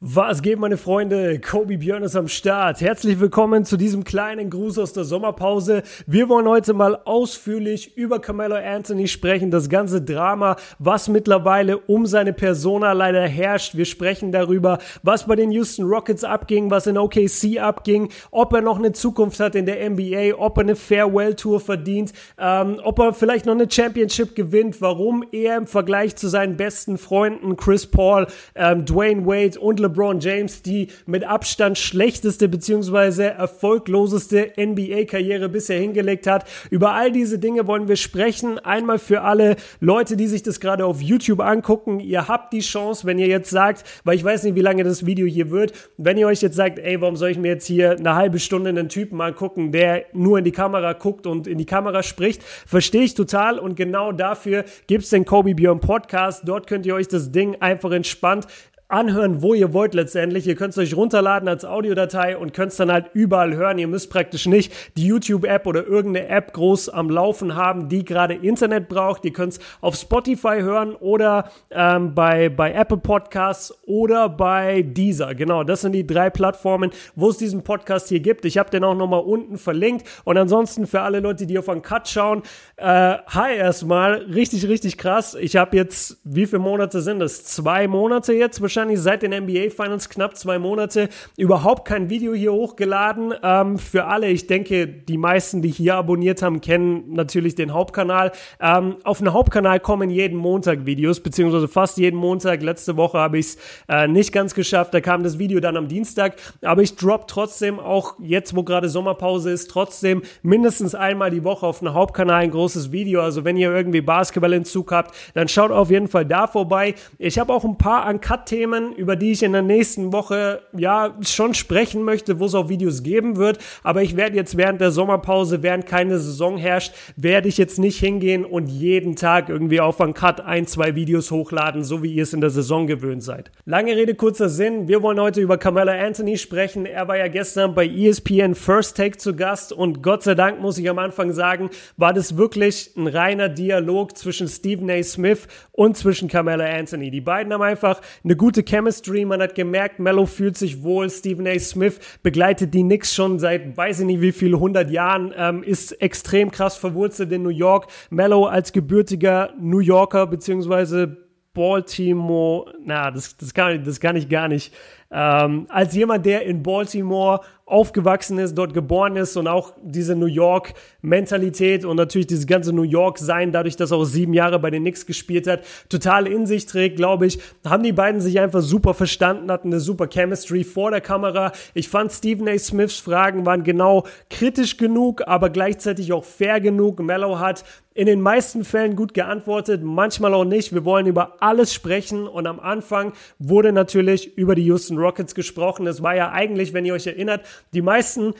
Was 0.00 0.42
geht, 0.42 0.60
meine 0.60 0.76
Freunde? 0.76 1.40
Kobe 1.40 1.76
Björn 1.76 2.04
ist 2.04 2.14
am 2.14 2.28
Start. 2.28 2.80
Herzlich 2.80 3.18
willkommen 3.18 3.64
zu 3.64 3.76
diesem 3.76 4.04
kleinen 4.04 4.48
Gruß 4.48 4.78
aus 4.78 4.92
der 4.92 5.02
Sommerpause. 5.02 5.82
Wir 6.06 6.28
wollen 6.28 6.46
heute 6.46 6.72
mal 6.72 7.00
ausführlich 7.04 7.96
über 7.96 8.20
Carmelo 8.20 8.54
Anthony 8.54 9.08
sprechen, 9.08 9.50
das 9.50 9.68
ganze 9.68 10.00
Drama, 10.00 10.54
was 10.78 11.08
mittlerweile 11.08 11.78
um 11.78 12.06
seine 12.06 12.32
Persona 12.32 12.92
leider 12.92 13.26
herrscht. 13.26 13.76
Wir 13.76 13.86
sprechen 13.86 14.30
darüber, 14.30 14.78
was 15.02 15.26
bei 15.26 15.34
den 15.34 15.50
Houston 15.50 15.84
Rockets 15.84 16.22
abging, 16.22 16.70
was 16.70 16.86
in 16.86 16.96
OKC 16.96 17.58
abging, 17.58 18.10
ob 18.30 18.52
er 18.52 18.60
noch 18.60 18.78
eine 18.78 18.92
Zukunft 18.92 19.40
hat 19.40 19.56
in 19.56 19.66
der 19.66 19.90
NBA, 19.90 20.36
ob 20.38 20.58
er 20.58 20.62
eine 20.62 20.76
Farewell 20.76 21.34
Tour 21.34 21.58
verdient, 21.58 22.12
ähm, 22.38 22.80
ob 22.84 23.00
er 23.00 23.14
vielleicht 23.14 23.46
noch 23.46 23.54
eine 23.54 23.68
Championship 23.68 24.36
gewinnt, 24.36 24.80
warum 24.80 25.24
er 25.32 25.56
im 25.56 25.66
Vergleich 25.66 26.14
zu 26.14 26.28
seinen 26.28 26.56
besten 26.56 26.98
Freunden 26.98 27.56
Chris 27.56 27.84
Paul, 27.84 28.28
ähm, 28.54 28.84
Dwayne 28.84 29.26
Wade 29.26 29.58
und 29.58 29.87
LeBron 29.88 30.20
James 30.20 30.62
die 30.62 30.88
mit 31.06 31.24
Abstand 31.24 31.78
schlechteste 31.78 32.48
bzw. 32.48 33.24
erfolgloseste 33.24 34.52
NBA-Karriere 34.56 35.48
bisher 35.48 35.80
hingelegt 35.80 36.26
hat. 36.26 36.44
Über 36.70 36.92
all 36.92 37.10
diese 37.10 37.38
Dinge 37.38 37.66
wollen 37.66 37.88
wir 37.88 37.96
sprechen. 37.96 38.58
Einmal 38.58 38.98
für 38.98 39.22
alle 39.22 39.56
Leute, 39.80 40.16
die 40.16 40.26
sich 40.26 40.42
das 40.42 40.60
gerade 40.60 40.84
auf 40.84 41.00
YouTube 41.00 41.40
angucken. 41.40 42.00
Ihr 42.00 42.28
habt 42.28 42.52
die 42.52 42.60
Chance, 42.60 43.06
wenn 43.06 43.18
ihr 43.18 43.26
jetzt 43.26 43.50
sagt, 43.50 43.84
weil 44.04 44.16
ich 44.16 44.24
weiß 44.24 44.44
nicht, 44.44 44.54
wie 44.54 44.60
lange 44.60 44.84
das 44.84 45.06
Video 45.06 45.26
hier 45.26 45.50
wird, 45.50 45.72
wenn 45.96 46.18
ihr 46.18 46.26
euch 46.26 46.42
jetzt 46.42 46.56
sagt, 46.56 46.78
ey, 46.78 47.00
warum 47.00 47.16
soll 47.16 47.30
ich 47.30 47.38
mir 47.38 47.48
jetzt 47.48 47.66
hier 47.66 47.92
eine 47.92 48.14
halbe 48.14 48.38
Stunde 48.38 48.70
einen 48.70 48.88
Typen 48.88 49.20
angucken, 49.20 49.72
der 49.72 50.04
nur 50.12 50.38
in 50.38 50.44
die 50.44 50.52
Kamera 50.52 50.92
guckt 50.92 51.26
und 51.26 51.46
in 51.46 51.58
die 51.58 51.66
Kamera 51.66 52.02
spricht, 52.02 52.42
verstehe 52.42 53.02
ich 53.02 53.14
total 53.14 53.58
und 53.58 53.76
genau 53.76 54.12
dafür 54.12 54.64
gibt 54.86 55.04
es 55.04 55.10
den 55.10 55.24
Kobe 55.24 55.54
Björn 55.54 55.80
Podcast. 55.80 56.42
Dort 56.46 56.66
könnt 56.66 56.86
ihr 56.86 56.94
euch 56.94 57.08
das 57.08 57.32
Ding 57.32 57.56
einfach 57.60 57.90
entspannt 57.92 58.46
anhören, 58.88 59.42
wo 59.42 59.52
ihr 59.52 59.74
wollt 59.74 59.92
letztendlich. 59.92 60.46
Ihr 60.46 60.56
könnt 60.56 60.70
es 60.70 60.78
euch 60.78 60.96
runterladen 60.96 61.46
als 61.46 61.66
Audiodatei 61.66 62.38
und 62.38 62.54
könnt 62.54 62.72
es 62.72 62.78
dann 62.78 62.90
halt 62.90 63.10
überall 63.12 63.54
hören. 63.54 63.78
Ihr 63.78 63.86
müsst 63.86 64.10
praktisch 64.10 64.46
nicht 64.46 64.72
die 64.96 65.06
YouTube-App 65.06 65.66
oder 65.66 65.86
irgendeine 65.86 66.28
App 66.28 66.54
groß 66.54 66.88
am 66.88 67.10
Laufen 67.10 67.54
haben, 67.54 67.90
die 67.90 68.02
gerade 68.02 68.34
Internet 68.34 68.88
braucht. 68.88 69.26
Ihr 69.26 69.34
könnt 69.34 69.52
es 69.52 69.60
auf 69.82 69.94
Spotify 69.94 70.60
hören 70.60 70.94
oder 70.94 71.50
ähm, 71.70 72.14
bei, 72.14 72.48
bei 72.48 72.72
Apple 72.72 72.96
Podcasts 72.96 73.78
oder 73.86 74.30
bei 74.30 74.80
Deezer. 74.80 75.34
Genau, 75.34 75.64
das 75.64 75.82
sind 75.82 75.92
die 75.92 76.06
drei 76.06 76.30
Plattformen, 76.30 76.90
wo 77.14 77.28
es 77.28 77.36
diesen 77.36 77.64
Podcast 77.64 78.08
hier 78.08 78.20
gibt. 78.20 78.46
Ich 78.46 78.56
habe 78.56 78.70
den 78.70 78.84
auch 78.84 78.94
nochmal 78.94 79.20
unten 79.20 79.58
verlinkt. 79.58 80.06
Und 80.24 80.38
ansonsten 80.38 80.86
für 80.86 81.02
alle 81.02 81.20
Leute, 81.20 81.46
die 81.46 81.58
auf 81.58 81.68
einen 81.68 81.82
Cut 81.82 82.08
schauen, 82.08 82.42
äh, 82.76 83.16
hi 83.26 83.54
erstmal, 83.54 84.14
richtig, 84.14 84.66
richtig 84.66 84.96
krass. 84.96 85.36
Ich 85.38 85.56
habe 85.56 85.76
jetzt, 85.76 86.16
wie 86.24 86.46
viele 86.46 86.60
Monate 86.60 87.02
sind 87.02 87.18
das? 87.18 87.44
Zwei 87.44 87.86
Monate 87.86 88.32
jetzt 88.32 88.62
wahrscheinlich 88.62 88.77
wahrscheinlich 88.78 89.00
seit 89.00 89.22
den 89.22 89.32
NBA 89.32 89.70
Finals 89.70 90.08
knapp 90.08 90.36
zwei 90.36 90.60
Monate 90.60 91.08
überhaupt 91.36 91.84
kein 91.84 92.10
Video 92.10 92.32
hier 92.32 92.52
hochgeladen. 92.52 93.34
Ähm, 93.42 93.76
für 93.76 94.04
alle, 94.04 94.28
ich 94.28 94.46
denke, 94.46 94.86
die 94.86 95.18
meisten, 95.18 95.62
die 95.62 95.70
hier 95.70 95.96
abonniert 95.96 96.42
haben, 96.42 96.60
kennen 96.60 97.12
natürlich 97.12 97.56
den 97.56 97.72
Hauptkanal. 97.72 98.30
Ähm, 98.60 98.96
auf 99.02 99.18
den 99.18 99.32
Hauptkanal 99.32 99.80
kommen 99.80 100.10
jeden 100.10 100.38
Montag 100.38 100.86
Videos, 100.86 101.18
beziehungsweise 101.18 101.66
fast 101.66 101.98
jeden 101.98 102.14
Montag. 102.14 102.62
Letzte 102.62 102.96
Woche 102.96 103.18
habe 103.18 103.38
ich 103.38 103.46
es 103.46 103.58
äh, 103.88 104.06
nicht 104.06 104.32
ganz 104.32 104.54
geschafft. 104.54 104.94
Da 104.94 105.00
kam 105.00 105.24
das 105.24 105.40
Video 105.40 105.58
dann 105.58 105.76
am 105.76 105.88
Dienstag. 105.88 106.36
Aber 106.62 106.80
ich 106.80 106.94
drop 106.94 107.26
trotzdem 107.26 107.80
auch 107.80 108.14
jetzt, 108.20 108.54
wo 108.54 108.62
gerade 108.62 108.88
Sommerpause 108.88 109.50
ist, 109.50 109.72
trotzdem 109.72 110.22
mindestens 110.42 110.94
einmal 110.94 111.32
die 111.32 111.42
Woche 111.42 111.66
auf 111.66 111.80
dem 111.80 111.94
Hauptkanal 111.94 112.42
ein 112.42 112.52
großes 112.52 112.92
Video. 112.92 113.22
Also 113.22 113.44
wenn 113.44 113.56
ihr 113.56 113.74
irgendwie 113.74 114.02
Basketballentzug 114.02 114.92
habt, 114.92 115.16
dann 115.34 115.48
schaut 115.48 115.72
auf 115.72 115.90
jeden 115.90 116.06
Fall 116.06 116.24
da 116.24 116.46
vorbei. 116.46 116.94
Ich 117.18 117.40
habe 117.40 117.52
auch 117.52 117.64
ein 117.64 117.76
paar 117.76 118.08
Uncut-Themen 118.08 118.67
Themen, 118.68 118.94
über 118.94 119.16
die 119.16 119.32
ich 119.32 119.42
in 119.42 119.52
der 119.52 119.62
nächsten 119.62 120.12
Woche 120.12 120.60
ja 120.76 121.14
schon 121.22 121.54
sprechen 121.54 122.02
möchte, 122.02 122.38
wo 122.38 122.46
es 122.46 122.54
auch 122.54 122.68
Videos 122.68 123.02
geben 123.02 123.36
wird. 123.36 123.58
Aber 123.82 124.02
ich 124.02 124.16
werde 124.16 124.36
jetzt 124.36 124.56
während 124.56 124.80
der 124.80 124.90
Sommerpause, 124.90 125.62
während 125.62 125.86
keine 125.86 126.18
Saison 126.18 126.56
herrscht, 126.58 126.94
werde 127.16 127.48
ich 127.48 127.58
jetzt 127.58 127.78
nicht 127.78 127.98
hingehen 127.98 128.44
und 128.44 128.66
jeden 128.66 129.16
Tag 129.16 129.48
irgendwie 129.48 129.80
auf 129.80 130.00
einen 130.00 130.14
Cut 130.14 130.40
ein, 130.40 130.66
zwei 130.66 130.94
Videos 130.94 131.30
hochladen, 131.30 131.84
so 131.84 132.02
wie 132.02 132.12
ihr 132.12 132.22
es 132.22 132.32
in 132.32 132.40
der 132.40 132.50
Saison 132.50 132.86
gewöhnt 132.86 133.22
seid. 133.22 133.50
Lange 133.64 133.96
Rede, 133.96 134.14
kurzer 134.14 134.48
Sinn. 134.48 134.88
Wir 134.88 135.02
wollen 135.02 135.20
heute 135.20 135.40
über 135.40 135.58
Carmelo 135.58 135.92
Anthony 135.92 136.36
sprechen. 136.36 136.86
Er 136.86 137.08
war 137.08 137.16
ja 137.16 137.28
gestern 137.28 137.74
bei 137.74 137.86
ESPN 137.86 138.54
First 138.54 138.96
Take 138.96 139.18
zu 139.18 139.34
Gast 139.34 139.72
und 139.72 140.02
Gott 140.02 140.22
sei 140.22 140.34
Dank 140.34 140.60
muss 140.60 140.78
ich 140.78 140.88
am 140.88 140.98
Anfang 140.98 141.32
sagen, 141.32 141.70
war 141.96 142.12
das 142.12 142.36
wirklich 142.36 142.92
ein 142.96 143.06
reiner 143.06 143.48
Dialog 143.48 144.16
zwischen 144.16 144.48
Stephen 144.48 144.90
A. 144.90 145.02
Smith 145.02 145.46
und 145.72 145.96
zwischen 145.96 146.28
Carmelo 146.28 146.64
Anthony. 146.64 147.10
Die 147.10 147.20
beiden 147.20 147.52
haben 147.52 147.62
einfach 147.62 148.00
eine 148.24 148.36
gute 148.36 148.57
gute 148.58 148.68
Chemistry. 148.68 149.24
Man 149.24 149.40
hat 149.40 149.54
gemerkt, 149.54 150.00
Mello 150.00 150.26
fühlt 150.26 150.56
sich 150.56 150.82
wohl. 150.82 151.08
Stephen 151.10 151.46
A. 151.46 151.58
Smith 151.58 152.00
begleitet 152.22 152.74
die 152.74 152.82
Knicks 152.82 153.14
schon 153.14 153.38
seit 153.38 153.76
weiß 153.76 154.00
ich 154.00 154.06
nicht 154.06 154.20
wie 154.20 154.32
viel, 154.32 154.54
100 154.54 154.90
Jahren, 154.90 155.32
ähm, 155.36 155.62
ist 155.62 155.92
extrem 156.02 156.50
krass 156.50 156.76
verwurzelt 156.76 157.30
in 157.30 157.42
New 157.42 157.50
York. 157.50 157.86
Mello 158.10 158.46
als 158.46 158.72
gebürtiger 158.72 159.52
New 159.60 159.78
Yorker 159.78 160.26
beziehungsweise 160.26 161.16
Baltimore, 161.54 162.72
na, 162.84 163.10
das, 163.10 163.36
das, 163.36 163.54
kann, 163.54 163.82
das 163.84 164.00
kann 164.00 164.16
ich 164.16 164.28
gar 164.28 164.48
nicht. 164.48 164.74
Ähm, 165.10 165.66
als 165.68 165.94
jemand, 165.94 166.26
der 166.26 166.42
in 166.42 166.62
Baltimore 166.62 167.40
aufgewachsen 167.68 168.38
ist, 168.38 168.56
dort 168.56 168.74
geboren 168.74 169.16
ist 169.16 169.36
und 169.36 169.46
auch 169.46 169.72
diese 169.82 170.16
New 170.16 170.26
York-Mentalität 170.26 171.84
und 171.84 171.96
natürlich 171.96 172.26
dieses 172.26 172.46
ganze 172.46 172.72
New 172.72 172.82
York-Sein, 172.82 173.52
dadurch, 173.52 173.76
dass 173.76 173.90
er 173.90 173.98
auch 173.98 174.04
sieben 174.04 174.34
Jahre 174.34 174.58
bei 174.58 174.70
den 174.70 174.82
Knicks 174.82 175.06
gespielt 175.06 175.46
hat, 175.46 175.60
total 175.88 176.26
in 176.26 176.46
sich 176.46 176.66
trägt, 176.66 176.96
glaube 176.96 177.26
ich, 177.26 177.38
haben 177.64 177.82
die 177.82 177.92
beiden 177.92 178.20
sich 178.20 178.40
einfach 178.40 178.62
super 178.62 178.94
verstanden, 178.94 179.50
hatten 179.50 179.68
eine 179.68 179.80
super 179.80 180.08
Chemistry 180.08 180.64
vor 180.64 180.90
der 180.90 181.00
Kamera. 181.00 181.52
Ich 181.74 181.88
fand 181.88 182.12
Stephen 182.12 182.48
A. 182.48 182.58
Smiths 182.58 182.98
Fragen 182.98 183.46
waren 183.46 183.64
genau 183.64 184.06
kritisch 184.30 184.76
genug, 184.76 185.22
aber 185.26 185.50
gleichzeitig 185.50 186.12
auch 186.12 186.24
fair 186.24 186.60
genug. 186.60 187.00
Mello 187.00 187.38
hat 187.38 187.64
in 187.98 188.06
den 188.06 188.20
meisten 188.20 188.62
Fällen 188.62 188.94
gut 188.94 189.12
geantwortet, 189.12 189.82
manchmal 189.82 190.32
auch 190.32 190.44
nicht. 190.44 190.72
Wir 190.72 190.84
wollen 190.84 191.08
über 191.08 191.42
alles 191.42 191.74
sprechen 191.74 192.28
und 192.28 192.46
am 192.46 192.60
Anfang 192.60 193.12
wurde 193.40 193.72
natürlich 193.72 194.38
über 194.38 194.54
die 194.54 194.62
Houston 194.66 194.98
Rockets 194.98 195.34
gesprochen. 195.34 195.84
Es 195.88 196.00
war 196.00 196.14
ja 196.14 196.30
eigentlich, 196.30 196.72
wenn 196.72 196.84
ihr 196.84 196.94
euch 196.94 197.08
erinnert, 197.08 197.44
die 197.74 197.82
meisten 197.82 198.34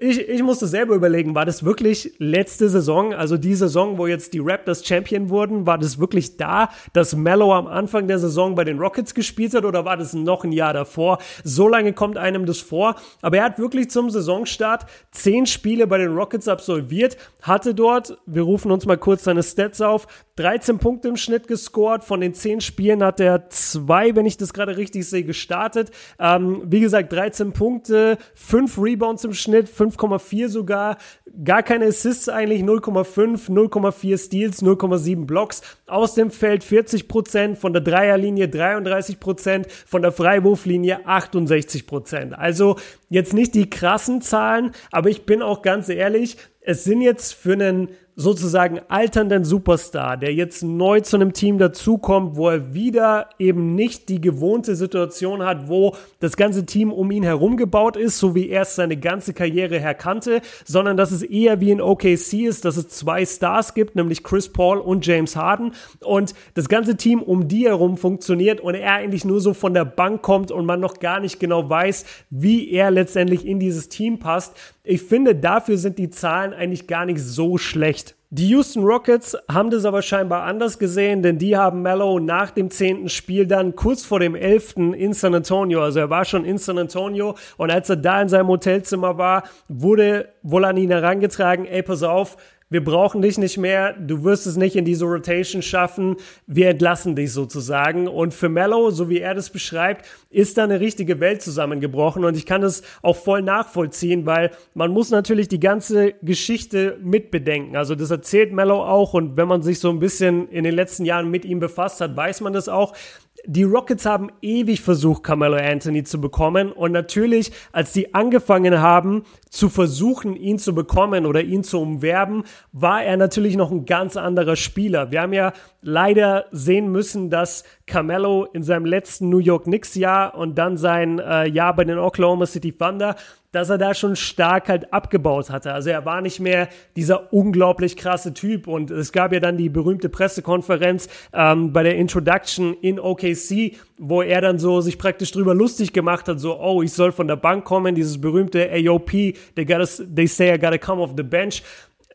ich, 0.00 0.28
ich 0.28 0.42
musste 0.42 0.66
selber 0.66 0.94
überlegen, 0.94 1.34
war 1.34 1.46
das 1.46 1.64
wirklich 1.64 2.12
letzte 2.18 2.68
Saison, 2.68 3.14
also 3.14 3.38
die 3.38 3.54
Saison, 3.54 3.96
wo 3.96 4.06
jetzt 4.06 4.34
die 4.34 4.38
Raptors 4.38 4.86
Champion 4.86 5.30
wurden, 5.30 5.66
war 5.66 5.78
das 5.78 5.98
wirklich 5.98 6.36
da, 6.36 6.68
dass 6.92 7.16
Mello 7.16 7.54
am 7.54 7.66
Anfang 7.66 8.06
der 8.06 8.18
Saison 8.18 8.54
bei 8.54 8.64
den 8.64 8.78
Rockets 8.78 9.14
gespielt 9.14 9.54
hat 9.54 9.64
oder 9.64 9.86
war 9.86 9.96
das 9.96 10.12
noch 10.12 10.44
ein 10.44 10.52
Jahr 10.52 10.74
davor? 10.74 11.18
So 11.42 11.68
lange 11.68 11.94
kommt 11.94 12.18
einem 12.18 12.44
das 12.44 12.58
vor. 12.58 12.96
Aber 13.22 13.38
er 13.38 13.44
hat 13.44 13.58
wirklich 13.58 13.88
zum 13.90 14.10
Saisonstart 14.10 14.84
zehn 15.10 15.46
Spiele 15.46 15.86
bei 15.86 15.96
den 15.96 16.14
Rockets 16.14 16.48
absolviert, 16.48 17.16
hatte 17.40 17.74
dort, 17.74 18.18
wir 18.26 18.42
rufen 18.42 18.70
uns 18.70 18.84
mal 18.84 18.98
kurz 18.98 19.24
seine 19.24 19.42
Stats 19.42 19.80
auf, 19.80 20.06
13 20.42 20.78
Punkte 20.78 21.06
im 21.06 21.16
Schnitt 21.16 21.46
gescored. 21.46 22.02
Von 22.02 22.20
den 22.20 22.34
10 22.34 22.60
Spielen 22.60 23.04
hat 23.04 23.20
er 23.20 23.48
zwei, 23.50 24.16
wenn 24.16 24.26
ich 24.26 24.36
das 24.36 24.52
gerade 24.52 24.76
richtig 24.76 25.08
sehe, 25.08 25.22
gestartet. 25.22 25.92
Ähm, 26.18 26.62
wie 26.64 26.80
gesagt, 26.80 27.12
13 27.12 27.52
Punkte, 27.52 28.18
5 28.34 28.76
Rebounds 28.78 29.22
im 29.22 29.34
Schnitt, 29.34 29.68
5,4 29.68 30.48
sogar. 30.48 30.96
Gar 31.44 31.62
keine 31.62 31.86
Assists 31.86 32.28
eigentlich, 32.28 32.62
0,5, 32.62 33.50
0,4 33.50 34.18
Steals, 34.18 34.62
0,7 34.62 35.26
Blocks. 35.26 35.62
Aus 35.86 36.14
dem 36.14 36.32
Feld 36.32 36.64
40 36.64 37.06
Prozent, 37.06 37.58
von 37.58 37.72
der 37.72 37.82
Dreierlinie 37.82 38.48
33 38.48 39.20
Prozent, 39.20 39.70
von 39.70 40.02
der 40.02 40.10
Freiwurflinie 40.10 41.06
68 41.06 41.86
Prozent. 41.86 42.36
Also 42.36 42.76
jetzt 43.08 43.32
nicht 43.32 43.54
die 43.54 43.70
krassen 43.70 44.22
Zahlen, 44.22 44.72
aber 44.90 45.08
ich 45.08 45.24
bin 45.24 45.40
auch 45.40 45.62
ganz 45.62 45.88
ehrlich, 45.88 46.36
es 46.64 46.84
sind 46.84 47.00
jetzt 47.00 47.32
für 47.34 47.52
einen 47.52 47.88
sozusagen 48.14 48.80
alternden 48.88 49.44
Superstar, 49.44 50.18
der 50.18 50.34
jetzt 50.34 50.62
neu 50.62 51.00
zu 51.00 51.16
einem 51.16 51.32
Team 51.32 51.56
dazukommt, 51.56 52.36
wo 52.36 52.50
er 52.50 52.74
wieder 52.74 53.30
eben 53.38 53.74
nicht 53.74 54.10
die 54.10 54.20
gewohnte 54.20 54.76
Situation 54.76 55.42
hat, 55.42 55.68
wo 55.68 55.96
das 56.20 56.36
ganze 56.36 56.66
Team 56.66 56.92
um 56.92 57.10
ihn 57.10 57.22
herum 57.22 57.56
gebaut 57.56 57.96
ist, 57.96 58.18
so 58.18 58.34
wie 58.34 58.50
er 58.50 58.62
es 58.62 58.74
seine 58.74 58.98
ganze 58.98 59.32
Karriere 59.32 59.78
her 59.78 59.94
kannte, 59.94 60.42
sondern 60.64 60.98
dass 60.98 61.10
es 61.10 61.22
eher 61.22 61.60
wie 61.60 61.70
in 61.70 61.80
OKC 61.80 62.34
ist, 62.44 62.66
dass 62.66 62.76
es 62.76 62.88
zwei 62.88 63.24
Stars 63.24 63.72
gibt, 63.72 63.96
nämlich 63.96 64.22
Chris 64.22 64.50
Paul 64.50 64.78
und 64.78 65.06
James 65.06 65.34
Harden 65.34 65.72
und 66.00 66.34
das 66.52 66.68
ganze 66.68 66.96
Team 66.96 67.22
um 67.22 67.48
die 67.48 67.66
herum 67.66 67.96
funktioniert 67.96 68.60
und 68.60 68.74
er 68.74 68.92
eigentlich 68.92 69.24
nur 69.24 69.40
so 69.40 69.54
von 69.54 69.72
der 69.72 69.86
Bank 69.86 70.20
kommt 70.20 70.50
und 70.50 70.66
man 70.66 70.80
noch 70.80 71.00
gar 71.00 71.18
nicht 71.18 71.40
genau 71.40 71.68
weiß, 71.68 72.04
wie 72.28 72.70
er 72.70 72.90
letztendlich 72.90 73.46
in 73.46 73.58
dieses 73.58 73.88
Team 73.88 74.18
passt. 74.18 74.54
Ich 74.84 75.02
finde, 75.02 75.36
dafür 75.36 75.78
sind 75.78 75.96
die 75.98 76.10
Zahlen 76.10 76.52
eigentlich 76.52 76.88
gar 76.88 77.06
nicht 77.06 77.20
so 77.20 77.56
schlecht. 77.56 78.16
Die 78.30 78.48
Houston 78.48 78.82
Rockets 78.82 79.36
haben 79.48 79.70
das 79.70 79.84
aber 79.84 80.02
scheinbar 80.02 80.42
anders 80.42 80.78
gesehen, 80.78 81.22
denn 81.22 81.38
die 81.38 81.56
haben 81.56 81.82
Mello 81.82 82.18
nach 82.18 82.50
dem 82.50 82.68
zehnten 82.70 83.08
Spiel 83.08 83.46
dann 83.46 83.76
kurz 83.76 84.04
vor 84.04 84.18
dem 84.18 84.34
elften 84.34 84.92
in 84.92 85.12
San 85.12 85.34
Antonio, 85.34 85.82
also 85.82 86.00
er 86.00 86.10
war 86.10 86.24
schon 86.24 86.44
in 86.46 86.56
San 86.56 86.78
Antonio 86.78 87.36
und 87.58 87.70
als 87.70 87.90
er 87.90 87.96
da 87.96 88.22
in 88.22 88.30
seinem 88.30 88.48
Hotelzimmer 88.48 89.18
war, 89.18 89.44
wurde 89.68 90.30
wohl 90.42 90.64
an 90.64 90.78
ihn 90.78 90.90
herangetragen, 90.90 91.66
ey, 91.66 91.82
pass 91.82 92.02
auf, 92.02 92.38
wir 92.72 92.82
brauchen 92.82 93.20
dich 93.20 93.36
nicht 93.36 93.58
mehr, 93.58 93.92
du 93.92 94.24
wirst 94.24 94.46
es 94.46 94.56
nicht 94.56 94.76
in 94.76 94.86
diese 94.86 95.04
Rotation 95.04 95.60
schaffen, 95.60 96.16
wir 96.46 96.70
entlassen 96.70 97.14
dich 97.14 97.32
sozusagen. 97.32 98.08
Und 98.08 98.32
für 98.32 98.48
Mello, 98.48 98.90
so 98.90 99.10
wie 99.10 99.18
er 99.18 99.34
das 99.34 99.50
beschreibt, 99.50 100.06
ist 100.30 100.56
da 100.56 100.64
eine 100.64 100.80
richtige 100.80 101.20
Welt 101.20 101.42
zusammengebrochen. 101.42 102.24
Und 102.24 102.34
ich 102.34 102.46
kann 102.46 102.62
das 102.62 102.82
auch 103.02 103.16
voll 103.16 103.42
nachvollziehen, 103.42 104.24
weil 104.24 104.52
man 104.72 104.90
muss 104.90 105.10
natürlich 105.10 105.48
die 105.48 105.60
ganze 105.60 106.14
Geschichte 106.22 106.96
mitbedenken. 107.02 107.76
Also 107.76 107.94
das 107.94 108.10
erzählt 108.10 108.52
Mello 108.52 108.82
auch. 108.82 109.12
Und 109.12 109.36
wenn 109.36 109.48
man 109.48 109.62
sich 109.62 109.78
so 109.78 109.90
ein 109.90 109.98
bisschen 109.98 110.48
in 110.48 110.64
den 110.64 110.74
letzten 110.74 111.04
Jahren 111.04 111.30
mit 111.30 111.44
ihm 111.44 111.60
befasst 111.60 112.00
hat, 112.00 112.16
weiß 112.16 112.40
man 112.40 112.54
das 112.54 112.70
auch 112.70 112.94
die 113.44 113.64
Rockets 113.64 114.06
haben 114.06 114.30
ewig 114.40 114.80
versucht, 114.80 115.24
Carmelo 115.24 115.56
Anthony 115.56 116.04
zu 116.04 116.20
bekommen. 116.20 116.70
Und 116.72 116.92
natürlich, 116.92 117.52
als 117.72 117.92
die 117.92 118.14
angefangen 118.14 118.80
haben, 118.80 119.24
zu 119.50 119.68
versuchen, 119.68 120.36
ihn 120.36 120.58
zu 120.58 120.74
bekommen 120.74 121.26
oder 121.26 121.42
ihn 121.42 121.64
zu 121.64 121.80
umwerben, 121.80 122.44
war 122.72 123.02
er 123.02 123.16
natürlich 123.16 123.56
noch 123.56 123.70
ein 123.70 123.84
ganz 123.84 124.16
anderer 124.16 124.56
Spieler. 124.56 125.10
Wir 125.10 125.22
haben 125.22 125.32
ja 125.32 125.52
leider 125.82 126.46
sehen 126.52 126.90
müssen, 126.92 127.30
dass 127.30 127.64
Carmelo 127.86 128.44
in 128.52 128.62
seinem 128.62 128.86
letzten 128.86 129.28
New 129.28 129.38
York 129.38 129.64
Knicks 129.64 129.94
Jahr 129.94 130.34
und 130.34 130.56
dann 130.56 130.76
sein 130.76 131.18
äh, 131.18 131.48
Jahr 131.48 131.74
bei 131.74 131.84
den 131.84 131.98
Oklahoma 131.98 132.46
City 132.46 132.72
Thunder 132.72 133.16
dass 133.52 133.68
er 133.68 133.78
da 133.78 133.94
schon 133.94 134.16
stark 134.16 134.68
halt 134.68 134.92
abgebaut 134.92 135.50
hatte. 135.50 135.72
Also 135.72 135.90
er 135.90 136.04
war 136.04 136.22
nicht 136.22 136.40
mehr 136.40 136.68
dieser 136.96 137.32
unglaublich 137.32 137.96
krasse 137.96 138.34
Typ. 138.34 138.66
Und 138.66 138.90
es 138.90 139.12
gab 139.12 139.32
ja 139.32 139.40
dann 139.40 139.58
die 139.58 139.68
berühmte 139.68 140.08
Pressekonferenz 140.08 141.08
ähm, 141.34 141.72
bei 141.72 141.82
der 141.82 141.96
Introduction 141.96 142.74
in 142.80 142.98
OKC, 142.98 143.76
wo 143.98 144.22
er 144.22 144.40
dann 144.40 144.58
so 144.58 144.80
sich 144.80 144.98
praktisch 144.98 145.30
drüber 145.32 145.54
lustig 145.54 145.92
gemacht 145.92 146.28
hat, 146.28 146.40
so, 146.40 146.58
oh, 146.58 146.82
ich 146.82 146.92
soll 146.92 147.12
von 147.12 147.28
der 147.28 147.36
Bank 147.36 147.64
kommen, 147.64 147.94
dieses 147.94 148.20
berühmte 148.20 148.70
AOP, 148.72 149.10
they, 149.10 149.64
gotta, 149.66 149.86
they 150.14 150.26
say 150.26 150.54
I 150.54 150.58
gotta 150.58 150.78
come 150.78 151.02
off 151.02 151.12
the 151.16 151.22
bench. 151.22 151.62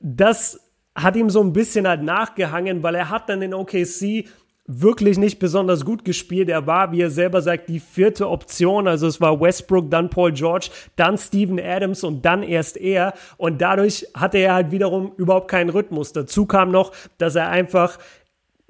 Das 0.01 0.60
hat 0.95 1.16
ihm 1.16 1.30
so 1.30 1.42
ein 1.42 1.54
bisschen 1.54 1.88
halt 1.88 2.01
nachgehangen, 2.01 2.81
weil 2.81 2.95
er 2.95 3.12
hat 3.12 3.30
dann 3.30 3.44
in 3.44 3.54
OKC 3.54 4.25
wirklich 4.68 5.18
nicht 5.18 5.40
besonders 5.40 5.86
gut 5.86 6.04
gespielt. 6.04 6.50
Er 6.50 6.68
war, 6.68 6.92
wie 6.92 7.02
er 7.02 7.10
selber 7.10 7.42
sagt, 7.42 7.69
die 7.69 7.80
vierte 7.80 8.30
Option. 8.30 8.88
Also 8.88 9.08
es 9.08 9.22
war 9.22 9.40
Westbrook, 9.40 9.90
dann 9.90 10.10
Paul 10.10 10.34
George, 10.34 10.69
dann 10.98 11.18
Steven 11.18 11.60
Adams 11.60 12.04
und 12.04 12.25
dann 12.25 12.44
erst 12.44 12.75
er. 12.75 13.14
Und 13.38 13.62
dadurch 13.62 14.06
hatte 14.14 14.38
er 14.38 14.54
halt 14.54 14.72
wiederum 14.72 15.14
überhaupt 15.16 15.50
keinen 15.50 15.69
Rhythmus. 15.69 16.12
Dazu 16.12 16.46
kam 16.46 16.72
noch, 16.72 16.92
dass 17.18 17.36
er 17.36 17.50
einfach 17.50 17.98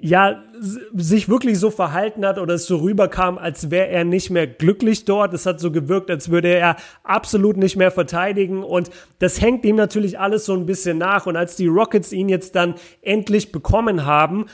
ja, 0.00 0.44
sich 0.94 1.28
wirklich 1.28 1.58
so 1.58 1.70
verhalten 1.70 2.24
hat 2.24 2.38
oder 2.38 2.54
es 2.54 2.66
so 2.66 2.76
rüberkam, 2.76 3.36
als 3.36 3.72
wäre 3.72 3.88
er 3.88 4.04
nicht 4.04 4.30
mehr 4.30 4.46
glücklich 4.46 5.04
dort. 5.04 5.34
Es 5.34 5.44
hat 5.44 5.58
so 5.58 5.72
gewirkt, 5.72 6.08
als 6.08 6.30
würde 6.30 6.54
er 6.54 6.76
absolut 7.02 7.56
nicht 7.56 7.74
mehr 7.74 7.90
verteidigen 7.90 8.62
und 8.62 8.90
das 9.18 9.40
hängt 9.40 9.64
ihm 9.64 9.74
natürlich 9.74 10.20
alles 10.20 10.44
so 10.44 10.54
ein 10.54 10.66
bisschen 10.66 10.98
nach. 10.98 11.26
Und 11.26 11.36
als 11.36 11.56
die 11.56 11.66
Rockets 11.66 12.12
ihn 12.12 12.28
jetzt 12.28 12.54
dann 12.54 12.76
endlich 13.02 13.50
bekommen 13.50 14.06
haben, 14.06 14.46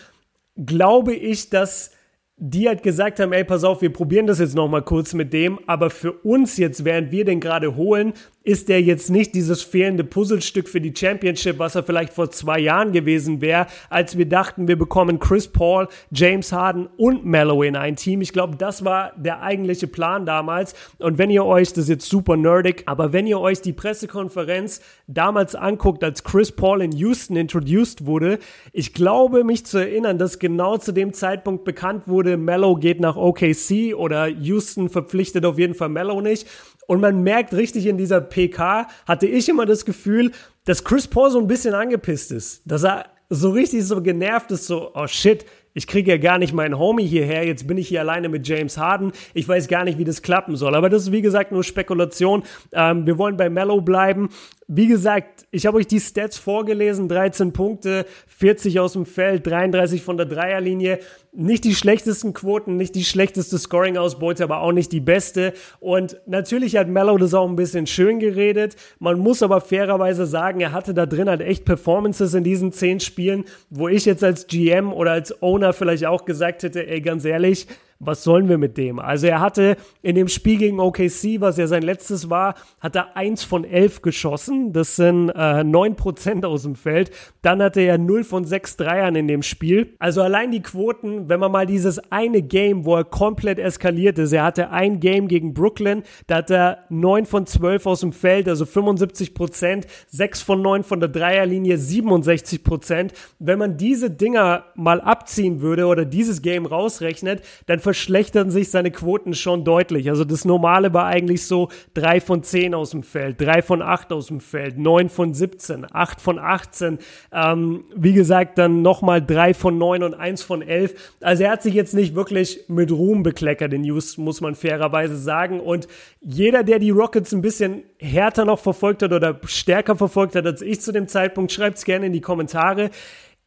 glaube 0.56 1.14
ich, 1.14 1.50
dass 1.50 1.92
die 2.36 2.68
halt 2.68 2.82
gesagt 2.82 3.20
haben, 3.20 3.32
ey, 3.32 3.44
pass 3.44 3.64
auf, 3.64 3.80
wir 3.80 3.92
probieren 3.92 4.26
das 4.26 4.40
jetzt 4.40 4.54
noch 4.54 4.68
mal 4.68 4.82
kurz 4.82 5.14
mit 5.14 5.32
dem, 5.32 5.60
aber 5.66 5.90
für 5.90 6.12
uns 6.12 6.56
jetzt, 6.56 6.84
während 6.84 7.12
wir 7.12 7.24
den 7.24 7.40
gerade 7.40 7.76
holen, 7.76 8.12
ist 8.44 8.68
der 8.68 8.82
jetzt 8.82 9.10
nicht 9.10 9.34
dieses 9.34 9.62
fehlende 9.62 10.04
Puzzlestück 10.04 10.68
für 10.68 10.80
die 10.80 10.94
Championship, 10.94 11.58
was 11.58 11.74
er 11.74 11.82
vielleicht 11.82 12.12
vor 12.12 12.30
zwei 12.30 12.58
Jahren 12.60 12.92
gewesen 12.92 13.40
wäre, 13.40 13.66
als 13.88 14.18
wir 14.18 14.28
dachten, 14.28 14.68
wir 14.68 14.76
bekommen 14.76 15.18
Chris 15.18 15.48
Paul, 15.48 15.88
James 16.10 16.52
Harden 16.52 16.88
und 16.98 17.24
Mellow 17.24 17.62
in 17.62 17.74
ein 17.74 17.96
Team. 17.96 18.20
Ich 18.20 18.34
glaube, 18.34 18.56
das 18.56 18.84
war 18.84 19.12
der 19.16 19.40
eigentliche 19.40 19.86
Plan 19.86 20.26
damals. 20.26 20.74
Und 20.98 21.16
wenn 21.16 21.30
ihr 21.30 21.46
euch, 21.46 21.70
das 21.70 21.84
ist 21.84 21.88
jetzt 21.88 22.08
super 22.08 22.36
nerdig, 22.36 22.82
aber 22.84 23.14
wenn 23.14 23.26
ihr 23.26 23.40
euch 23.40 23.62
die 23.62 23.72
Pressekonferenz 23.72 24.82
damals 25.06 25.54
anguckt, 25.54 26.04
als 26.04 26.22
Chris 26.22 26.52
Paul 26.52 26.82
in 26.82 26.92
Houston 26.92 27.36
introduced 27.36 28.04
wurde, 28.04 28.38
ich 28.74 28.92
glaube, 28.92 29.42
mich 29.42 29.64
zu 29.64 29.78
erinnern, 29.78 30.18
dass 30.18 30.38
genau 30.38 30.76
zu 30.76 30.92
dem 30.92 31.14
Zeitpunkt 31.14 31.64
bekannt 31.64 32.08
wurde, 32.08 32.36
Mellow 32.36 32.76
geht 32.76 33.00
nach 33.00 33.16
OKC 33.16 33.94
oder 33.96 34.28
Houston 34.28 34.90
verpflichtet 34.90 35.46
auf 35.46 35.58
jeden 35.58 35.74
Fall 35.74 35.88
Mellow 35.88 36.20
nicht. 36.20 36.46
Und 36.86 37.00
man 37.00 37.22
merkt 37.22 37.54
richtig 37.54 37.86
in 37.86 37.96
dieser 37.96 38.20
PK, 38.20 38.86
hatte 39.06 39.26
ich 39.26 39.48
immer 39.48 39.66
das 39.66 39.84
Gefühl, 39.84 40.32
dass 40.64 40.84
Chris 40.84 41.08
Paul 41.08 41.30
so 41.30 41.38
ein 41.38 41.46
bisschen 41.46 41.74
angepisst 41.74 42.32
ist. 42.32 42.62
Dass 42.64 42.84
er 42.84 43.06
so 43.30 43.50
richtig 43.50 43.84
so 43.86 44.02
genervt 44.02 44.50
ist, 44.50 44.66
so, 44.66 44.90
oh 44.94 45.06
shit, 45.06 45.44
ich 45.76 45.88
kriege 45.88 46.12
ja 46.12 46.18
gar 46.18 46.38
nicht 46.38 46.52
meinen 46.52 46.78
Homie 46.78 47.06
hierher, 47.06 47.44
jetzt 47.44 47.66
bin 47.66 47.76
ich 47.78 47.88
hier 47.88 48.00
alleine 48.00 48.28
mit 48.28 48.46
James 48.46 48.78
Harden. 48.78 49.10
Ich 49.34 49.48
weiß 49.48 49.66
gar 49.66 49.84
nicht, 49.84 49.98
wie 49.98 50.04
das 50.04 50.22
klappen 50.22 50.54
soll. 50.54 50.74
Aber 50.76 50.88
das 50.88 51.02
ist 51.02 51.12
wie 51.12 51.22
gesagt 51.22 51.50
nur 51.50 51.64
Spekulation. 51.64 52.44
Ähm, 52.72 53.06
wir 53.06 53.18
wollen 53.18 53.36
bei 53.36 53.50
Mellow 53.50 53.80
bleiben. 53.80 54.28
Wie 54.66 54.86
gesagt, 54.86 55.46
ich 55.50 55.66
habe 55.66 55.76
euch 55.76 55.86
die 55.86 56.00
Stats 56.00 56.38
vorgelesen, 56.38 57.06
13 57.06 57.52
Punkte, 57.52 58.06
40 58.28 58.80
aus 58.80 58.94
dem 58.94 59.04
Feld, 59.04 59.46
33 59.46 60.02
von 60.02 60.16
der 60.16 60.24
Dreierlinie. 60.24 61.00
Nicht 61.32 61.64
die 61.64 61.74
schlechtesten 61.74 62.32
Quoten, 62.32 62.76
nicht 62.76 62.94
die 62.94 63.04
schlechteste 63.04 63.58
Scoring-Ausbeute, 63.58 64.42
aber 64.42 64.62
auch 64.62 64.72
nicht 64.72 64.90
die 64.92 65.00
beste. 65.00 65.52
Und 65.80 66.18
natürlich 66.26 66.76
hat 66.76 66.88
Mello 66.88 67.18
das 67.18 67.34
auch 67.34 67.46
ein 67.46 67.56
bisschen 67.56 67.86
schön 67.86 68.20
geredet. 68.20 68.76
Man 68.98 69.18
muss 69.18 69.42
aber 69.42 69.60
fairerweise 69.60 70.24
sagen, 70.24 70.60
er 70.60 70.72
hatte 70.72 70.94
da 70.94 71.04
drin 71.04 71.28
halt 71.28 71.42
echt 71.42 71.66
Performances 71.66 72.32
in 72.32 72.44
diesen 72.44 72.72
10 72.72 73.00
Spielen, 73.00 73.44
wo 73.68 73.88
ich 73.88 74.06
jetzt 74.06 74.24
als 74.24 74.46
GM 74.46 74.92
oder 74.94 75.12
als 75.12 75.42
Owner 75.42 75.74
vielleicht 75.74 76.06
auch 76.06 76.24
gesagt 76.24 76.62
hätte, 76.62 76.86
ey, 76.86 77.02
ganz 77.02 77.26
ehrlich, 77.26 77.66
was 78.06 78.24
sollen 78.24 78.48
wir 78.48 78.58
mit 78.58 78.76
dem? 78.76 78.98
Also 78.98 79.26
er 79.26 79.40
hatte 79.40 79.76
in 80.02 80.14
dem 80.14 80.28
Spiel 80.28 80.58
gegen 80.58 80.80
OKC, 80.80 81.40
was 81.40 81.56
ja 81.56 81.66
sein 81.66 81.82
letztes 81.82 82.30
war, 82.30 82.54
hat 82.80 82.96
er 82.96 83.16
eins 83.16 83.44
von 83.44 83.64
elf 83.64 84.02
geschossen. 84.02 84.72
Das 84.72 84.96
sind 84.96 85.30
äh, 85.30 85.32
9% 85.62 86.44
aus 86.44 86.62
dem 86.62 86.74
Feld. 86.74 87.10
Dann 87.42 87.62
hatte 87.62 87.80
er 87.80 87.98
0 87.98 88.24
von 88.24 88.44
6 88.44 88.76
Dreiern 88.76 89.16
in 89.16 89.28
dem 89.28 89.42
Spiel. 89.42 89.94
Also 89.98 90.22
allein 90.22 90.50
die 90.50 90.62
Quoten, 90.62 91.28
wenn 91.28 91.40
man 91.40 91.52
mal 91.52 91.66
dieses 91.66 91.98
eine 92.10 92.42
Game, 92.42 92.84
wo 92.84 92.96
er 92.96 93.04
komplett 93.04 93.58
eskaliert 93.58 94.18
ist, 94.18 94.32
er 94.32 94.44
hatte 94.44 94.70
ein 94.70 95.00
Game 95.00 95.28
gegen 95.28 95.54
Brooklyn, 95.54 96.02
da 96.26 96.36
hat 96.36 96.50
er 96.50 96.84
9 96.88 97.26
von 97.26 97.46
12 97.46 97.86
aus 97.86 98.00
dem 98.00 98.12
Feld, 98.12 98.48
also 98.48 98.64
75%, 98.64 99.84
6 100.08 100.42
von 100.42 100.62
9 100.62 100.82
von 100.84 101.00
der 101.00 101.08
Dreierlinie, 101.08 101.76
67%. 101.76 103.12
Wenn 103.38 103.58
man 103.58 103.76
diese 103.76 104.10
Dinger 104.10 104.64
mal 104.74 105.00
abziehen 105.00 105.60
würde 105.60 105.86
oder 105.86 106.04
dieses 106.04 106.42
Game 106.42 106.66
rausrechnet, 106.66 107.42
dann 107.66 107.80
verschlechtern 107.94 108.50
sich 108.50 108.72
seine 108.72 108.90
Quoten 108.90 109.34
schon 109.34 109.62
deutlich. 109.62 110.10
Also 110.10 110.24
das 110.24 110.44
Normale 110.44 110.92
war 110.92 111.06
eigentlich 111.06 111.46
so 111.46 111.68
3 111.94 112.20
von 112.20 112.42
10 112.42 112.74
aus 112.74 112.90
dem 112.90 113.04
Feld, 113.04 113.40
3 113.40 113.62
von 113.62 113.82
8 113.82 114.12
aus 114.12 114.26
dem 114.26 114.40
Feld, 114.40 114.78
9 114.78 115.08
von 115.08 115.32
17, 115.32 115.86
8 115.92 116.20
von 116.20 116.40
18. 116.40 116.98
Ähm, 117.32 117.84
wie 117.94 118.12
gesagt, 118.12 118.58
dann 118.58 118.82
nochmal 118.82 119.24
3 119.24 119.54
von 119.54 119.78
9 119.78 120.02
und 120.02 120.14
1 120.14 120.42
von 120.42 120.60
11. 120.60 121.14
Also 121.20 121.44
er 121.44 121.52
hat 121.52 121.62
sich 121.62 121.74
jetzt 121.74 121.94
nicht 121.94 122.16
wirklich 122.16 122.64
mit 122.66 122.90
Ruhm 122.90 123.22
bekleckert 123.22 123.72
in 123.72 123.82
News, 123.82 124.18
muss 124.18 124.40
man 124.40 124.56
fairerweise 124.56 125.16
sagen. 125.16 125.60
Und 125.60 125.86
jeder, 126.20 126.64
der 126.64 126.80
die 126.80 126.90
Rockets 126.90 127.32
ein 127.32 127.42
bisschen 127.42 127.84
härter 128.00 128.44
noch 128.44 128.58
verfolgt 128.58 129.04
hat 129.04 129.12
oder 129.12 129.38
stärker 129.44 129.94
verfolgt 129.94 130.34
hat 130.34 130.46
als 130.46 130.62
ich 130.62 130.80
zu 130.80 130.90
dem 130.90 131.06
Zeitpunkt, 131.06 131.52
schreibt 131.52 131.78
es 131.78 131.84
gerne 131.84 132.06
in 132.06 132.12
die 132.12 132.20
Kommentare. 132.20 132.90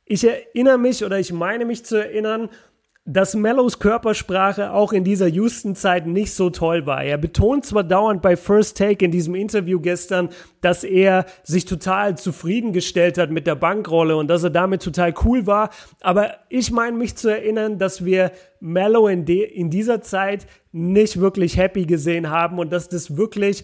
Ich 0.09 0.23
erinnere 0.23 0.77
mich 0.77 1.03
oder 1.03 1.19
ich 1.19 1.33
meine 1.33 1.65
mich 1.65 1.83
zu 1.83 1.97
erinnern, 1.97 2.47
dass 3.09 3.35
Mellows 3.35 3.79
Körpersprache 3.79 4.73
auch 4.73 4.91
in 4.91 5.05
dieser 5.05 5.27
Houston-Zeit 5.27 6.05
nicht 6.07 6.33
so 6.33 6.49
toll 6.49 6.85
war. 6.85 7.03
Er 7.03 7.17
betont 7.17 7.65
zwar 7.65 7.85
dauernd 7.85 8.21
bei 8.21 8.35
First 8.35 8.77
Take 8.77 9.05
in 9.05 9.11
diesem 9.11 9.33
Interview 9.33 9.79
gestern, 9.79 10.27
dass 10.59 10.83
er 10.83 11.25
sich 11.41 11.63
total 11.63 12.17
zufriedengestellt 12.17 13.17
hat 13.17 13.31
mit 13.31 13.47
der 13.47 13.55
Bankrolle 13.55 14.17
und 14.17 14.27
dass 14.27 14.43
er 14.43 14.49
damit 14.49 14.81
total 14.81 15.13
cool 15.23 15.47
war, 15.47 15.69
aber 16.01 16.33
ich 16.49 16.69
meine 16.71 16.97
mich 16.97 17.15
zu 17.15 17.29
erinnern, 17.29 17.79
dass 17.79 18.03
wir 18.03 18.31
Mellow 18.59 19.07
in, 19.07 19.25
in 19.25 19.69
dieser 19.69 20.01
Zeit 20.01 20.45
nicht 20.73 21.19
wirklich 21.19 21.55
happy 21.55 21.85
gesehen 21.85 22.29
haben 22.29 22.59
und 22.59 22.73
dass 22.73 22.89
das 22.89 23.15
wirklich 23.15 23.63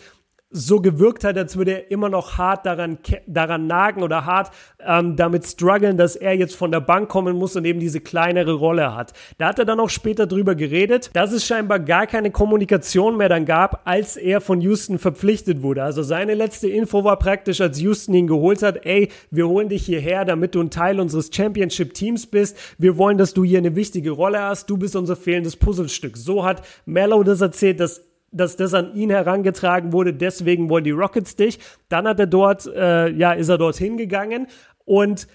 so 0.53 0.79
gewirkt 0.79 1.23
hat, 1.23 1.35
als 1.37 1.57
würde 1.57 1.71
er 1.71 1.91
immer 1.91 2.09
noch 2.09 2.37
hart 2.37 2.65
daran, 2.65 2.99
daran 3.25 3.65
nagen 3.65 4.03
oder 4.03 4.25
hart 4.25 4.51
ähm, 4.79 5.15
damit 5.15 5.45
strugglen, 5.45 5.97
dass 5.97 6.15
er 6.15 6.33
jetzt 6.35 6.55
von 6.55 6.71
der 6.71 6.79
Bank 6.79 7.09
kommen 7.09 7.35
muss 7.35 7.55
und 7.55 7.65
eben 7.65 7.79
diese 7.79 7.99
kleinere 7.99 8.53
Rolle 8.53 8.95
hat. 8.95 9.13
Da 9.39 9.47
hat 9.47 9.57
er 9.57 9.65
dann 9.65 9.79
auch 9.79 9.89
später 9.89 10.27
drüber 10.27 10.53
geredet, 10.53 11.09
dass 11.13 11.31
es 11.31 11.45
scheinbar 11.45 11.79
gar 11.79 12.05
keine 12.05 12.29
Kommunikation 12.29 13.17
mehr 13.17 13.29
dann 13.29 13.45
gab, 13.45 13.81
als 13.85 14.15
er 14.15 14.41
von 14.41 14.61
Houston 14.61 14.99
verpflichtet 14.99 15.63
wurde. 15.63 15.83
Also 15.83 16.03
seine 16.03 16.35
letzte 16.35 16.69
Info 16.69 17.03
war 17.03 17.17
praktisch, 17.17 17.59
als 17.59 17.81
Houston 17.81 18.13
ihn 18.13 18.27
geholt 18.27 18.61
hat, 18.61 18.85
ey, 18.85 19.09
wir 19.31 19.47
holen 19.47 19.69
dich 19.69 19.85
hierher, 19.85 20.23
damit 20.23 20.53
du 20.53 20.61
ein 20.61 20.69
Teil 20.69 20.99
unseres 20.99 21.31
Championship-Teams 21.33 22.27
bist. 22.27 22.57
Wir 22.77 22.97
wollen, 22.97 23.17
dass 23.17 23.33
du 23.33 23.43
hier 23.43 23.57
eine 23.57 23.75
wichtige 23.75 24.11
Rolle 24.11 24.39
hast. 24.39 24.69
Du 24.69 24.77
bist 24.77 24.95
unser 24.95 25.15
fehlendes 25.15 25.55
Puzzlestück. 25.55 26.15
So 26.15 26.45
hat 26.45 26.61
Mello 26.85 27.23
das 27.23 27.41
erzählt, 27.41 27.79
dass 27.79 28.12
dass 28.33 28.55
das 28.57 28.73
an 28.73 28.93
ihn 28.95 29.09
herangetragen 29.09 29.93
wurde, 29.93 30.13
deswegen 30.13 30.69
wollen 30.69 30.83
die 30.83 30.91
Rockets 30.91 31.35
dich. 31.35 31.59
Dann 31.89 32.07
hat 32.07 32.19
er 32.19 32.27
dort, 32.27 32.65
äh, 32.65 33.09
ja, 33.09 33.33
ist 33.33 33.49
er 33.49 33.57
dorthin 33.57 33.97
gegangen 33.97 34.47
und 34.85 35.27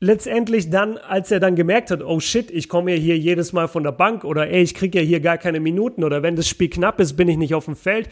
letztendlich 0.00 0.70
dann, 0.70 0.98
als 0.98 1.30
er 1.30 1.40
dann 1.40 1.56
gemerkt 1.56 1.90
hat, 1.90 2.02
oh 2.02 2.20
shit, 2.20 2.50
ich 2.50 2.68
komme 2.68 2.92
ja 2.92 2.98
hier 2.98 3.16
jedes 3.16 3.52
Mal 3.52 3.68
von 3.68 3.82
der 3.82 3.92
Bank 3.92 4.24
oder 4.24 4.48
ey, 4.48 4.62
ich 4.62 4.74
kriege 4.74 5.00
ja 5.00 5.04
hier 5.04 5.20
gar 5.20 5.38
keine 5.38 5.60
Minuten 5.60 6.04
oder 6.04 6.22
wenn 6.22 6.36
das 6.36 6.48
Spiel 6.48 6.68
knapp 6.68 7.00
ist, 7.00 7.14
bin 7.14 7.28
ich 7.28 7.36
nicht 7.36 7.54
auf 7.54 7.64
dem 7.64 7.76
Feld 7.76 8.08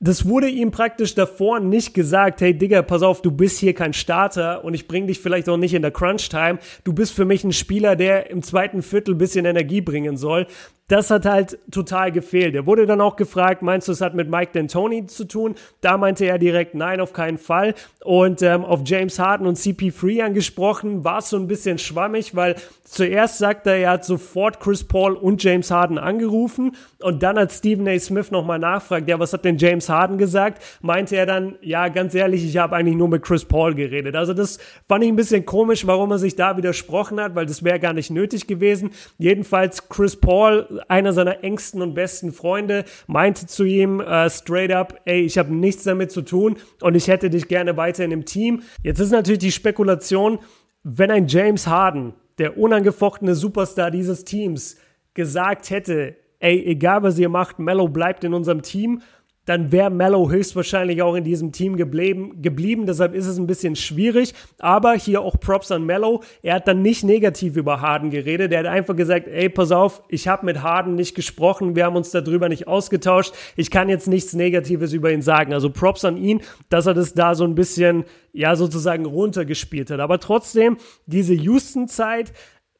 das 0.00 0.28
wurde 0.28 0.48
ihm 0.48 0.70
praktisch 0.70 1.14
davor 1.14 1.60
nicht 1.60 1.94
gesagt, 1.94 2.40
hey 2.40 2.56
Digga, 2.56 2.82
pass 2.82 3.02
auf, 3.02 3.22
du 3.22 3.30
bist 3.30 3.58
hier 3.58 3.74
kein 3.74 3.92
Starter 3.92 4.64
und 4.64 4.74
ich 4.74 4.86
bring 4.86 5.06
dich 5.06 5.20
vielleicht 5.20 5.48
auch 5.48 5.56
nicht 5.56 5.72
in 5.72 5.82
der 5.82 5.92
Crunch-Time. 5.92 6.58
Du 6.82 6.92
bist 6.92 7.14
für 7.14 7.24
mich 7.24 7.44
ein 7.44 7.52
Spieler, 7.52 7.96
der 7.96 8.30
im 8.30 8.42
zweiten 8.42 8.82
Viertel 8.82 9.14
bisschen 9.14 9.46
Energie 9.46 9.80
bringen 9.80 10.16
soll 10.16 10.46
das 10.88 11.10
hat 11.10 11.24
halt 11.24 11.58
total 11.70 12.12
gefehlt. 12.12 12.54
Er 12.54 12.66
wurde 12.66 12.84
dann 12.84 13.00
auch 13.00 13.16
gefragt, 13.16 13.62
meinst 13.62 13.88
du, 13.88 13.92
es 13.92 14.02
hat 14.02 14.14
mit 14.14 14.28
Mike 14.28 14.58
D'Antoni 14.58 15.06
zu 15.06 15.24
tun? 15.24 15.54
Da 15.80 15.96
meinte 15.96 16.26
er 16.26 16.38
direkt, 16.38 16.74
nein, 16.74 17.00
auf 17.00 17.14
keinen 17.14 17.38
Fall. 17.38 17.74
Und 18.04 18.42
ähm, 18.42 18.64
auf 18.64 18.82
James 18.84 19.18
Harden 19.18 19.46
und 19.46 19.56
CP3 19.56 20.24
angesprochen, 20.24 21.02
war 21.02 21.18
es 21.18 21.30
so 21.30 21.38
ein 21.38 21.46
bisschen 21.46 21.78
schwammig, 21.78 22.36
weil 22.36 22.56
zuerst 22.84 23.38
sagt 23.38 23.66
er, 23.66 23.76
er 23.76 23.90
hat 23.92 24.04
sofort 24.04 24.60
Chris 24.60 24.84
Paul 24.84 25.14
und 25.14 25.42
James 25.42 25.70
Harden 25.70 25.96
angerufen 25.96 26.76
und 27.00 27.22
dann 27.22 27.38
hat 27.38 27.50
Stephen 27.50 27.88
A. 27.88 27.98
Smith 27.98 28.30
nochmal 28.30 28.58
nachfragt, 28.58 29.08
ja, 29.08 29.18
was 29.18 29.32
hat 29.32 29.46
denn 29.46 29.56
James 29.56 29.83
Harden 29.88 30.18
gesagt? 30.18 30.62
Meinte 30.80 31.16
er 31.16 31.26
dann, 31.26 31.56
ja, 31.60 31.88
ganz 31.88 32.14
ehrlich, 32.14 32.44
ich 32.44 32.56
habe 32.56 32.76
eigentlich 32.76 32.96
nur 32.96 33.08
mit 33.08 33.22
Chris 33.22 33.44
Paul 33.44 33.74
geredet. 33.74 34.16
Also 34.16 34.34
das 34.34 34.58
fand 34.88 35.04
ich 35.04 35.10
ein 35.10 35.16
bisschen 35.16 35.46
komisch, 35.46 35.86
warum 35.86 36.10
er 36.10 36.18
sich 36.18 36.36
da 36.36 36.56
widersprochen 36.56 37.20
hat, 37.20 37.34
weil 37.34 37.46
das 37.46 37.64
wäre 37.64 37.80
gar 37.80 37.92
nicht 37.92 38.10
nötig 38.10 38.46
gewesen. 38.46 38.90
Jedenfalls 39.18 39.88
Chris 39.88 40.16
Paul 40.16 40.82
einer 40.88 41.12
seiner 41.12 41.44
engsten 41.44 41.82
und 41.82 41.94
besten 41.94 42.32
Freunde, 42.32 42.84
meinte 43.06 43.46
zu 43.46 43.64
ihm 43.64 44.00
äh, 44.00 44.28
straight 44.30 44.72
up, 44.72 45.00
ey, 45.04 45.22
ich 45.22 45.38
habe 45.38 45.54
nichts 45.54 45.84
damit 45.84 46.10
zu 46.10 46.22
tun 46.22 46.56
und 46.80 46.94
ich 46.94 47.08
hätte 47.08 47.30
dich 47.30 47.48
gerne 47.48 47.76
weiter 47.76 48.04
in 48.04 48.10
dem 48.10 48.24
Team. 48.24 48.62
Jetzt 48.82 49.00
ist 49.00 49.10
natürlich 49.10 49.38
die 49.38 49.52
Spekulation, 49.52 50.38
wenn 50.82 51.10
ein 51.10 51.26
James 51.26 51.66
Harden, 51.66 52.14
der 52.38 52.58
unangefochtene 52.58 53.34
Superstar 53.34 53.90
dieses 53.90 54.24
Teams, 54.24 54.76
gesagt 55.14 55.70
hätte, 55.70 56.16
ey, 56.40 56.62
egal 56.66 57.02
was 57.02 57.18
ihr 57.18 57.28
macht, 57.28 57.58
Mello 57.58 57.88
bleibt 57.88 58.24
in 58.24 58.34
unserem 58.34 58.62
Team, 58.62 59.00
dann 59.44 59.72
wäre 59.72 59.90
Mello 59.90 60.30
höchstwahrscheinlich 60.30 61.02
auch 61.02 61.14
in 61.14 61.24
diesem 61.24 61.52
Team 61.52 61.76
geblieben, 61.76 62.40
geblieben. 62.40 62.86
Deshalb 62.86 63.14
ist 63.14 63.26
es 63.26 63.38
ein 63.38 63.46
bisschen 63.46 63.76
schwierig. 63.76 64.34
Aber 64.58 64.94
hier 64.94 65.20
auch 65.20 65.38
Props 65.38 65.70
an 65.70 65.84
Mello. 65.84 66.22
Er 66.42 66.54
hat 66.54 66.68
dann 66.68 66.82
nicht 66.82 67.04
negativ 67.04 67.56
über 67.56 67.80
Harden 67.80 68.10
geredet. 68.10 68.52
Er 68.52 68.60
hat 68.60 68.66
einfach 68.66 68.96
gesagt, 68.96 69.28
ey, 69.28 69.48
pass 69.48 69.70
auf, 69.70 70.02
ich 70.08 70.28
habe 70.28 70.46
mit 70.46 70.62
Harden 70.62 70.94
nicht 70.94 71.14
gesprochen. 71.14 71.76
Wir 71.76 71.84
haben 71.84 71.96
uns 71.96 72.10
darüber 72.10 72.48
nicht 72.48 72.66
ausgetauscht. 72.68 73.34
Ich 73.56 73.70
kann 73.70 73.88
jetzt 73.88 74.08
nichts 74.08 74.32
Negatives 74.32 74.92
über 74.92 75.12
ihn 75.12 75.22
sagen. 75.22 75.52
Also 75.52 75.70
Props 75.70 76.04
an 76.04 76.16
ihn, 76.16 76.40
dass 76.70 76.86
er 76.86 76.94
das 76.94 77.12
da 77.14 77.34
so 77.34 77.44
ein 77.44 77.54
bisschen, 77.54 78.04
ja, 78.32 78.56
sozusagen 78.56 79.04
runtergespielt 79.04 79.90
hat. 79.90 80.00
Aber 80.00 80.20
trotzdem, 80.20 80.78
diese 81.06 81.34
Houston-Zeit 81.34 82.32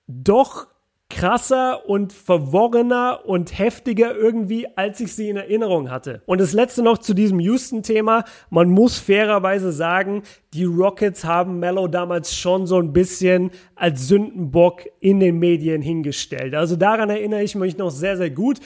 doch 0.07 0.67
krasser 1.11 1.89
und 1.89 2.13
verworrener 2.13 3.21
und 3.25 3.59
heftiger 3.59 4.15
irgendwie, 4.17 4.67
als 4.77 5.01
ich 5.01 5.15
sie 5.15 5.29
in 5.29 5.37
Erinnerung 5.37 5.91
hatte. 5.91 6.23
Und 6.27 6.41
das 6.41 6.53
letzte 6.53 6.83
noch 6.83 6.99
zu 6.99 7.15
diesem 7.15 7.41
Houston-Thema. 7.41 8.25
Man 8.51 8.71
muss 8.71 8.99
fairerweise 8.99 9.71
sagen, 9.71 10.23
die 10.55 10.65
Rockets 10.65 11.25
haben 11.25 11.59
Mello 11.59 11.89
damals 11.89 12.33
schon 12.33 12.69
so 12.69 12.79
ein 12.79 12.93
bisschen 12.93 13.51
als 13.75 14.07
Sündenbock 14.07 14.83
in 15.01 15.19
den 15.19 15.41
Medien 15.41 15.83
hingestellt. 15.83 16.55
Also 16.55 16.77
daran 16.77 17.11
erinnere 17.11 17.43
ich 17.43 17.57
mich 17.57 17.77
noch 17.77 17.91
sehr, 17.91 18.17
sehr 18.17 18.31
gut. 18.31 18.61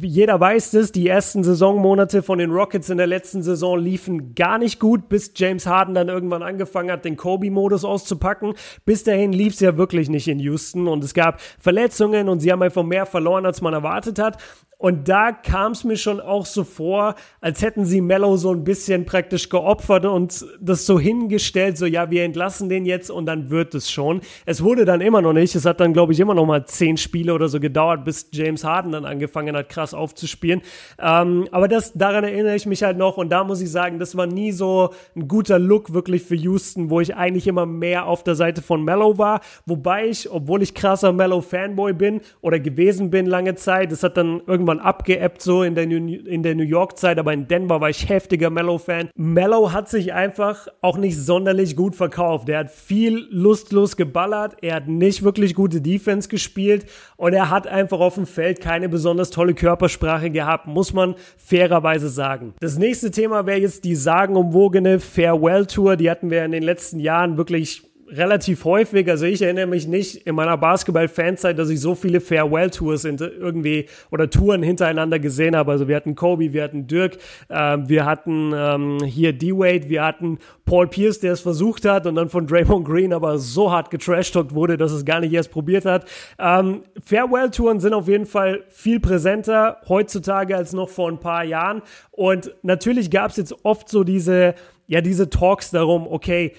Jeder 0.00 0.38
weiß 0.38 0.72
es, 0.74 0.92
die 0.92 1.08
ersten 1.08 1.42
Saisonmonate 1.42 2.22
von 2.22 2.38
den 2.38 2.52
Rockets 2.52 2.90
in 2.90 2.98
der 2.98 3.08
letzten 3.08 3.42
Saison 3.42 3.76
liefen 3.76 4.36
gar 4.36 4.58
nicht 4.58 4.78
gut, 4.78 5.08
bis 5.08 5.32
James 5.34 5.66
Harden 5.66 5.94
dann 5.94 6.08
irgendwann 6.08 6.44
angefangen 6.44 6.92
hat, 6.92 7.04
den 7.04 7.16
Kobe-Modus 7.16 7.84
auszupacken. 7.84 8.54
Bis 8.84 9.02
dahin 9.02 9.32
lief 9.32 9.54
es 9.54 9.60
ja 9.60 9.76
wirklich 9.76 10.08
nicht 10.08 10.28
in 10.28 10.38
Houston 10.38 10.86
und 10.86 11.02
es 11.02 11.12
gab 11.12 11.40
Verletzungen 11.58 12.28
und 12.28 12.38
sie 12.38 12.52
haben 12.52 12.62
einfach 12.62 12.84
mehr 12.84 13.04
verloren, 13.04 13.46
als 13.46 13.60
man 13.60 13.74
erwartet 13.74 14.20
hat. 14.20 14.38
Und 14.82 15.08
da 15.08 15.30
kam 15.30 15.70
es 15.70 15.84
mir 15.84 15.96
schon 15.96 16.20
auch 16.20 16.44
so 16.44 16.64
vor, 16.64 17.14
als 17.40 17.62
hätten 17.62 17.84
sie 17.84 18.00
Mello 18.00 18.36
so 18.36 18.50
ein 18.50 18.64
bisschen 18.64 19.04
praktisch 19.04 19.48
geopfert 19.48 20.04
und 20.06 20.44
das 20.60 20.86
so 20.86 20.98
hingestellt, 20.98 21.78
so 21.78 21.86
ja, 21.86 22.10
wir 22.10 22.24
entlassen 22.24 22.68
den 22.68 22.84
jetzt 22.84 23.08
und 23.08 23.26
dann 23.26 23.48
wird 23.48 23.76
es 23.76 23.92
schon. 23.92 24.22
Es 24.44 24.60
wurde 24.64 24.84
dann 24.84 25.00
immer 25.00 25.22
noch 25.22 25.34
nicht. 25.34 25.54
Es 25.54 25.66
hat 25.66 25.78
dann, 25.78 25.92
glaube 25.92 26.12
ich, 26.12 26.18
immer 26.18 26.34
noch 26.34 26.46
mal 26.46 26.66
zehn 26.66 26.96
Spiele 26.96 27.32
oder 27.32 27.46
so 27.46 27.60
gedauert, 27.60 28.04
bis 28.04 28.26
James 28.32 28.64
Harden 28.64 28.90
dann 28.90 29.04
angefangen 29.04 29.54
hat, 29.54 29.68
krass 29.68 29.94
aufzuspielen. 29.94 30.62
Ähm, 30.98 31.46
aber 31.52 31.68
das, 31.68 31.92
daran 31.92 32.24
erinnere 32.24 32.56
ich 32.56 32.66
mich 32.66 32.82
halt 32.82 32.98
noch 32.98 33.18
und 33.18 33.30
da 33.30 33.44
muss 33.44 33.60
ich 33.60 33.70
sagen, 33.70 34.00
das 34.00 34.16
war 34.16 34.26
nie 34.26 34.50
so 34.50 34.90
ein 35.14 35.28
guter 35.28 35.60
Look 35.60 35.94
wirklich 35.94 36.24
für 36.24 36.34
Houston, 36.34 36.90
wo 36.90 36.98
ich 36.98 37.14
eigentlich 37.14 37.46
immer 37.46 37.66
mehr 37.66 38.06
auf 38.06 38.24
der 38.24 38.34
Seite 38.34 38.62
von 38.62 38.82
Mello 38.82 39.16
war. 39.16 39.42
Wobei 39.64 40.08
ich, 40.08 40.28
obwohl 40.28 40.60
ich 40.60 40.74
krasser 40.74 41.12
Mello-Fanboy 41.12 41.92
bin 41.92 42.20
oder 42.40 42.58
gewesen 42.58 43.10
bin 43.10 43.26
lange 43.26 43.54
Zeit, 43.54 43.92
das 43.92 44.02
hat 44.02 44.16
dann 44.16 44.42
irgendwann 44.48 44.71
irgendwann 44.72 44.86
abgeebbt, 44.86 45.42
so 45.42 45.62
in 45.62 45.74
der, 45.74 45.84
in 45.84 46.42
der 46.42 46.54
New 46.54 46.64
York-Zeit, 46.64 47.18
aber 47.18 47.32
in 47.32 47.48
Denver 47.48 47.80
war 47.80 47.90
ich 47.90 48.08
heftiger 48.08 48.50
Mellow-Fan. 48.50 49.10
Mellow 49.14 49.72
hat 49.72 49.88
sich 49.88 50.12
einfach 50.12 50.68
auch 50.80 50.96
nicht 50.96 51.16
sonderlich 51.18 51.76
gut 51.76 51.94
verkauft. 51.94 52.48
Er 52.48 52.60
hat 52.60 52.70
viel 52.70 53.26
lustlos 53.30 53.96
geballert, 53.96 54.56
er 54.62 54.76
hat 54.76 54.88
nicht 54.88 55.22
wirklich 55.22 55.54
gute 55.54 55.80
Defense 55.80 56.28
gespielt 56.28 56.86
und 57.16 57.32
er 57.32 57.50
hat 57.50 57.66
einfach 57.66 58.00
auf 58.00 58.14
dem 58.14 58.26
Feld 58.26 58.60
keine 58.60 58.88
besonders 58.88 59.30
tolle 59.30 59.54
Körpersprache 59.54 60.30
gehabt, 60.30 60.66
muss 60.66 60.92
man 60.92 61.14
fairerweise 61.36 62.08
sagen. 62.08 62.54
Das 62.60 62.78
nächste 62.78 63.10
Thema 63.10 63.46
wäre 63.46 63.60
jetzt 63.60 63.84
die 63.84 63.94
sagenumwogene 63.94 65.00
Farewell-Tour. 65.00 65.96
Die 65.96 66.10
hatten 66.10 66.30
wir 66.30 66.44
in 66.44 66.52
den 66.52 66.62
letzten 66.62 67.00
Jahren 67.00 67.36
wirklich 67.36 67.91
relativ 68.16 68.64
häufig. 68.64 69.08
Also 69.08 69.26
ich 69.26 69.42
erinnere 69.42 69.66
mich 69.66 69.86
nicht 69.86 70.26
in 70.26 70.34
meiner 70.34 70.56
Basketball-Fanzeit, 70.56 71.58
dass 71.58 71.70
ich 71.70 71.80
so 71.80 71.94
viele 71.94 72.20
Farewell-Tours 72.20 73.04
irgendwie 73.04 73.86
oder 74.10 74.28
Touren 74.28 74.62
hintereinander 74.62 75.18
gesehen 75.18 75.56
habe. 75.56 75.72
Also 75.72 75.88
wir 75.88 75.96
hatten 75.96 76.14
Kobe, 76.14 76.52
wir 76.52 76.62
hatten 76.62 76.86
Dirk, 76.86 77.16
äh, 77.48 77.78
wir 77.78 78.04
hatten 78.04 78.52
ähm, 78.54 78.98
hier 79.04 79.32
D-Wade, 79.32 79.88
wir 79.88 80.04
hatten 80.04 80.38
Paul 80.64 80.88
Pierce, 80.88 81.20
der 81.20 81.32
es 81.32 81.40
versucht 81.40 81.84
hat 81.84 82.06
und 82.06 82.14
dann 82.14 82.28
von 82.28 82.46
Draymond 82.46 82.86
Green 82.86 83.12
aber 83.12 83.38
so 83.38 83.72
hart 83.72 83.90
getrashtalkt 83.90 84.54
wurde, 84.54 84.76
dass 84.76 84.92
es 84.92 85.04
gar 85.04 85.20
nicht 85.20 85.32
erst 85.32 85.50
probiert 85.50 85.84
hat. 85.84 86.06
Ähm, 86.38 86.82
Farewell-Touren 87.04 87.80
sind 87.80 87.94
auf 87.94 88.08
jeden 88.08 88.26
Fall 88.26 88.64
viel 88.68 89.00
präsenter 89.00 89.78
heutzutage 89.88 90.56
als 90.56 90.72
noch 90.72 90.88
vor 90.88 91.08
ein 91.08 91.18
paar 91.18 91.44
Jahren. 91.44 91.82
Und 92.10 92.54
natürlich 92.62 93.10
gab 93.10 93.30
es 93.30 93.36
jetzt 93.36 93.54
oft 93.64 93.88
so 93.88 94.04
diese, 94.04 94.54
ja, 94.86 95.00
diese 95.00 95.30
Talks 95.30 95.70
darum, 95.70 96.06
okay, 96.06 96.52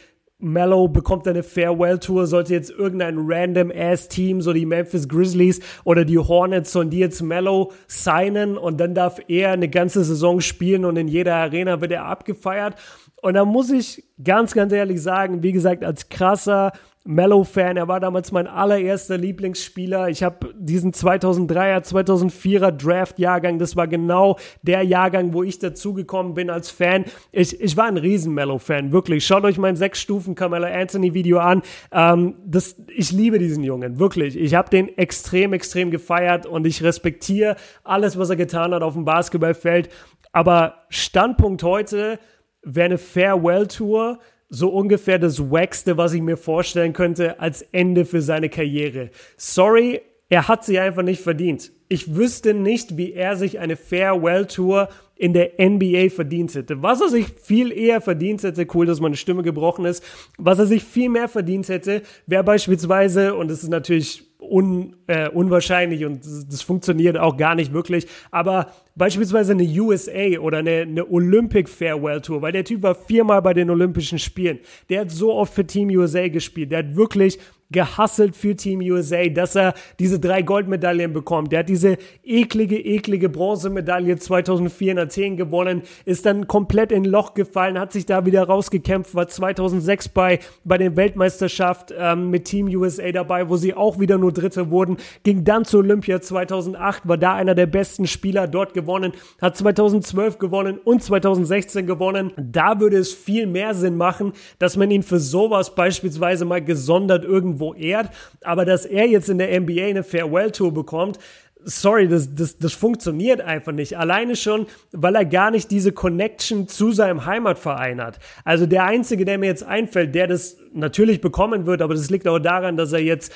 Mellow 0.44 0.88
bekommt 0.88 1.28
eine 1.28 1.42
Farewell-Tour, 1.42 2.28
sollte 2.28 2.54
jetzt 2.54 2.70
irgendein 2.70 3.16
random-ass-Team, 3.18 4.42
so 4.42 4.54
die 4.54 4.66
Memphis 4.66 5.08
Grizzlies 5.08 5.62
oder 5.84 6.06
die 6.06 6.20
Hornets, 6.20 6.72
sollen 6.72 6.90
die 6.90 7.00
jetzt 7.00 7.22
Mellow 7.22 7.72
signen 7.88 8.58
und 8.58 8.80
dann 8.80 8.94
darf 8.94 9.20
er 9.28 9.52
eine 9.52 9.70
ganze 9.70 10.04
Saison 10.04 10.42
spielen 10.42 10.86
und 10.86 10.98
in 10.98 11.08
jeder 11.08 11.36
Arena 11.36 11.80
wird 11.82 11.92
er 11.92 12.06
abgefeiert. 12.06 12.76
Und 13.22 13.36
da 13.36 13.46
muss 13.46 13.72
ich 13.72 14.04
ganz, 14.22 14.54
ganz 14.54 14.74
ehrlich 14.74 15.02
sagen, 15.02 15.44
wie 15.44 15.54
gesagt, 15.54 15.84
als 15.84 16.10
krasser 16.10 16.74
Mellow-Fan. 17.05 17.77
Er 17.77 17.88
war 17.88 18.00
damals 18.00 18.31
mein 18.31 18.48
allererster 18.48 19.17
Lieblingsspieler. 19.17 20.10
Ich 20.10 20.24
habe 20.24 20.53
diesen 20.57 20.93
2003er, 20.93 21.83
2004er 21.83 22.72
Draft-Jahrgang, 22.72 23.60
das 23.60 23.75
war 23.75 23.88
genau 23.88 24.38
der 24.62 24.83
Jahrgang, 24.83 25.33
wo 25.33 25.43
ich 25.43 25.60
dazugekommen 25.60 26.33
bin 26.33 26.50
als 26.50 26.69
Fan. 26.69 27.05
Ich, 27.31 27.60
ich 27.60 27.75
war 27.75 27.86
ein 27.86 27.98
riesen 27.98 28.33
Mellow-Fan, 28.33 28.91
wirklich. 28.91 29.25
Schaut 29.25 29.43
euch 29.43 29.57
mein 29.57 29.75
sechs 29.75 30.00
Stufen 30.00 30.36
Carmelo 30.36 30.67
Anthony-Video 30.67 31.39
an. 31.39 31.62
Ähm, 31.91 32.36
das, 32.45 32.77
ich 32.88 33.12
liebe 33.12 33.38
diesen 33.38 33.63
Jungen, 33.63 34.00
wirklich. 34.00 34.38
Ich 34.38 34.55
habe 34.55 34.69
den 34.69 34.98
extrem, 34.98 35.53
extrem 35.53 35.91
gefeiert 35.91 36.45
und 36.45 36.65
ich 36.65 36.83
respektiere 36.83 37.57
alles, 37.83 38.17
was 38.17 38.29
er 38.29 38.38
getan 38.38 38.74
hat 38.74 38.81
auf 38.81 38.93
dem 38.93 39.03
Basketballfeld. 39.03 39.89
Aber 40.31 40.86
Standpunkt 40.89 41.63
heute 41.63 42.17
wäre 42.63 42.86
eine 42.86 42.98
Farewell-Tour 42.98 44.19
so 44.53 44.69
ungefähr 44.69 45.17
das 45.17 45.39
Wackste, 45.39 45.98
was 45.98 46.13
ich 46.13 46.22
mir 46.22 46.38
vorstellen 46.38 46.93
könnte 46.93 47.39
als 47.39 47.63
Ende 47.72 48.05
für 48.05 48.22
seine 48.22 48.50
Karriere. 48.50 49.10
Sorry, 49.36 50.01
er 50.29 50.48
hat 50.48 50.63
sie 50.63 50.77
einfach 50.77 51.01
nicht 51.01 51.22
verdient. 51.22 51.72
Ich 51.89 52.15
wüsste 52.15 52.53
nicht, 52.53 52.95
wie 52.95 53.13
er 53.13 53.36
sich 53.36 53.60
eine 53.60 53.75
Farewell 53.75 54.45
Tour 54.45 54.89
in 55.15 55.33
der 55.33 55.53
NBA 55.60 56.10
verdient 56.10 56.53
hätte. 56.53 56.83
Was 56.83 57.01
er 57.01 57.10
sich 57.10 57.27
viel 57.27 57.72
eher 57.72 58.00
verdient 58.00 58.43
hätte, 58.43 58.67
cool, 58.75 58.86
dass 58.86 59.00
meine 59.00 59.15
Stimme 59.15 59.41
gebrochen 59.41 59.86
ist, 59.86 60.03
was 60.38 60.60
er 60.60 60.67
sich 60.67 60.83
viel 60.83 61.10
mehr 61.10 61.27
verdient 61.27 61.67
hätte, 61.69 62.03
wäre 62.27 62.43
beispielsweise, 62.43 63.36
und 63.36 63.50
das 63.50 63.63
ist 63.63 63.69
natürlich 63.69 64.24
un, 64.50 64.96
äh, 65.08 65.30
unwahrscheinlich 65.30 66.06
und 66.06 66.26
das 66.26 66.62
funktioniert 66.62 67.18
auch 67.18 67.38
gar 67.38 67.56
nicht 67.56 67.74
wirklich. 67.74 68.08
Aber 68.32 68.72
beispielsweise 68.96 69.54
eine 69.54 69.64
USA 69.64 70.40
oder 70.40 70.60
eine, 70.60 70.82
eine 70.82 71.10
Olympic 71.10 71.70
Farewell 71.70 72.22
Tour, 72.22 72.42
weil 72.42 72.52
der 72.52 72.64
Typ 72.64 72.84
war 72.84 72.96
viermal 72.96 73.42
bei 73.42 73.54
den 73.54 73.70
Olympischen 73.70 74.20
Spielen. 74.20 74.60
Der 74.90 75.02
hat 75.02 75.12
so 75.12 75.34
oft 75.34 75.54
für 75.54 75.66
Team 75.66 75.90
USA 75.90 76.28
gespielt. 76.28 76.72
Der 76.72 76.80
hat 76.80 76.96
wirklich 76.96 77.40
gehasselt 77.74 78.38
für 78.38 78.56
Team 78.56 78.80
USA, 78.80 79.27
dass 79.27 79.56
er 79.56 79.74
diese 80.00 80.20
drei 80.20 80.42
Goldmedaillen 80.42 81.12
bekommt. 81.12 81.51
Der 81.51 81.60
hat 81.60 81.70
diese 81.70 81.98
eklige, 82.24 82.80
eklige 82.80 83.27
Bronzemedaille 83.27 84.18
2004 84.18 84.92
in 84.94 85.00
Athen 85.00 85.38
gewonnen, 85.38 85.82
ist 86.06 86.25
dann 86.25 86.48
komplett 86.48 86.92
in 86.92 87.03
Loch 87.03 87.34
gefallen, 87.34 87.77
hat 87.77 87.92
sich 87.92 88.06
da 88.06 88.25
wieder 88.25 88.44
rausgekämpft, 88.44 89.15
war 89.15 89.27
2006 89.27 90.10
bei, 90.10 90.39
bei 90.63 90.77
den 90.77 90.96
Weltmeisterschaft 90.96 91.94
ähm, 91.98 92.30
mit 92.30 92.46
Team 92.46 92.68
USA 92.68 93.12
dabei, 93.12 93.50
wo 93.50 93.58
sie 93.58 93.74
auch 93.74 94.00
wieder 94.00 94.18
nur 94.18 94.32
Dritte 94.32 94.70
wurden, 94.70 94.98
ging 95.24 95.44
dann 95.44 95.65
zur 95.65 95.82
Olympia 95.82 96.22
2008, 96.22 97.08
war 97.08 97.18
da 97.18 97.34
einer 97.36 97.56
der 97.56 97.65
besten 97.65 98.08
Spieler 98.08 98.48
dort 98.48 98.74
gewonnen, 98.74 99.13
hat 99.42 99.58
2012 99.58 100.38
gewonnen 100.38 100.80
und 100.84 101.03
2016 101.03 101.88
gewonnen. 101.88 102.32
Da 102.38 102.80
würde 102.80 102.98
es 102.98 103.13
viel 103.13 103.48
mehr 103.48 103.74
Sinn 103.74 103.98
machen, 103.98 104.34
dass 104.60 104.77
man 104.77 104.92
ihn 104.92 105.03
für 105.03 105.20
sowas 105.20 105.74
beispielsweise 105.75 106.46
mal 106.46 106.63
gesondert 106.63 107.25
irgendwo 107.25 107.62
ehrt, 107.72 108.10
aber 108.41 108.65
dass 108.65 108.86
er 108.86 109.08
jetzt 109.08 109.29
in 109.29 109.38
der 109.38 109.60
NBA 109.60 109.86
eine 109.86 110.03
Farewell-Tour 110.03 110.74
bekommt, 110.74 111.20
sorry, 111.65 112.08
das, 112.08 112.34
das, 112.36 112.58
das 112.58 112.74
funktioniert 112.74 113.41
einfach 113.41 113.72
nicht. 113.72 113.98
Alleine 113.98 114.36
schon, 114.36 114.67
weil 114.91 115.15
er 115.15 115.25
gar 115.25 115.51
nicht 115.51 115.72
diese 115.72 115.91
Connection 115.91 116.67
zu 116.67 116.91
seinem 116.91 117.25
Heimatverein 117.25 118.01
hat. 118.01 118.20
Also 118.43 118.65
der 118.65 118.86
Einzige, 118.86 119.25
der 119.25 119.38
mir 119.38 119.48
jetzt 119.48 119.63
einfällt, 119.63 120.13
der 120.15 120.27
das 120.27 120.58
natürlich 120.74 121.22
bekommen 121.22 121.65
wird, 121.65 121.82
aber 121.82 121.93
das 121.93 122.10
liegt 122.10 122.27
auch 122.27 122.39
daran, 122.39 122.77
dass 122.77 122.93
er 122.93 123.00
jetzt 123.00 123.34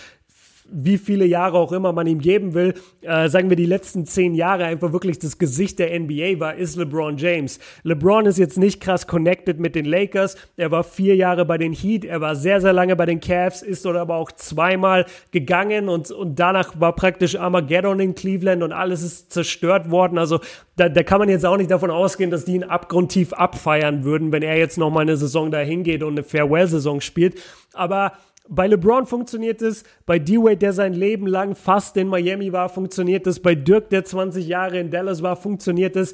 wie 0.71 0.97
viele 0.97 1.25
Jahre 1.25 1.57
auch 1.57 1.71
immer 1.71 1.93
man 1.93 2.07
ihm 2.07 2.19
geben 2.19 2.53
will, 2.53 2.73
äh, 3.01 3.29
sagen 3.29 3.49
wir 3.49 3.55
die 3.55 3.65
letzten 3.65 4.05
zehn 4.05 4.35
Jahre 4.35 4.65
einfach 4.65 4.93
wirklich 4.93 5.19
das 5.19 5.37
Gesicht 5.37 5.79
der 5.79 5.97
NBA 5.97 6.39
war, 6.39 6.55
ist 6.55 6.75
LeBron 6.75 7.17
James. 7.17 7.59
LeBron 7.83 8.25
ist 8.25 8.37
jetzt 8.37 8.57
nicht 8.57 8.81
krass 8.81 9.07
connected 9.07 9.59
mit 9.59 9.75
den 9.75 9.85
Lakers. 9.85 10.35
Er 10.57 10.71
war 10.71 10.83
vier 10.83 11.15
Jahre 11.15 11.45
bei 11.45 11.57
den 11.57 11.73
Heat, 11.73 12.05
er 12.05 12.21
war 12.21 12.35
sehr, 12.35 12.61
sehr 12.61 12.73
lange 12.73 12.95
bei 12.95 13.05
den 13.05 13.19
Cavs, 13.19 13.61
ist 13.61 13.85
dort 13.85 13.97
aber 13.97 14.15
auch 14.15 14.31
zweimal 14.31 15.05
gegangen 15.31 15.89
und, 15.89 16.11
und 16.11 16.39
danach 16.39 16.79
war 16.79 16.93
praktisch 16.93 17.35
Armageddon 17.35 17.99
in 17.99 18.15
Cleveland 18.15 18.63
und 18.63 18.71
alles 18.71 19.03
ist 19.03 19.31
zerstört 19.31 19.91
worden. 19.91 20.17
Also 20.17 20.39
da, 20.75 20.89
da 20.89 21.03
kann 21.03 21.19
man 21.19 21.29
jetzt 21.29 21.45
auch 21.45 21.57
nicht 21.57 21.71
davon 21.71 21.91
ausgehen, 21.91 22.29
dass 22.29 22.45
die 22.45 22.55
ihn 22.55 22.63
abgrundtief 22.63 23.33
abfeiern 23.33 24.03
würden, 24.03 24.31
wenn 24.31 24.43
er 24.43 24.57
jetzt 24.57 24.77
nochmal 24.77 25.03
eine 25.03 25.17
Saison 25.17 25.51
dahin 25.51 25.83
geht 25.83 26.03
und 26.03 26.13
eine 26.13 26.23
Farewell-Saison 26.23 27.01
spielt. 27.01 27.39
Aber 27.73 28.13
bei 28.49 28.67
LeBron 28.67 29.05
funktioniert 29.05 29.61
es, 29.61 29.83
bei 30.05 30.19
D-Wade, 30.19 30.57
der 30.57 30.73
sein 30.73 30.93
Leben 30.93 31.27
lang 31.27 31.55
fast 31.55 31.97
in 31.97 32.07
Miami 32.07 32.51
war, 32.53 32.69
funktioniert 32.69 33.27
es, 33.27 33.39
bei 33.39 33.55
Dirk, 33.55 33.89
der 33.89 34.05
20 34.05 34.47
Jahre 34.47 34.79
in 34.79 34.89
Dallas 34.89 35.21
war, 35.21 35.35
funktioniert 35.35 35.95
es. 35.95 36.13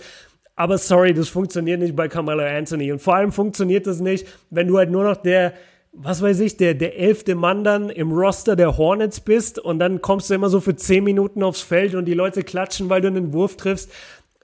Aber 0.56 0.78
sorry, 0.78 1.14
das 1.14 1.30
funktioniert 1.30 1.80
nicht 1.80 1.96
bei 1.96 2.08
Carmelo 2.08 2.44
Anthony. 2.44 2.92
Und 2.92 3.00
vor 3.00 3.16
allem 3.16 3.32
funktioniert 3.32 3.88
es 3.88 4.00
nicht, 4.00 4.28
wenn 4.50 4.68
du 4.68 4.78
halt 4.78 4.92
nur 4.92 5.04
noch 5.04 5.18
der, 5.18 5.54
was 5.94 6.22
weiß 6.22 6.40
ich, 6.42 6.58
der, 6.58 6.76
der 6.76 7.00
elfte 7.00 7.36
Mann 7.36 7.64
dann 7.64 7.90
im 7.90 8.12
Roster 8.12 8.56
der 8.56 8.78
Hornets 8.78 9.20
bist 9.20 9.58
und 9.58 9.80
dann 9.80 10.02
kommst 10.02 10.30
du 10.30 10.36
immer 10.36 10.50
so 10.50 10.60
für 10.60 10.76
10 10.76 11.04
Minuten 11.04 11.44
aufs 11.44 11.62
Feld 11.62 11.96
und 11.96 12.06
die 12.06 12.14
Leute 12.14 12.44
klatschen, 12.44 12.90
weil 12.90 13.02
du 13.02 13.08
einen 13.08 13.34
Wurf 13.34 13.58
triffst 13.58 13.92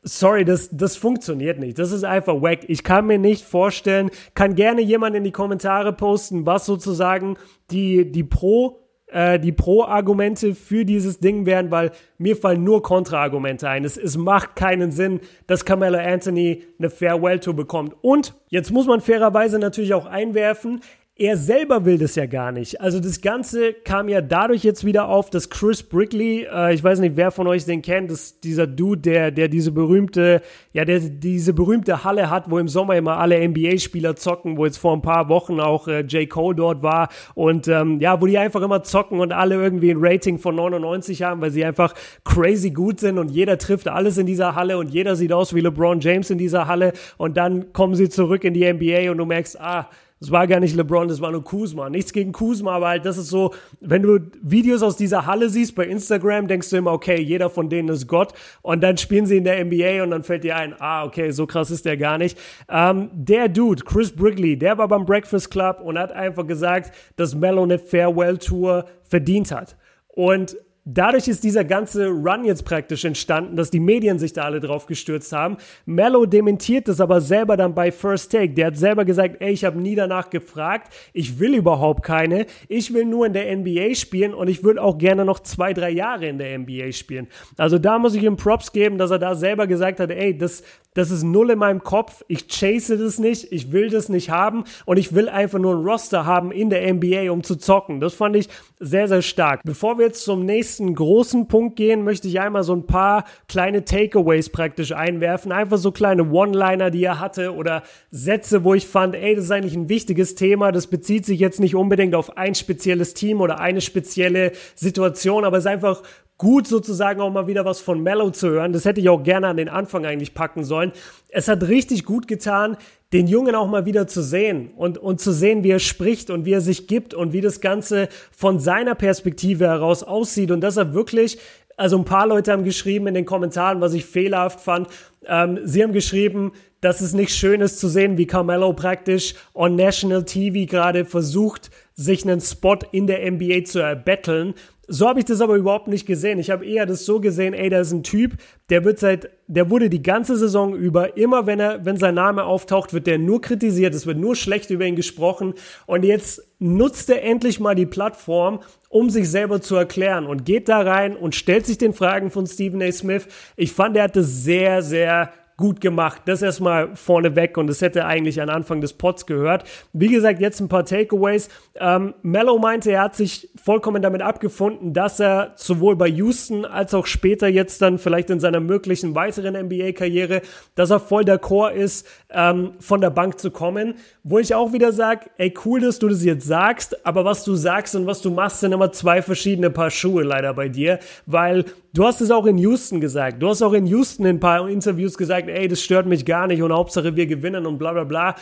sorry, 0.03 0.46
das, 0.46 0.70
das 0.72 0.96
funktioniert 0.96 1.60
nicht. 1.60 1.79
Das 1.79 1.91
ist 1.91 2.03
einfach 2.03 2.41
wack. 2.41 2.60
Ich 2.68 2.84
kann 2.84 3.08
mir 3.08 3.20
nicht 3.20 3.46
vorstellen, 3.46 4.10
kann 4.34 4.56
gerne 4.56 4.82
jemand 4.82 5.15
in 5.15 5.24
die 5.24 5.32
Kommentare 5.32 5.94
posten, 5.94 6.46
was 6.46 6.65
sozusagen 6.65 7.38
die, 7.72 8.12
die 8.12 8.24
Pro 8.24 8.79
äh, 9.12 9.39
die 9.39 9.51
Pro-Argumente 9.51 10.53
für 10.53 10.86
dieses 10.86 11.20
Ding 11.20 11.46
wären, 11.46 11.72
weil 11.72 11.91
mir 12.18 12.36
fallen 12.36 12.63
nur 12.63 12.84
Kontra-Argumente 12.84 13.68
ein. 13.68 13.84
Es, 13.84 13.98
es 13.98 14.18
macht 14.18 14.56
keinen 14.56 14.91
Sinn, 14.91 15.20
dass 15.48 15.65
Carmelo 15.65 15.98
Anthony 15.98 16.63
eine 16.77 16.89
Farewell-Tour 16.89 17.56
bekommt. 17.56 17.96
Und 18.01 18.36
jetzt 18.50 18.72
muss 18.72 18.86
man 18.86 19.01
fairerweise 19.01 19.58
natürlich 19.58 19.94
auch 19.94 20.06
einwerfen, 20.06 20.82
er 21.19 21.35
selber 21.35 21.83
will 21.83 21.97
das 21.97 22.15
ja 22.15 22.25
gar 22.25 22.53
nicht. 22.53 22.79
Also 22.79 23.01
das 23.01 23.19
Ganze 23.19 23.73
kam 23.73 24.07
ja 24.07 24.21
dadurch 24.21 24.63
jetzt 24.63 24.85
wieder 24.85 25.09
auf, 25.09 25.29
dass 25.29 25.49
Chris 25.49 25.83
Brickley, 25.83 26.47
äh, 26.49 26.73
ich 26.73 26.81
weiß 26.81 26.99
nicht, 26.99 27.17
wer 27.17 27.31
von 27.31 27.45
euch 27.45 27.65
den 27.65 27.81
kennt, 27.81 28.09
das, 28.09 28.39
dieser 28.39 28.65
Dude, 28.67 29.01
der, 29.01 29.31
der 29.31 29.49
diese 29.49 29.73
berühmte, 29.73 30.41
ja, 30.71 30.85
der 30.85 31.01
diese 31.01 31.53
berühmte 31.53 32.05
Halle 32.05 32.29
hat, 32.29 32.49
wo 32.49 32.57
im 32.57 32.69
Sommer 32.69 32.95
immer 32.95 33.17
alle 33.17 33.45
NBA-Spieler 33.45 34.15
zocken, 34.15 34.55
wo 34.55 34.65
jetzt 34.65 34.77
vor 34.77 34.93
ein 34.93 35.01
paar 35.01 35.27
Wochen 35.27 35.59
auch 35.59 35.89
äh, 35.89 36.01
J. 36.01 36.29
Cole 36.29 36.55
dort 36.55 36.83
war 36.83 37.09
und 37.35 37.67
ähm, 37.67 37.99
ja, 37.99 38.21
wo 38.21 38.25
die 38.25 38.38
einfach 38.38 38.61
immer 38.61 38.83
zocken 38.83 39.19
und 39.19 39.33
alle 39.33 39.55
irgendwie 39.55 39.91
ein 39.91 39.97
Rating 39.99 40.39
von 40.39 40.55
99 40.55 41.21
haben, 41.23 41.41
weil 41.41 41.51
sie 41.51 41.65
einfach 41.65 41.95
crazy 42.23 42.71
gut 42.71 43.01
sind 43.01 43.17
und 43.17 43.29
jeder 43.29 43.57
trifft 43.57 43.89
alles 43.89 44.17
in 44.17 44.25
dieser 44.25 44.55
Halle 44.55 44.77
und 44.77 44.88
jeder 44.88 45.17
sieht 45.17 45.33
aus 45.33 45.53
wie 45.53 45.59
LeBron 45.59 45.99
James 45.99 46.29
in 46.29 46.38
dieser 46.38 46.67
Halle 46.67 46.93
und 47.17 47.35
dann 47.35 47.73
kommen 47.73 47.95
sie 47.95 48.07
zurück 48.07 48.45
in 48.45 48.53
die 48.53 48.71
NBA 48.71 49.11
und 49.11 49.17
du 49.17 49.25
merkst, 49.25 49.59
ah, 49.59 49.89
das 50.19 50.31
war 50.31 50.47
gar 50.47 50.59
nicht 50.59 50.75
LeBron, 50.75 51.07
das 51.07 51.21
war 51.21 51.31
nur 51.31 51.43
Kuzma. 51.43 51.89
Nichts 51.89 52.11
gegen 52.11 52.33
Kuzma, 52.33 52.73
aber 52.73 52.89
halt, 52.89 53.05
das 53.05 53.17
ist 53.17 53.29
so, 53.29 53.53
wenn 53.79 54.01
du 54.01 54.19
Videos 54.41 54.81
aus 54.81 54.97
dieser 54.97 55.25
Halle 55.25 55.49
siehst 55.49 55.75
bei 55.75 55.85
Instagram, 55.85 56.47
denkst 56.47 56.69
du 56.69 56.77
immer, 56.77 56.91
okay, 56.91 57.21
jeder 57.21 57.49
von 57.49 57.69
denen 57.69 57.88
ist 57.89 58.07
Gott. 58.07 58.33
Und 58.61 58.81
dann 58.81 58.97
spielen 58.97 59.25
sie 59.25 59.38
in 59.38 59.45
der 59.45 59.63
NBA 59.63 60.03
und 60.03 60.11
dann 60.11 60.23
fällt 60.23 60.43
dir 60.43 60.57
ein, 60.57 60.75
ah, 60.79 61.05
okay, 61.05 61.31
so 61.31 61.47
krass 61.47 61.71
ist 61.71 61.85
der 61.85 61.95
gar 61.95 62.17
nicht. 62.17 62.38
Ähm, 62.67 63.09
der 63.13 63.47
Dude, 63.47 63.83
Chris 63.83 64.11
Brigley, 64.11 64.57
der 64.57 64.77
war 64.77 64.89
beim 64.89 65.05
Breakfast 65.05 65.51
Club 65.51 65.79
und 65.81 65.98
hat 65.98 66.11
einfach 66.11 66.46
gesagt, 66.46 66.91
dass 67.15 67.33
Melo 67.33 67.63
eine 67.63 67.79
Farewell 67.79 68.37
Tour 68.37 68.85
verdient 69.03 69.51
hat. 69.51 69.77
Und 70.07 70.57
Dadurch 70.91 71.27
ist 71.27 71.43
dieser 71.43 71.63
ganze 71.63 72.07
Run 72.07 72.45
jetzt 72.45 72.65
praktisch 72.65 73.05
entstanden, 73.05 73.55
dass 73.55 73.69
die 73.69 73.79
Medien 73.79 74.17
sich 74.17 74.33
da 74.33 74.45
alle 74.45 74.59
drauf 74.59 74.87
gestürzt 74.87 75.31
haben. 75.31 75.57
Mello 75.85 76.25
dementiert 76.25 76.87
das 76.87 76.99
aber 76.99 77.21
selber 77.21 77.57
dann 77.57 77.75
bei 77.75 77.91
First 77.91 78.31
Take. 78.31 78.55
Der 78.55 78.67
hat 78.67 78.77
selber 78.77 79.05
gesagt, 79.05 79.35
ey, 79.39 79.51
ich 79.51 79.65
habe 79.65 79.79
nie 79.79 79.93
danach 79.93 80.31
gefragt. 80.31 80.91
Ich 81.13 81.37
will 81.37 81.53
überhaupt 81.53 82.01
keine. 82.01 82.47
Ich 82.67 82.91
will 82.91 83.05
nur 83.05 83.27
in 83.27 83.33
der 83.33 83.55
NBA 83.55 83.93
spielen 83.93 84.33
und 84.33 84.47
ich 84.47 84.63
würde 84.63 84.81
auch 84.81 84.97
gerne 84.97 85.25
noch 85.25 85.41
zwei, 85.41 85.73
drei 85.73 85.91
Jahre 85.91 86.27
in 86.27 86.39
der 86.39 86.57
NBA 86.57 86.91
spielen. 86.91 87.27
Also 87.55 87.77
da 87.77 87.99
muss 87.99 88.15
ich 88.15 88.23
ihm 88.23 88.35
Props 88.35 88.71
geben, 88.71 88.97
dass 88.97 89.11
er 89.11 89.19
da 89.19 89.35
selber 89.35 89.67
gesagt 89.67 89.99
hat, 89.99 90.09
ey, 90.09 90.35
das, 90.35 90.63
das 90.95 91.11
ist 91.11 91.23
null 91.23 91.51
in 91.51 91.59
meinem 91.59 91.83
Kopf. 91.83 92.23
Ich 92.27 92.47
chase 92.47 92.97
das 92.97 93.19
nicht. 93.19 93.51
Ich 93.51 93.71
will 93.71 93.89
das 93.89 94.09
nicht 94.09 94.31
haben. 94.31 94.63
Und 94.85 94.97
ich 94.97 95.13
will 95.13 95.29
einfach 95.29 95.59
nur 95.59 95.75
ein 95.75 95.85
Roster 95.85 96.25
haben 96.25 96.51
in 96.51 96.71
der 96.71 96.91
NBA, 96.91 97.31
um 97.31 97.43
zu 97.43 97.57
zocken. 97.57 97.99
Das 97.99 98.15
fand 98.15 98.35
ich 98.35 98.49
sehr, 98.79 99.07
sehr 99.07 99.21
stark. 99.21 99.61
Bevor 99.63 99.97
wir 99.97 100.07
jetzt 100.07 100.23
zum 100.23 100.45
nächsten 100.45 100.78
großen 100.79 101.48
Punkt 101.48 101.75
gehen, 101.75 102.03
möchte 102.03 102.27
ich 102.27 102.39
einmal 102.39 102.63
so 102.63 102.74
ein 102.74 102.85
paar 102.85 103.25
kleine 103.48 103.85
Takeaways 103.85 104.50
praktisch 104.50 104.92
einwerfen. 104.92 105.51
Einfach 105.51 105.77
so 105.77 105.92
kleine 105.92 106.29
One-Liner, 106.31 106.92
die 106.92 107.03
er 107.03 107.20
hatte 107.20 107.53
oder 107.53 107.83
Sätze, 108.11 108.63
wo 108.63 108.74
ich 108.74 108.87
fand, 108.87 109.15
ey, 109.15 109.35
das 109.35 109.46
ist 109.46 109.51
eigentlich 109.51 109.75
ein 109.75 109.89
wichtiges 109.89 110.35
Thema. 110.35 110.72
Das 110.72 110.87
bezieht 110.87 111.25
sich 111.25 111.39
jetzt 111.39 111.59
nicht 111.59 111.75
unbedingt 111.75 112.15
auf 112.15 112.37
ein 112.37 112.55
spezielles 112.55 113.13
Team 113.13 113.42
oder 113.42 113.59
eine 113.59 113.81
spezielle 113.81 114.51
Situation, 114.75 115.46
aber 115.46 115.57
es 115.57 115.65
ist 115.65 115.72
einfach 115.72 116.03
gut 116.39 116.67
sozusagen 116.67 117.21
auch 117.21 117.29
mal 117.29 117.47
wieder 117.47 117.65
was 117.65 117.81
von 117.81 118.01
Mellow 118.01 118.31
zu 118.31 118.49
hören. 118.49 118.73
Das 118.73 118.85
hätte 118.85 119.01
ich 119.01 119.09
auch 119.09 119.21
gerne 119.21 119.47
an 119.47 119.57
den 119.57 119.69
Anfang 119.69 120.05
eigentlich 120.05 120.33
packen 120.33 120.63
sollen. 120.63 120.93
Es 121.27 121.47
hat 121.47 121.67
richtig 121.67 122.05
gut 122.05 122.27
getan, 122.27 122.77
den 123.11 123.27
Jungen 123.27 123.55
auch 123.55 123.67
mal 123.67 123.85
wieder 123.85 124.07
zu 124.07 124.23
sehen 124.23 124.71
und, 124.77 124.97
und 124.97 125.19
zu 125.19 125.33
sehen, 125.33 125.63
wie 125.63 125.71
er 125.71 125.79
spricht 125.79 126.29
und 126.29 126.45
wie 126.45 126.53
er 126.53 126.61
sich 126.61 126.87
gibt 126.87 127.13
und 127.13 127.33
wie 127.33 127.41
das 127.41 127.59
Ganze 127.59 128.07
von 128.31 128.59
seiner 128.59 128.95
Perspektive 128.95 129.67
heraus 129.67 130.01
aussieht 130.01 130.49
und 130.49 130.61
dass 130.61 130.77
er 130.77 130.93
wirklich 130.93 131.39
also 131.75 131.97
ein 131.97 132.05
paar 132.05 132.27
Leute 132.27 132.51
haben 132.51 132.65
geschrieben 132.65 133.07
in 133.07 133.13
den 133.13 133.25
Kommentaren, 133.25 133.79
was 133.79 133.93
ich 133.93 134.05
fehlerhaft 134.05 134.59
fand. 134.59 134.89
Ähm, 135.25 135.59
sie 135.63 135.81
haben 135.81 135.93
geschrieben, 135.93 136.51
dass 136.81 136.99
es 136.99 137.13
nicht 137.13 137.33
schön 137.33 137.61
ist 137.61 137.79
zu 137.79 137.87
sehen, 137.87 138.17
wie 138.17 138.27
Carmelo 138.27 138.73
praktisch 138.73 139.33
on 139.53 139.75
National 139.75 140.25
TV 140.25 140.69
gerade 140.69 141.05
versucht, 141.05 141.71
sich 141.93 142.23
einen 142.23 142.41
Spot 142.41 142.79
in 142.91 143.07
der 143.07 143.29
NBA 143.31 143.63
zu 143.63 143.79
erbetteln. 143.79 144.55
So 144.91 145.07
habe 145.07 145.19
ich 145.19 145.25
das 145.25 145.39
aber 145.39 145.55
überhaupt 145.55 145.87
nicht 145.87 146.07
gesehen. 146.07 146.39
Ich 146.39 146.49
habe 146.49 146.65
eher 146.65 146.87
das 146.87 147.05
so 147.05 147.21
gesehen, 147.21 147.53
ey, 147.53 147.69
da 147.69 147.79
ist 147.79 147.91
ein 147.91 148.01
Typ, 148.01 148.37
der 148.71 148.83
wird 148.83 148.97
seit, 148.97 149.29
der 149.45 149.69
wurde 149.69 149.87
die 149.87 150.01
ganze 150.01 150.35
Saison 150.35 150.75
über, 150.75 151.15
immer 151.15 151.45
wenn 151.45 151.59
er, 151.59 151.85
wenn 151.85 151.97
sein 151.97 152.15
Name 152.15 152.43
auftaucht, 152.43 152.91
wird 152.91 153.05
der 153.05 153.19
nur 153.19 153.39
kritisiert, 153.39 153.93
es 153.93 154.07
wird 154.07 154.17
nur 154.17 154.35
schlecht 154.35 154.71
über 154.71 154.85
ihn 154.85 154.95
gesprochen 154.95 155.53
und 155.85 156.03
jetzt 156.03 156.41
nutzt 156.57 157.11
er 157.11 157.23
endlich 157.23 157.59
mal 157.59 157.75
die 157.75 157.85
Plattform, 157.85 158.61
um 158.89 159.11
sich 159.11 159.29
selber 159.29 159.61
zu 159.61 159.75
erklären 159.75 160.25
und 160.25 160.43
geht 160.43 160.67
da 160.67 160.81
rein 160.81 161.15
und 161.15 161.35
stellt 161.35 161.67
sich 161.67 161.77
den 161.77 161.93
Fragen 161.93 162.31
von 162.31 162.47
Stephen 162.47 162.81
A. 162.81 162.91
Smith. 162.91 163.27
Ich 163.55 163.73
fand, 163.73 163.95
er 163.95 164.05
hat 164.05 164.15
das 164.15 164.43
sehr, 164.43 164.81
sehr 164.81 165.31
gut 165.59 165.81
gemacht. 165.81 166.22
Das 166.25 166.41
erstmal 166.41 166.95
vorneweg 166.95 167.57
und 167.57 167.67
das 167.67 167.81
hätte 167.81 168.05
eigentlich 168.05 168.41
an 168.41 168.50
Anfang 168.50 168.79
des 168.79 168.93
Pods 168.93 169.25
gehört. 169.25 169.65
Wie 169.91 170.07
gesagt, 170.07 170.39
jetzt 170.39 170.61
ein 170.61 170.69
paar 170.69 170.85
Takeaways. 170.85 171.50
Ähm, 171.75 172.13
Mello 172.22 172.57
meinte, 172.57 172.91
er 172.91 173.01
hat 173.01 173.15
sich 173.15 173.50
vollkommen 173.61 174.01
damit 174.01 174.22
abgefunden, 174.22 174.93
dass 174.93 175.19
er 175.19 175.51
sowohl 175.57 175.98
bei 175.98 176.07
Houston 176.07 176.63
als 176.63 176.93
auch 176.93 177.05
später 177.05 177.50
jetzt 177.50 177.81
dann 177.81 177.98
vielleicht 178.00 178.29
in 178.29 178.39
seiner 178.39 178.61
möglichen 178.61 179.15
weiteren 179.15 179.53
NBA-Karriere, 179.53 180.43
dass 180.75 180.91
er 180.91 181.01
voll 181.01 181.25
der 181.25 181.39
Chor 181.39 181.74
ist, 181.74 182.07
ähm, 182.29 182.72
von 182.79 183.01
der 183.01 183.09
Bank 183.09 183.37
zu 183.37 183.51
kommen. 183.51 183.95
Wo 184.24 184.39
ich 184.39 184.55
auch 184.55 184.72
wieder 184.72 184.93
sage, 184.93 185.29
ey, 185.37 185.53
cool, 185.65 185.81
dass 185.81 186.00
du 186.00 186.07
das 186.07 186.24
jetzt 186.24 186.48
sagst, 186.48 187.05
aber 187.05 187.25
was 187.25 187.43
du 187.43 187.55
sagst 187.55 187.98
und 187.98 188.07
was 188.07 188.22
du 188.22 188.31
machst, 188.31 188.61
sind 188.61 188.72
immer 188.72 188.93
zwei 188.93 189.22
verschiedene 189.22 189.69
Paar 189.69 189.91
Schuhe 189.91 190.24
leider 190.24 190.53
bei 190.53 190.69
dir, 190.69 191.00
weil 191.25 191.65
du 191.93 192.05
hast 192.05 192.22
es 192.22 192.31
auch 192.31 192.45
in 192.45 192.57
Houston 192.57 193.01
gesagt. 193.01 193.41
Du 193.41 193.50
hast 193.50 193.61
auch 193.61 193.74
in 193.74 193.85
Houston 193.87 194.25
in 194.25 194.37
ein 194.37 194.39
paar 194.39 194.69
Interviews 194.69 195.17
gesagt, 195.17 195.49
ey, 195.50 195.68
das 195.68 195.81
stört 195.81 196.05
mich 196.05 196.25
gar 196.25 196.48
nicht 196.48 196.62
und 196.62 196.72
Hauptsache 196.72 197.16
wir 197.16 197.25
gewinnen 197.25 197.66
und 197.66 197.77
bla 197.77 197.94
bla 197.94 198.03
bla. 198.03 198.35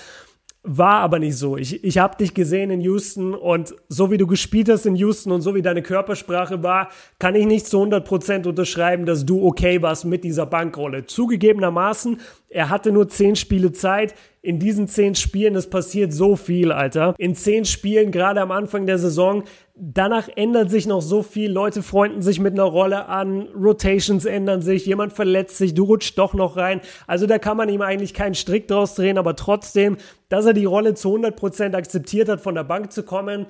War 0.69 0.99
aber 0.99 1.17
nicht 1.19 1.37
so. 1.37 1.55
Ich, 1.55 1.81
ich 1.81 1.97
habe 1.97 2.17
dich 2.17 2.33
gesehen 2.33 2.71
in 2.71 2.81
Houston 2.81 3.33
und 3.33 3.73
so 3.87 4.11
wie 4.11 4.17
du 4.17 4.27
gespielt 4.27 4.67
hast 4.67 4.85
in 4.85 4.97
Houston 4.97 5.31
und 5.31 5.41
so 5.41 5.55
wie 5.55 5.61
deine 5.61 5.81
Körpersprache 5.81 6.61
war, 6.61 6.89
kann 7.19 7.35
ich 7.35 7.45
nicht 7.45 7.67
zu 7.67 7.81
100% 7.81 8.45
unterschreiben, 8.45 9.05
dass 9.05 9.25
du 9.25 9.45
okay 9.45 9.81
warst 9.81 10.03
mit 10.03 10.25
dieser 10.25 10.45
Bankrolle. 10.45 11.05
Zugegebenermaßen, 11.05 12.19
er 12.49 12.69
hatte 12.69 12.91
nur 12.91 13.07
10 13.07 13.37
Spiele 13.37 13.71
Zeit. 13.71 14.13
In 14.41 14.59
diesen 14.59 14.89
10 14.89 15.15
Spielen, 15.15 15.55
es 15.55 15.69
passiert 15.69 16.11
so 16.11 16.35
viel, 16.35 16.73
Alter. 16.73 17.15
In 17.17 17.33
10 17.33 17.63
Spielen, 17.63 18.11
gerade 18.11 18.41
am 18.41 18.51
Anfang 18.51 18.85
der 18.85 18.97
Saison, 18.97 19.43
danach 19.79 20.29
ändert 20.35 20.69
sich 20.69 20.87
noch 20.87 21.01
so 21.01 21.23
viel. 21.23 21.51
Leute 21.51 21.83
freunden 21.83 22.21
sich 22.21 22.39
mit 22.39 22.53
einer 22.53 22.63
Rolle 22.63 23.07
an, 23.07 23.47
Rotations 23.49 24.25
ändern 24.25 24.61
sich, 24.61 24.85
jemand 24.85 25.13
verletzt 25.13 25.57
sich, 25.57 25.73
du 25.73 25.83
rutschst 25.85 26.17
doch 26.17 26.33
noch 26.33 26.57
rein. 26.57 26.81
Also 27.05 27.27
da 27.27 27.39
kann 27.39 27.57
man 27.57 27.69
ihm 27.69 27.81
eigentlich 27.81 28.13
keinen 28.13 28.35
Strick 28.35 28.67
draus 28.67 28.95
drehen, 28.95 29.17
aber 29.17 29.35
trotzdem, 29.35 29.97
dass 30.29 30.45
er 30.45 30.53
die 30.53 30.65
Rolle 30.65 30.93
zu 30.93 31.15
100% 31.15 31.75
akzeptiert 31.75 32.29
hat, 32.29 32.41
von 32.41 32.55
der 32.55 32.63
Bank 32.63 32.91
zu 32.91 33.03
kommen, 33.03 33.45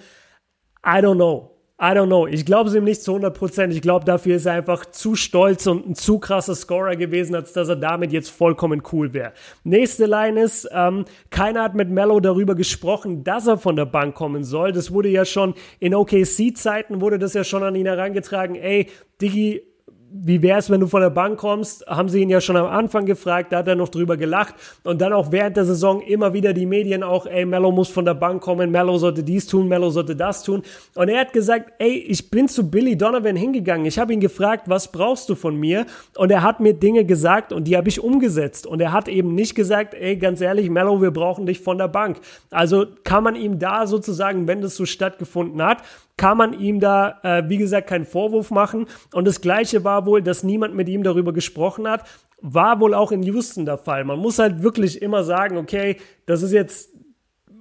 I 0.86 1.00
don't 1.00 1.16
know. 1.16 1.57
I 1.80 1.94
don't 1.94 2.08
know. 2.08 2.26
Ich 2.26 2.44
glaube 2.44 2.70
es 2.70 2.76
ihm 2.76 2.86
nicht 2.86 3.04
zu 3.04 3.16
100%. 3.16 3.70
Ich 3.70 3.82
glaube, 3.82 4.04
dafür 4.04 4.38
ist 4.38 4.48
er 4.48 4.54
einfach 4.54 4.88
zu 4.88 5.14
stolz 5.14 5.68
und 5.68 5.88
ein 5.88 5.94
zu 5.94 6.18
krasser 6.18 6.56
Scorer 6.56 6.96
gewesen, 6.96 7.36
als 7.36 7.54
dass 7.54 7.70
er 7.70 7.76
damit 7.76 8.12
jetzt 8.12 8.30
vollkommen 8.30 8.82
cool 8.92 9.14
wäre. 9.14 9.34
Nächste 9.64 10.08
Line 10.08 10.42
ist, 10.42 10.68
ähm, 10.72 11.06
keiner 11.30 11.62
hat 11.62 11.76
mit 11.76 11.92
Mello 11.92 12.20
darüber 12.20 12.56
gesprochen, 12.56 13.24
dass 13.24 13.46
er 13.46 13.60
von 13.60 13.76
der 13.76 13.86
Bank 13.86 14.16
kommen 14.16 14.44
soll. 14.44 14.72
Das 14.72 14.92
wurde 14.92 15.10
ja 15.10 15.24
schon 15.24 15.54
in 15.80 15.94
OKC-Zeiten, 15.94 17.00
wurde 17.00 17.20
das 17.20 17.36
ja 17.36 17.44
schon 17.44 17.62
an 17.62 17.76
ihn 17.76 17.86
herangetragen. 17.86 18.56
Ey, 18.56 18.88
Diggi, 19.22 19.62
wie 20.10 20.42
wäre 20.42 20.60
es, 20.60 20.70
wenn 20.70 20.80
du 20.80 20.88
von 20.88 21.02
der 21.02 21.10
Bank 21.10 21.38
kommst? 21.38 21.86
Haben 21.88 22.10
sie 22.10 22.22
ihn 22.22 22.30
ja 22.30 22.40
schon 22.40 22.56
am 22.56 22.66
Anfang 22.66 23.06
gefragt, 23.06 23.52
da 23.52 23.58
hat 23.58 23.68
er 23.68 23.76
noch 23.76 23.90
drüber 23.90 24.16
gelacht. 24.16 24.56
Und 24.84 25.02
dann 25.02 25.14
auch 25.14 25.32
während 25.32 25.58
der 25.58 25.66
Saison 25.66 26.02
immer 26.02 26.34
wieder 26.34 26.54
die 26.54 26.66
Medien 26.66 27.04
auch, 27.04 27.26
ey, 27.26 27.46
Mello 27.46 27.72
muss 27.72 27.90
von 27.90 28.06
der 28.06 28.14
Bank 28.14 28.42
kommen, 28.42 28.72
Mello 28.72 28.98
sollte 28.98 29.24
dies 29.24 29.48
tun, 29.48 29.68
Mello 29.68 29.90
sollte 29.90 30.16
das 30.16 30.44
tun. 30.44 30.64
Und 30.96 31.10
er 31.10 31.22
hat 31.22 31.34
gesagt, 31.34 31.74
ey, 31.80 31.98
ich 31.98 32.30
bin 32.30 32.48
zu 32.48 32.70
Billy 32.70 32.98
Donovan 32.98 33.36
hingegangen, 33.36 33.86
ich 33.86 34.00
habe 34.00 34.14
ihn 34.14 34.20
gefragt, 34.20 34.64
was 34.68 34.92
brauchst 34.92 35.30
du 35.30 35.36
von 35.36 35.56
mir? 35.56 35.86
Und 36.16 36.32
er 36.32 36.42
hat 36.42 36.60
mir 36.60 36.74
Dinge 36.74 37.06
gesagt 37.06 37.52
und 37.52 37.66
die 37.66 37.76
habe 37.76 37.90
ich 37.90 38.02
umgesetzt. 38.02 38.66
Und 38.66 38.82
er 38.82 38.94
hat 38.94 39.08
eben 39.08 39.36
nicht 39.36 39.56
gesagt, 39.56 39.94
ey, 39.94 40.16
ganz 40.16 40.42
ehrlich, 40.42 40.70
Mello, 40.70 41.02
wir 41.02 41.12
brauchen 41.12 41.46
dich 41.46 41.60
von 41.60 41.78
der 41.78 41.90
Bank. 41.90 42.20
Also 42.50 42.86
kann 43.04 43.24
man 43.24 43.36
ihm 43.36 43.60
da 43.60 43.88
sozusagen, 43.88 44.48
wenn 44.48 44.62
das 44.62 44.76
so 44.76 44.86
stattgefunden 44.86 45.62
hat, 45.62 45.84
kann 46.18 46.38
man 46.38 46.60
ihm 46.60 46.80
da, 46.80 47.20
äh, 47.24 47.44
wie 47.48 47.58
gesagt, 47.58 47.88
keinen 47.88 48.06
Vorwurf 48.06 48.52
machen. 48.52 48.88
Und 49.14 49.26
das 49.26 49.40
Gleiche 49.40 49.84
war 49.84 50.06
wohl, 50.06 50.22
dass 50.22 50.44
niemand 50.44 50.76
mit 50.76 50.90
ihm 50.90 51.04
darüber 51.04 51.32
gesprochen 51.32 51.88
hat. 51.88 52.04
War 52.42 52.80
wohl 52.80 52.94
auch 52.94 53.12
in 53.12 53.24
Houston 53.24 53.66
der 53.66 53.78
Fall. 53.78 54.04
Man 54.04 54.20
muss 54.20 54.40
halt 54.40 54.62
wirklich 54.62 55.02
immer 55.02 55.24
sagen, 55.24 55.58
okay, 55.58 55.98
das 56.26 56.42
ist 56.42 56.52
jetzt 56.52 56.90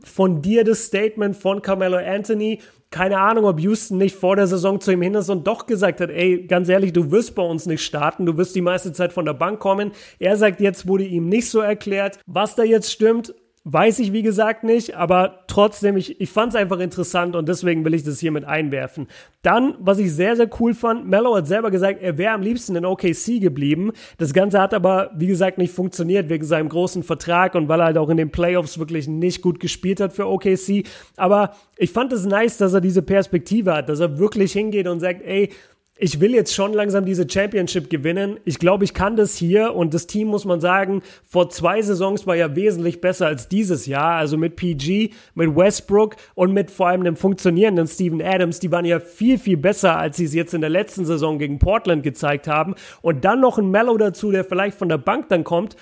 von 0.03 0.40
dir 0.40 0.64
das 0.64 0.85
Statement 0.85 1.37
von 1.37 1.62
Carmelo 1.62 1.99
Anthony. 1.99 2.61
Keine 2.90 3.19
Ahnung, 3.19 3.45
ob 3.45 3.61
Houston 3.61 3.99
nicht 3.99 4.14
vor 4.14 4.37
der 4.37 4.47
Saison 4.47 4.81
zu 4.81 4.92
ihm 4.92 5.03
hin 5.03 5.14
ist 5.14 5.29
und 5.29 5.47
doch 5.47 5.66
gesagt 5.66 6.01
hat, 6.01 6.11
ey, 6.11 6.47
ganz 6.47 6.69
ehrlich, 6.69 6.92
du 6.92 7.11
wirst 7.11 7.35
bei 7.35 7.42
uns 7.42 7.66
nicht 7.66 7.83
starten, 7.83 8.27
du 8.27 8.37
wirst 8.37 8.55
die 8.55 8.61
meiste 8.61 8.92
Zeit 8.92 9.12
von 9.12 9.25
der 9.25 9.35
Bank 9.35 9.59
kommen. 9.59 9.92
Er 10.19 10.37
sagt, 10.37 10.61
jetzt 10.61 10.87
wurde 10.87 11.05
ihm 11.05 11.29
nicht 11.29 11.51
so 11.51 11.61
erklärt. 11.61 12.21
Was 12.27 12.55
da 12.55 12.62
jetzt 12.62 12.92
stimmt, 12.92 13.35
Weiß 13.69 13.99
ich, 13.99 14.13
wie 14.13 14.23
gesagt, 14.23 14.63
nicht, 14.63 14.95
aber 14.95 15.41
trotzdem, 15.49 15.97
ich, 15.97 16.21
ich 16.21 16.31
fand 16.31 16.51
es 16.51 16.55
einfach 16.55 16.79
interessant 16.79 17.35
und 17.35 17.49
deswegen 17.49 17.85
will 17.85 17.95
ich 17.95 18.05
das 18.05 18.21
hier 18.21 18.31
mit 18.31 18.45
einwerfen. 18.45 19.09
Dann, 19.43 19.75
was 19.81 19.99
ich 19.99 20.13
sehr, 20.15 20.37
sehr 20.37 20.49
cool 20.61 20.73
fand, 20.73 21.09
Mello 21.09 21.35
hat 21.35 21.49
selber 21.49 21.73
gesagt, 21.73 22.01
er 22.01 22.17
wäre 22.17 22.33
am 22.33 22.43
liebsten 22.43 22.77
in 22.77 22.85
OKC 22.85 23.41
geblieben. 23.41 23.91
Das 24.19 24.33
Ganze 24.33 24.61
hat 24.61 24.73
aber, 24.73 25.11
wie 25.17 25.27
gesagt, 25.27 25.59
nicht 25.59 25.75
funktioniert 25.75 26.29
wegen 26.29 26.45
seinem 26.45 26.69
großen 26.69 27.03
Vertrag 27.03 27.57
und 27.57 27.69
weil 27.69 27.81
er 27.81 27.87
halt 27.87 27.99
auch 27.99 28.09
in 28.09 28.19
den 28.19 28.31
Playoffs 28.31 28.79
wirklich 28.79 29.09
nicht 29.09 29.43
gut 29.43 29.59
gespielt 29.59 29.99
hat 29.99 30.13
für 30.13 30.29
OKC. 30.29 30.87
Aber 31.17 31.51
ich 31.77 31.91
fand 31.91 32.13
es 32.13 32.25
nice, 32.25 32.59
dass 32.59 32.73
er 32.73 32.81
diese 32.81 33.03
Perspektive 33.03 33.75
hat, 33.75 33.89
dass 33.89 33.99
er 33.99 34.21
wirklich 34.21 34.53
hingeht 34.53 34.87
und 34.87 35.01
sagt, 35.01 35.23
ey, 35.23 35.51
ich 35.99 36.21
will 36.21 36.35
jetzt 36.35 36.55
schon 36.55 36.75
langsam 36.75 37.07
diese 37.07 37.29
Championship 37.29 37.89
gewinnen. 37.89 38.39
Ich 38.45 38.59
glaube, 38.59 38.85
ich 38.85 38.93
kann 38.93 39.17
das 39.17 39.35
hier 39.35 39.75
und 39.75 39.95
das 39.95 40.07
Team 40.07 40.29
muss 40.29 40.45
man 40.45 40.61
sagen, 40.61 41.03
vor 41.27 41.49
zwei 41.49 41.81
Saisons 41.81 42.27
war 42.27 42.37
ja 42.37 42.55
wesentlich 42.55 43.01
besser 43.01 43.27
als 43.27 43.49
dieses 43.49 43.87
Jahr. 43.87 44.17
Also 44.17 44.37
mit 44.37 44.57
PG, 44.57 45.11
mit 45.35 45.57
Westbrook 45.57 46.17
und 46.35 46.53
mit 46.53 46.71
vor 46.71 46.89
allem 46.89 47.01
einem 47.01 47.17
funktionierenden 47.17 47.87
Steven 47.87 48.21
Adams. 48.21 48.61
Die 48.61 48.71
waren 48.71 48.85
ja 48.85 49.01
viel, 49.01 49.39
viel 49.39 49.57
besser, 49.57 49.97
als 49.97 50.19
sie 50.19 50.25
es 50.25 50.35
jetzt 50.35 50.53
in 50.53 50.61
der 50.61 50.71
letzten 50.71 51.07
Saison 51.07 51.39
gegen 51.39 51.59
Portland 51.59 52.03
gezeigt 52.03 52.47
haben. 52.47 52.75
Und 53.01 53.25
dann 53.25 53.41
noch 53.41 53.57
ein 53.57 53.71
Mellow 53.71 53.97
dazu, 53.97 54.31
der 54.31 54.45
vielleicht 54.45 54.77
von 54.77 54.91
der 54.91 54.99
Bank 54.99 55.31
dann 55.31 55.45
kommt 55.45 55.77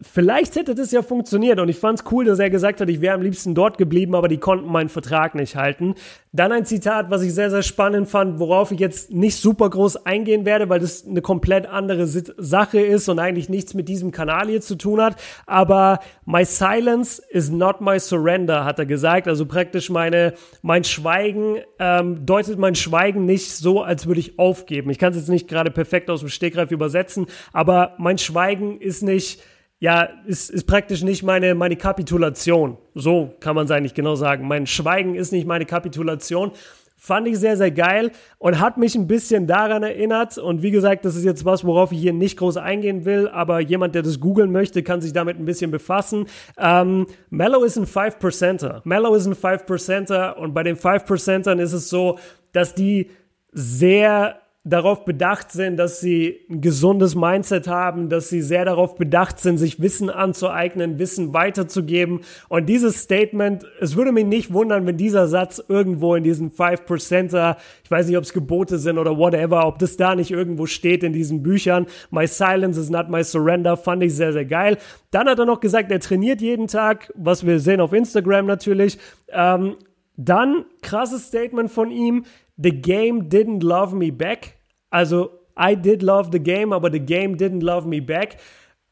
Vielleicht 0.00 0.54
hätte 0.54 0.76
das 0.76 0.92
ja 0.92 1.02
funktioniert 1.02 1.58
und 1.58 1.68
ich 1.68 1.76
fand 1.76 1.98
es 1.98 2.04
cool, 2.12 2.24
dass 2.24 2.38
er 2.38 2.50
gesagt 2.50 2.80
hat, 2.80 2.88
ich 2.88 3.00
wäre 3.00 3.16
am 3.16 3.22
liebsten 3.22 3.56
dort 3.56 3.78
geblieben, 3.78 4.14
aber 4.14 4.28
die 4.28 4.38
konnten 4.38 4.70
meinen 4.70 4.88
Vertrag 4.88 5.34
nicht 5.34 5.56
halten. 5.56 5.96
Dann 6.30 6.52
ein 6.52 6.64
Zitat, 6.64 7.10
was 7.10 7.22
ich 7.22 7.34
sehr, 7.34 7.50
sehr 7.50 7.64
spannend 7.64 8.08
fand, 8.08 8.38
worauf 8.38 8.70
ich 8.70 8.78
jetzt 8.78 9.10
nicht 9.10 9.34
super 9.34 9.68
groß 9.68 10.06
eingehen 10.06 10.44
werde, 10.44 10.68
weil 10.68 10.78
das 10.78 11.04
eine 11.04 11.20
komplett 11.20 11.66
andere 11.66 12.06
Sache 12.06 12.78
ist 12.78 13.08
und 13.08 13.18
eigentlich 13.18 13.48
nichts 13.48 13.74
mit 13.74 13.88
diesem 13.88 14.12
Kanal 14.12 14.46
hier 14.46 14.60
zu 14.60 14.76
tun 14.76 15.00
hat. 15.00 15.16
Aber 15.46 15.98
my 16.24 16.44
silence 16.44 17.20
is 17.30 17.50
not 17.50 17.80
my 17.80 17.98
surrender, 17.98 18.64
hat 18.64 18.78
er 18.78 18.86
gesagt. 18.86 19.26
Also 19.26 19.46
praktisch 19.46 19.90
meine, 19.90 20.34
mein 20.62 20.84
Schweigen 20.84 21.56
ähm, 21.80 22.24
deutet 22.24 22.56
mein 22.56 22.76
Schweigen 22.76 23.24
nicht 23.24 23.50
so, 23.50 23.82
als 23.82 24.06
würde 24.06 24.20
ich 24.20 24.38
aufgeben. 24.38 24.90
Ich 24.90 25.00
kann 25.00 25.10
es 25.10 25.18
jetzt 25.18 25.28
nicht 25.28 25.48
gerade 25.48 25.72
perfekt 25.72 26.08
aus 26.08 26.20
dem 26.20 26.28
Stegreif 26.28 26.70
übersetzen, 26.70 27.26
aber 27.52 27.96
mein 27.98 28.18
Schweigen 28.18 28.80
ist 28.80 29.02
nicht 29.02 29.42
ja, 29.80 30.08
ist, 30.26 30.50
ist 30.50 30.66
praktisch 30.66 31.02
nicht 31.02 31.22
meine, 31.22 31.54
meine 31.54 31.76
Kapitulation. 31.76 32.78
So 32.94 33.34
kann 33.40 33.54
man 33.54 33.66
es 33.66 33.70
eigentlich 33.70 33.94
genau 33.94 34.16
sagen. 34.16 34.48
Mein 34.48 34.66
Schweigen 34.66 35.14
ist 35.14 35.32
nicht 35.32 35.46
meine 35.46 35.66
Kapitulation. 35.66 36.52
Fand 37.00 37.28
ich 37.28 37.38
sehr, 37.38 37.56
sehr 37.56 37.70
geil 37.70 38.10
und 38.38 38.58
hat 38.58 38.76
mich 38.76 38.96
ein 38.96 39.06
bisschen 39.06 39.46
daran 39.46 39.84
erinnert. 39.84 40.36
Und 40.36 40.62
wie 40.62 40.72
gesagt, 40.72 41.04
das 41.04 41.14
ist 41.14 41.24
jetzt 41.24 41.44
was, 41.44 41.64
worauf 41.64 41.92
ich 41.92 42.00
hier 42.00 42.12
nicht 42.12 42.36
groß 42.38 42.56
eingehen 42.56 43.04
will, 43.04 43.28
aber 43.28 43.60
jemand, 43.60 43.94
der 43.94 44.02
das 44.02 44.18
googeln 44.18 44.50
möchte, 44.50 44.82
kann 44.82 45.00
sich 45.00 45.12
damit 45.12 45.38
ein 45.38 45.44
bisschen 45.44 45.70
befassen. 45.70 46.26
Ähm, 46.58 47.06
Mellow 47.30 47.62
ist 47.62 47.76
ein 47.76 47.86
5%er. 47.86 48.82
Mellow 48.84 49.14
ist 49.14 49.26
ein 49.26 49.34
5%er 49.34 50.38
und 50.38 50.54
bei 50.54 50.64
den 50.64 50.76
5%ern 50.76 51.60
ist 51.60 51.72
es 51.72 51.88
so, 51.88 52.18
dass 52.52 52.74
die 52.74 53.10
sehr 53.52 54.40
darauf 54.68 55.04
bedacht 55.04 55.50
sind, 55.52 55.76
dass 55.76 56.00
sie 56.00 56.40
ein 56.50 56.60
gesundes 56.60 57.14
Mindset 57.14 57.68
haben, 57.68 58.08
dass 58.08 58.28
sie 58.28 58.42
sehr 58.42 58.64
darauf 58.64 58.96
bedacht 58.96 59.40
sind, 59.40 59.58
sich 59.58 59.80
Wissen 59.80 60.10
anzueignen, 60.10 60.98
Wissen 60.98 61.32
weiterzugeben. 61.32 62.20
Und 62.48 62.66
dieses 62.66 63.02
Statement, 63.02 63.64
es 63.80 63.96
würde 63.96 64.12
mich 64.12 64.26
nicht 64.26 64.52
wundern, 64.52 64.86
wenn 64.86 64.96
dieser 64.96 65.26
Satz 65.28 65.62
irgendwo 65.68 66.14
in 66.14 66.24
diesen 66.24 66.50
5%er, 66.50 67.56
ich 67.82 67.90
weiß 67.90 68.06
nicht, 68.06 68.16
ob 68.16 68.24
es 68.24 68.32
Gebote 68.32 68.78
sind 68.78 68.98
oder 68.98 69.16
whatever, 69.16 69.66
ob 69.66 69.78
das 69.78 69.96
da 69.96 70.14
nicht 70.14 70.30
irgendwo 70.30 70.66
steht 70.66 71.02
in 71.02 71.12
diesen 71.12 71.42
Büchern. 71.42 71.86
My 72.10 72.26
silence 72.26 72.78
is 72.78 72.90
not 72.90 73.08
my 73.08 73.24
surrender, 73.24 73.76
fand 73.76 74.02
ich 74.02 74.14
sehr, 74.14 74.32
sehr 74.32 74.44
geil. 74.44 74.76
Dann 75.10 75.28
hat 75.28 75.38
er 75.38 75.46
noch 75.46 75.60
gesagt, 75.60 75.90
er 75.90 76.00
trainiert 76.00 76.40
jeden 76.40 76.66
Tag, 76.66 77.12
was 77.16 77.46
wir 77.46 77.60
sehen 77.60 77.80
auf 77.80 77.92
Instagram 77.92 78.46
natürlich. 78.46 78.98
Ähm, 79.30 79.76
dann, 80.16 80.64
krasses 80.82 81.28
Statement 81.28 81.70
von 81.70 81.90
ihm, 81.90 82.24
The 82.60 82.72
game 82.72 83.28
didn't 83.28 83.62
love 83.62 83.94
me 83.94 84.10
back. 84.10 84.57
Also, 84.90 85.30
I 85.58 85.74
did 85.74 86.02
love 86.02 86.30
the 86.32 86.40
game, 86.40 86.72
aber 86.72 86.90
the 86.90 87.00
game 87.00 87.36
didn't 87.36 87.62
love 87.62 87.86
me 87.86 88.00
back. 88.00 88.36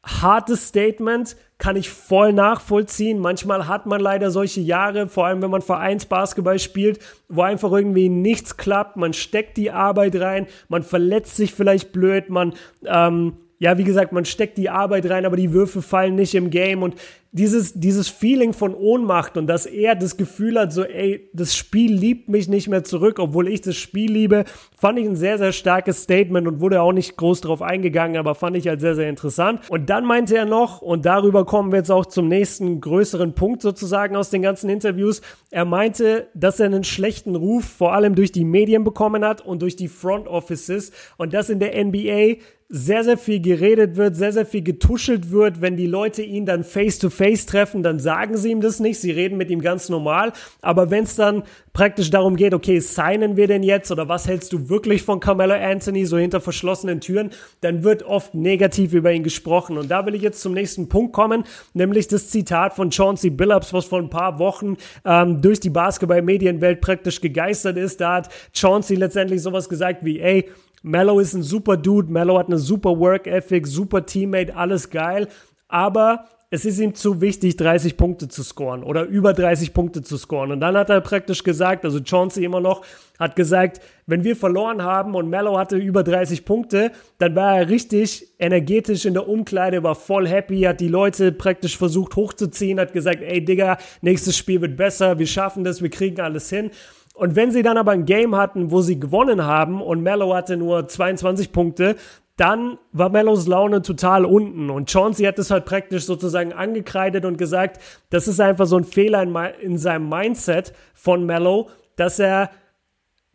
Hartes 0.03 0.69
Statement, 0.69 1.37
kann 1.59 1.77
ich 1.77 1.91
voll 1.91 2.33
nachvollziehen. 2.33 3.19
Manchmal 3.19 3.67
hat 3.67 3.87
man 3.87 4.01
leider 4.01 4.31
solche 4.31 4.61
Jahre, 4.61 5.09
vor 5.09 5.27
allem 5.27 5.43
wenn 5.43 5.51
man 5.51 5.63
Vereinsbasketball 5.63 6.59
spielt, 6.59 7.01
wo 7.29 7.43
einfach 7.43 7.73
irgendwie 7.73 8.09
nichts 8.09 8.57
klappt. 8.57 8.97
Man 8.97 9.15
steckt 9.15 9.57
die 9.57 9.71
Arbeit 9.71 10.17
rein, 10.21 10.47
man 10.69 10.83
verletzt 10.83 11.37
sich 11.37 11.55
vielleicht 11.55 11.93
blöd, 11.93 12.29
man 12.29 12.55
ähm, 12.85 13.39
ja, 13.59 13.79
wie 13.79 13.85
gesagt, 13.85 14.13
man 14.13 14.27
steckt 14.27 14.59
die 14.59 14.69
Arbeit 14.69 15.09
rein, 15.09 15.25
aber 15.25 15.37
die 15.37 15.53
Würfe 15.53 15.81
fallen 15.81 16.15
nicht 16.15 16.35
im 16.35 16.51
Game 16.51 16.83
und 16.83 16.97
dieses, 17.37 17.75
dieses 17.75 18.09
Feeling 18.09 18.55
von 18.55 18.75
Ohnmacht 18.75 19.37
und 19.37 19.47
dass 19.47 19.67
er 19.67 19.95
das 19.95 20.17
Gefühl 20.17 20.59
hat, 20.59 20.73
so, 20.73 20.85
ey, 20.85 21.29
das 21.35 21.55
Spiel 21.55 21.93
liebt 21.93 22.31
mich 22.31 22.49
nicht 22.49 22.69
mehr 22.69 22.83
zurück, 22.83 23.19
obwohl 23.19 23.49
ich 23.49 23.61
das 23.61 23.77
Spiel 23.77 24.11
liebe, 24.11 24.45
fand 24.79 24.99
ich 24.99 25.07
ein 25.07 25.17
sehr, 25.17 25.37
sehr 25.37 25.53
starkes 25.53 26.05
Statement 26.05 26.49
und 26.49 26.61
wurde 26.61 26.81
auch 26.81 26.93
nicht 26.93 27.17
groß 27.19 27.43
drauf 27.43 27.61
eingegangen, 27.61 28.17
aber 28.17 28.35
fand 28.35 28.57
ich 28.57 28.67
halt 28.69 28.81
sehr, 28.81 28.95
sehr 28.95 29.11
interessant. 29.11 29.61
Und 29.69 29.91
dann 29.91 30.07
meinte 30.07 30.35
er 30.35 30.47
noch, 30.47 30.81
und 30.81 31.05
darüber 31.05 31.45
kommen 31.45 31.73
wir 31.73 31.79
jetzt 31.79 31.91
auch 31.91 32.07
zum 32.07 32.27
nächsten 32.29 32.81
größeren 32.81 33.35
Punkt 33.35 33.61
sozusagen 33.61 34.17
aus 34.17 34.31
den 34.31 34.41
ganzen 34.41 34.71
Interviews, 34.71 35.21
er 35.51 35.67
meinte, 35.67 36.29
dass 36.33 36.59
er 36.59 36.67
einen 36.67 36.85
schlechten 36.85 37.37
Ruf 37.37 37.65
vor 37.67 37.93
allem 37.93 38.15
durch 38.15 38.33
die 38.33 38.47
Medien 38.47 38.83
bekommen 38.83 39.25
hat 39.25 39.45
und 39.45 39.61
durch 39.61 39.77
die 39.77 39.89
Front 39.89 40.27
Offices 40.27 40.91
und 41.19 41.35
dass 41.35 41.51
in 41.51 41.61
der 41.61 41.85
NBA 41.85 42.37
sehr, 42.69 43.05
sehr 43.05 43.17
viel 43.17 43.41
geredet 43.41 43.97
wird, 43.97 44.17
sehr, 44.17 44.33
sehr 44.33 44.47
viel 44.47 44.63
getuschelt 44.63 45.31
wird. 45.31 45.61
Wenn 45.61 45.77
die 45.77 45.87
Leute 45.87 46.23
ihn 46.23 46.47
dann 46.47 46.65
face-to-face 46.65 47.26
-face 47.26 47.26
treffen, 47.35 47.83
dann 47.83 47.99
sagen 47.99 48.37
sie 48.37 48.51
ihm 48.51 48.61
das 48.61 48.81
nicht. 48.81 49.01
Sie 49.01 49.11
reden 49.11 49.37
mit 49.37 49.51
ihm 49.51 49.61
ganz 49.61 49.89
normal. 49.89 50.33
Aber 50.63 50.91
wenn 50.91 51.05
es 51.05 51.17
dann 51.17 51.43
praktisch 51.73 52.11
darum 52.11 52.37
geht, 52.37 52.55
okay, 52.55 52.79
signen 52.79 53.37
wir 53.37 53.49
denn 53.49 53.63
jetzt 53.63 53.91
oder 53.91 54.09
was 54.09 54.27
hältst 54.27 54.53
du 54.53 54.69
wirklich 54.69 55.03
von 55.03 55.21
Carmelo 55.21 55.55
Anthony 55.55 56.07
so 56.07 56.17
hinter 56.17 56.41
verschlossenen 56.41 57.01
Türen, 57.01 57.31
dann 57.61 57.85
wird 57.85 58.03
oft 58.03 58.35
negativ 58.35 58.95
über 58.95 59.13
ihn 59.13 59.23
gesprochen. 59.23 59.77
Und 59.77 59.91
da 59.91 60.07
will 60.07 60.15
ich 60.15 60.23
jetzt 60.23 60.41
zum 60.41 60.55
nächsten 60.55 60.89
Punkt 60.89 61.13
kommen, 61.13 61.45
nämlich 61.75 62.09
das 62.09 62.31
Zitat 62.31 62.75
von 62.75 62.91
Chauncey 62.91 63.31
Billups, 63.31 63.73
was 63.73 63.85
vor 63.85 63.99
ein 63.99 64.11
paar 64.11 64.39
Wochen 64.39 64.77
ähm, 65.05 65.43
durch 65.43 65.61
die 65.61 65.71
Basketball-Medienwelt 65.71 66.81
praktisch 66.81 67.21
gegeistert 67.21 67.77
ist. 67.77 68.01
Da 68.01 68.15
hat 68.15 68.29
Chauncey 68.55 68.95
letztendlich 68.95 69.43
sowas 69.43 69.69
gesagt 69.69 70.05
wie, 70.05 70.21
ey, 70.21 70.49
Mello 70.83 71.19
ist 71.19 71.35
ein 71.35 71.43
super 71.43 71.77
Dude, 71.77 72.13
Mello 72.13 72.39
hat 72.39 72.47
eine 72.47 72.59
super 72.59 72.99
Work 72.99 73.27
Ethic, 73.27 73.67
super 73.67 74.07
Teammate, 74.07 74.55
alles 74.55 74.89
geil. 74.89 75.27
Aber 75.69 76.27
es 76.57 76.65
ist 76.65 76.79
ihm 76.79 76.95
zu 76.95 77.21
wichtig, 77.21 77.57
30 77.57 77.99
Punkte 77.99 78.29
zu 78.29 78.43
scoren 78.43 78.83
oder 78.83 79.05
über 79.05 79.35
30 79.35 79.75
Punkte 79.75 80.01
zu 80.01 80.17
scoren. 80.17 80.53
Und 80.53 80.61
dann 80.61 80.75
hat 80.75 80.89
er 80.89 81.03
praktisch 81.03 81.45
gesagt, 81.45 81.85
also 81.85 82.01
Chauncey 82.03 82.47
immer 82.47 82.61
noch, 82.61 82.81
hat 83.19 83.37
gesagt, 83.37 83.83
wenn 84.07 84.25
wir 84.25 84.37
verloren 84.37 84.83
haben 84.83 85.15
und 85.15 85.29
Mello 85.29 85.59
hatte 85.59 85.77
über 85.77 86.03
30 86.03 86.47
Punkte, 86.47 86.93
dann 87.19 87.37
war 87.37 87.59
er 87.59 87.69
richtig 87.69 88.29
energetisch 88.39 89.05
in 89.05 89.13
der 89.13 89.29
Umkleide, 89.29 89.83
war 89.83 89.95
voll 89.95 90.27
happy, 90.27 90.63
hat 90.63 90.81
die 90.81 90.89
Leute 90.89 91.31
praktisch 91.31 91.77
versucht 91.77 92.17
hochzuziehen, 92.17 92.81
hat 92.81 92.95
gesagt, 92.95 93.21
ey 93.21 93.45
Digga, 93.45 93.77
nächstes 94.01 94.39
Spiel 94.39 94.63
wird 94.63 94.79
besser, 94.79 95.19
wir 95.19 95.27
schaffen 95.27 95.63
das, 95.63 95.83
wir 95.83 95.91
kriegen 95.91 96.23
alles 96.23 96.49
hin. 96.49 96.71
Und 97.13 97.37
wenn 97.37 97.51
sie 97.51 97.63
dann 97.63 97.77
aber 97.77 97.93
ein 97.93 98.07
Game 98.07 98.35
hatten, 98.35 98.71
wo 98.71 98.81
sie 98.81 98.99
gewonnen 98.99 99.45
haben 99.45 99.83
und 99.83 100.03
Mello 100.03 100.35
hatte 100.35 100.57
nur 100.57 100.89
22 100.89 101.53
Punkte, 101.53 101.97
dann 102.37 102.79
war 102.93 103.09
Mellos 103.09 103.47
Laune 103.47 103.81
total 103.83 104.25
unten. 104.27 104.69
Und 104.69 104.91
Chauncey 104.91 105.25
hat 105.25 105.39
das 105.39 105.51
halt 105.51 105.65
praktisch 105.65 106.05
sozusagen 106.05 106.53
angekreidet 106.53 107.25
und 107.25 107.39
gesagt, 107.39 107.81
das 108.11 108.29
ist 108.29 108.41
einfach 108.41 108.67
so 108.67 108.77
ein 108.77 108.85
Fehler 108.85 109.23
in, 109.23 109.35
in 109.61 109.79
seinem 109.79 110.09
Mindset 110.09 110.75
von 110.95 111.25
Mello, 111.25 111.71
dass 111.97 112.19
er, 112.19 112.51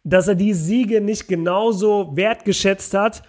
dass 0.04 0.28
er 0.28 0.36
die 0.36 0.54
Siege 0.54 1.02
nicht 1.02 1.28
genauso 1.28 2.16
wertgeschätzt 2.16 2.94
hat, 2.94 3.24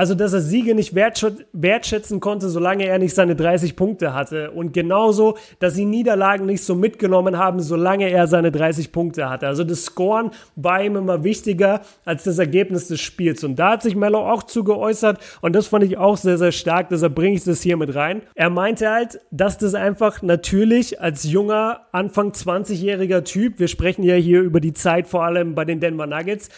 also, 0.00 0.14
dass 0.14 0.32
er 0.32 0.40
Siege 0.40 0.74
nicht 0.74 0.94
wertschätzen 0.94 2.20
konnte, 2.20 2.48
solange 2.48 2.86
er 2.86 2.98
nicht 2.98 3.14
seine 3.14 3.36
30 3.36 3.76
Punkte 3.76 4.14
hatte. 4.14 4.50
Und 4.50 4.72
genauso, 4.72 5.36
dass 5.58 5.74
sie 5.74 5.84
Niederlagen 5.84 6.46
nicht 6.46 6.64
so 6.64 6.74
mitgenommen 6.74 7.36
haben, 7.36 7.60
solange 7.60 8.08
er 8.08 8.26
seine 8.26 8.50
30 8.50 8.92
Punkte 8.92 9.28
hatte. 9.28 9.46
Also 9.46 9.62
das 9.62 9.84
Scoren 9.84 10.30
war 10.56 10.82
ihm 10.82 10.96
immer 10.96 11.22
wichtiger 11.22 11.82
als 12.06 12.24
das 12.24 12.38
Ergebnis 12.38 12.88
des 12.88 12.98
Spiels. 12.98 13.44
Und 13.44 13.56
da 13.56 13.72
hat 13.72 13.82
sich 13.82 13.94
Mello 13.94 14.20
auch 14.20 14.42
zu 14.42 14.64
geäußert. 14.64 15.18
Und 15.42 15.54
das 15.54 15.66
fand 15.66 15.84
ich 15.84 15.98
auch 15.98 16.16
sehr, 16.16 16.38
sehr 16.38 16.52
stark. 16.52 16.88
Deshalb 16.88 17.14
bringe 17.14 17.36
ich 17.36 17.44
das 17.44 17.60
hier 17.60 17.76
mit 17.76 17.94
rein. 17.94 18.22
Er 18.34 18.48
meinte 18.48 18.88
halt, 18.88 19.20
dass 19.30 19.58
das 19.58 19.74
einfach 19.74 20.22
natürlich 20.22 21.02
als 21.02 21.24
junger, 21.24 21.82
Anfang 21.92 22.30
20-jähriger 22.30 23.22
Typ, 23.24 23.58
wir 23.58 23.68
sprechen 23.68 24.02
ja 24.04 24.14
hier 24.14 24.40
über 24.40 24.60
die 24.60 24.72
Zeit 24.72 25.08
vor 25.08 25.24
allem 25.24 25.54
bei 25.54 25.66
den 25.66 25.78
Denver 25.78 26.06
Nuggets, 26.06 26.48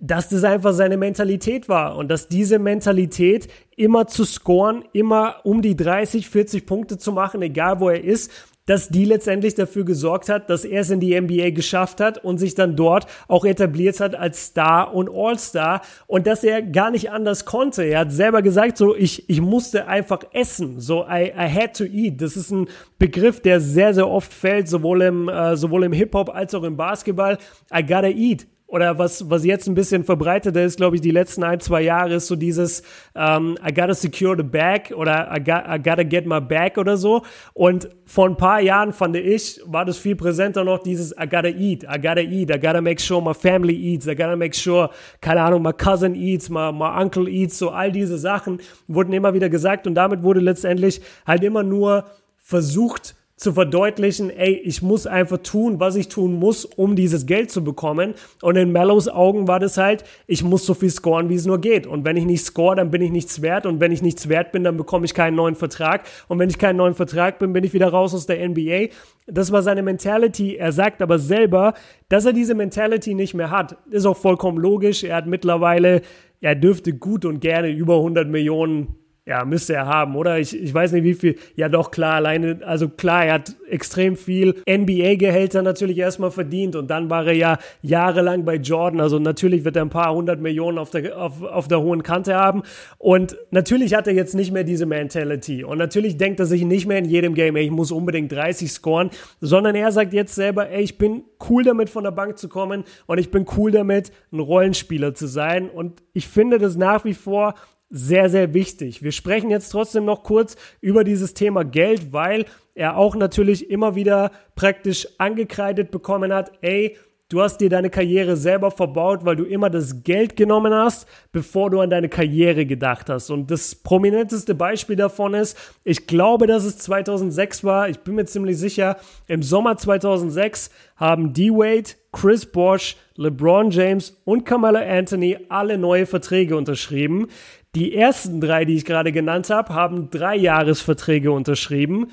dass 0.00 0.28
das 0.28 0.44
einfach 0.44 0.72
seine 0.72 0.96
Mentalität 0.96 1.68
war 1.68 1.96
und 1.96 2.08
dass 2.08 2.28
diese 2.28 2.58
Mentalität 2.58 3.48
immer 3.76 4.06
zu 4.06 4.24
scoren, 4.24 4.84
immer 4.92 5.36
um 5.44 5.60
die 5.60 5.76
30, 5.76 6.28
40 6.28 6.66
Punkte 6.66 6.98
zu 6.98 7.12
machen, 7.12 7.42
egal 7.42 7.80
wo 7.80 7.88
er 7.88 8.02
ist, 8.02 8.30
dass 8.68 8.90
die 8.90 9.06
letztendlich 9.06 9.54
dafür 9.54 9.84
gesorgt 9.84 10.28
hat, 10.28 10.50
dass 10.50 10.64
er 10.64 10.82
es 10.82 10.90
in 10.90 11.00
die 11.00 11.18
NBA 11.18 11.50
geschafft 11.50 12.00
hat 12.00 12.22
und 12.22 12.36
sich 12.36 12.54
dann 12.54 12.76
dort 12.76 13.06
auch 13.26 13.46
etabliert 13.46 13.98
hat 13.98 14.14
als 14.14 14.46
Star 14.48 14.94
und 14.94 15.08
All-Star 15.10 15.80
und 16.06 16.26
dass 16.26 16.44
er 16.44 16.60
gar 16.60 16.90
nicht 16.90 17.10
anders 17.10 17.46
konnte. 17.46 17.82
Er 17.82 18.00
hat 18.00 18.12
selber 18.12 18.42
gesagt, 18.42 18.76
so 18.76 18.94
ich, 18.94 19.28
ich 19.30 19.40
musste 19.40 19.86
einfach 19.88 20.20
essen, 20.32 20.80
so 20.80 21.06
I, 21.08 21.32
I 21.34 21.50
had 21.50 21.76
to 21.78 21.84
eat. 21.84 22.20
Das 22.20 22.36
ist 22.36 22.50
ein 22.50 22.68
Begriff, 22.98 23.40
der 23.40 23.60
sehr, 23.60 23.94
sehr 23.94 24.08
oft 24.08 24.34
fällt, 24.34 24.68
sowohl 24.68 25.00
im, 25.00 25.30
äh, 25.30 25.56
sowohl 25.56 25.84
im 25.84 25.92
Hip-Hop 25.94 26.28
als 26.28 26.54
auch 26.54 26.62
im 26.62 26.76
Basketball. 26.76 27.38
I 27.74 27.82
gotta 27.82 28.08
eat 28.08 28.46
oder 28.68 28.98
was, 28.98 29.28
was 29.30 29.46
jetzt 29.46 29.66
ein 29.66 29.74
bisschen 29.74 30.04
verbreiteter 30.04 30.62
ist, 30.62 30.76
glaube 30.76 30.94
ich, 30.94 31.00
die 31.00 31.10
letzten 31.10 31.42
ein, 31.42 31.58
zwei 31.58 31.80
Jahre, 31.80 32.14
ist 32.14 32.26
so 32.26 32.36
dieses 32.36 32.82
ähm, 33.14 33.56
I 33.66 33.72
gotta 33.72 33.94
secure 33.94 34.36
the 34.36 34.42
bag 34.42 34.92
oder 34.94 35.34
I, 35.34 35.42
got, 35.42 35.64
I 35.66 35.82
gotta 35.82 36.02
get 36.02 36.26
my 36.26 36.38
bag 36.38 36.76
oder 36.76 36.98
so. 36.98 37.22
Und 37.54 37.88
vor 38.04 38.28
ein 38.28 38.36
paar 38.36 38.60
Jahren, 38.60 38.92
fand 38.92 39.16
ich, 39.16 39.58
war 39.64 39.86
das 39.86 39.96
viel 39.96 40.16
präsenter 40.16 40.64
noch 40.64 40.82
dieses 40.82 41.12
I 41.12 41.26
gotta 41.26 41.48
eat, 41.48 41.82
I 41.84 41.98
gotta 41.98 42.20
eat, 42.20 42.50
I 42.50 42.60
gotta 42.60 42.82
make 42.82 43.00
sure 43.00 43.22
my 43.22 43.32
family 43.32 43.74
eats, 43.74 44.06
I 44.06 44.14
gotta 44.14 44.36
make 44.36 44.54
sure, 44.54 44.90
keine 45.22 45.40
Ahnung, 45.40 45.62
my 45.62 45.72
cousin 45.72 46.14
eats, 46.14 46.50
my, 46.50 46.70
my 46.70 47.00
uncle 47.00 47.26
eats, 47.26 47.58
so 47.58 47.70
all 47.70 47.90
diese 47.90 48.18
Sachen 48.18 48.60
wurden 48.86 49.14
immer 49.14 49.32
wieder 49.32 49.48
gesagt 49.48 49.86
und 49.86 49.94
damit 49.94 50.22
wurde 50.22 50.40
letztendlich 50.40 51.00
halt 51.26 51.42
immer 51.42 51.62
nur 51.62 52.04
versucht, 52.36 53.14
zu 53.38 53.52
verdeutlichen, 53.52 54.30
ey, 54.30 54.52
ich 54.52 54.82
muss 54.82 55.06
einfach 55.06 55.38
tun, 55.38 55.78
was 55.78 55.94
ich 55.94 56.08
tun 56.08 56.34
muss, 56.34 56.64
um 56.64 56.96
dieses 56.96 57.24
Geld 57.24 57.52
zu 57.52 57.62
bekommen. 57.62 58.14
Und 58.42 58.56
in 58.56 58.72
Mellows 58.72 59.08
Augen 59.08 59.46
war 59.46 59.60
das 59.60 59.78
halt, 59.78 60.02
ich 60.26 60.42
muss 60.42 60.66
so 60.66 60.74
viel 60.74 60.90
scoren, 60.90 61.28
wie 61.28 61.36
es 61.36 61.46
nur 61.46 61.60
geht. 61.60 61.86
Und 61.86 62.04
wenn 62.04 62.16
ich 62.16 62.24
nicht 62.24 62.44
score, 62.44 62.74
dann 62.74 62.90
bin 62.90 63.00
ich 63.00 63.12
nichts 63.12 63.40
wert. 63.40 63.64
Und 63.64 63.78
wenn 63.78 63.92
ich 63.92 64.02
nichts 64.02 64.28
wert 64.28 64.50
bin, 64.50 64.64
dann 64.64 64.76
bekomme 64.76 65.04
ich 65.04 65.14
keinen 65.14 65.36
neuen 65.36 65.54
Vertrag. 65.54 66.02
Und 66.26 66.40
wenn 66.40 66.50
ich 66.50 66.58
keinen 66.58 66.78
neuen 66.78 66.94
Vertrag 66.94 67.38
bin, 67.38 67.52
bin 67.52 67.62
ich 67.62 67.72
wieder 67.72 67.88
raus 67.88 68.12
aus 68.12 68.26
der 68.26 68.46
NBA. 68.46 68.88
Das 69.28 69.52
war 69.52 69.62
seine 69.62 69.82
Mentality. 69.82 70.56
Er 70.56 70.72
sagt 70.72 71.00
aber 71.00 71.20
selber, 71.20 71.74
dass 72.08 72.24
er 72.24 72.32
diese 72.32 72.56
Mentality 72.56 73.14
nicht 73.14 73.34
mehr 73.34 73.52
hat. 73.52 73.76
Ist 73.88 74.04
auch 74.04 74.16
vollkommen 74.16 74.58
logisch. 74.58 75.04
Er 75.04 75.14
hat 75.14 75.28
mittlerweile, 75.28 76.02
er 76.40 76.56
dürfte 76.56 76.92
gut 76.92 77.24
und 77.24 77.38
gerne 77.38 77.70
über 77.70 77.98
100 77.98 78.26
Millionen 78.28 78.96
ja, 79.28 79.44
müsste 79.44 79.74
er 79.74 79.84
haben, 79.84 80.16
oder? 80.16 80.38
Ich, 80.38 80.58
ich 80.58 80.72
weiß 80.72 80.92
nicht, 80.92 81.04
wie 81.04 81.12
viel. 81.12 81.36
Ja, 81.54 81.68
doch, 81.68 81.90
klar, 81.90 82.14
alleine, 82.14 82.60
also 82.64 82.88
klar, 82.88 83.26
er 83.26 83.34
hat 83.34 83.54
extrem 83.68 84.16
viel 84.16 84.54
NBA-Gehälter 84.66 85.60
natürlich 85.60 85.98
erstmal 85.98 86.30
verdient 86.30 86.76
und 86.76 86.88
dann 86.88 87.10
war 87.10 87.26
er 87.26 87.34
ja 87.34 87.58
jahrelang 87.82 88.46
bei 88.46 88.54
Jordan. 88.54 89.02
Also 89.02 89.18
natürlich 89.18 89.66
wird 89.66 89.76
er 89.76 89.82
ein 89.82 89.90
paar 89.90 90.14
hundert 90.14 90.40
Millionen 90.40 90.78
auf 90.78 90.88
der, 90.88 91.20
auf, 91.20 91.42
auf 91.42 91.68
der 91.68 91.82
hohen 91.82 92.02
Kante 92.02 92.36
haben. 92.36 92.62
Und 92.96 93.36
natürlich 93.50 93.92
hat 93.92 94.06
er 94.06 94.14
jetzt 94.14 94.34
nicht 94.34 94.50
mehr 94.50 94.64
diese 94.64 94.86
Mentality. 94.86 95.62
Und 95.62 95.76
natürlich 95.76 96.16
denkt 96.16 96.40
er 96.40 96.46
sich 96.46 96.64
nicht 96.64 96.86
mehr 96.86 96.96
in 96.96 97.04
jedem 97.04 97.34
Game, 97.34 97.54
ey, 97.56 97.64
ich 97.64 97.70
muss 97.70 97.92
unbedingt 97.92 98.32
30 98.32 98.72
scoren, 98.72 99.10
sondern 99.42 99.74
er 99.74 99.92
sagt 99.92 100.14
jetzt 100.14 100.34
selber, 100.34 100.70
ey, 100.70 100.82
ich 100.82 100.96
bin 100.96 101.24
cool 101.50 101.64
damit, 101.64 101.90
von 101.90 102.04
der 102.04 102.12
Bank 102.12 102.38
zu 102.38 102.48
kommen 102.48 102.84
und 103.04 103.18
ich 103.18 103.30
bin 103.30 103.44
cool 103.58 103.72
damit, 103.72 104.10
ein 104.32 104.40
Rollenspieler 104.40 105.12
zu 105.12 105.26
sein. 105.26 105.68
Und 105.68 106.02
ich 106.14 106.28
finde 106.28 106.58
das 106.58 106.76
nach 106.76 107.04
wie 107.04 107.12
vor 107.12 107.54
sehr, 107.90 108.28
sehr 108.28 108.54
wichtig. 108.54 109.02
Wir 109.02 109.12
sprechen 109.12 109.50
jetzt 109.50 109.70
trotzdem 109.70 110.04
noch 110.04 110.22
kurz 110.22 110.56
über 110.80 111.04
dieses 111.04 111.34
Thema 111.34 111.64
Geld, 111.64 112.12
weil 112.12 112.44
er 112.74 112.96
auch 112.96 113.16
natürlich 113.16 113.70
immer 113.70 113.94
wieder 113.94 114.30
praktisch 114.54 115.08
angekreidet 115.18 115.90
bekommen 115.90 116.32
hat, 116.32 116.52
ey, 116.60 116.96
du 117.30 117.42
hast 117.42 117.58
dir 117.58 117.68
deine 117.68 117.90
Karriere 117.90 118.36
selber 118.36 118.70
verbaut, 118.70 119.24
weil 119.24 119.36
du 119.36 119.44
immer 119.44 119.68
das 119.68 120.02
Geld 120.02 120.36
genommen 120.36 120.72
hast, 120.72 121.06
bevor 121.32 121.70
du 121.70 121.80
an 121.80 121.90
deine 121.90 122.08
Karriere 122.08 122.64
gedacht 122.66 123.10
hast. 123.10 123.30
Und 123.30 123.50
das 123.50 123.74
prominenteste 123.74 124.54
Beispiel 124.54 124.96
davon 124.96 125.34
ist, 125.34 125.56
ich 125.84 126.06
glaube, 126.06 126.46
dass 126.46 126.64
es 126.64 126.78
2006 126.78 127.64
war, 127.64 127.88
ich 127.88 127.98
bin 128.00 128.14
mir 128.14 128.24
ziemlich 128.24 128.58
sicher, 128.58 128.96
im 129.26 129.42
Sommer 129.42 129.76
2006 129.76 130.70
haben 130.96 131.32
D-Wade, 131.32 131.90
Chris 132.12 132.46
Bosch, 132.46 132.96
LeBron 133.16 133.70
James 133.70 134.16
und 134.24 134.44
Kamala 134.44 134.80
Anthony 134.80 135.38
alle 135.48 135.76
neue 135.76 136.06
Verträge 136.06 136.56
unterschrieben. 136.56 137.28
Die 137.78 137.94
ersten 137.94 138.40
drei, 138.40 138.64
die 138.64 138.74
ich 138.74 138.84
gerade 138.84 139.12
genannt 139.12 139.50
habe, 139.50 139.72
haben 139.72 140.10
drei 140.10 140.34
Jahresverträge 140.34 141.30
unterschrieben 141.30 142.08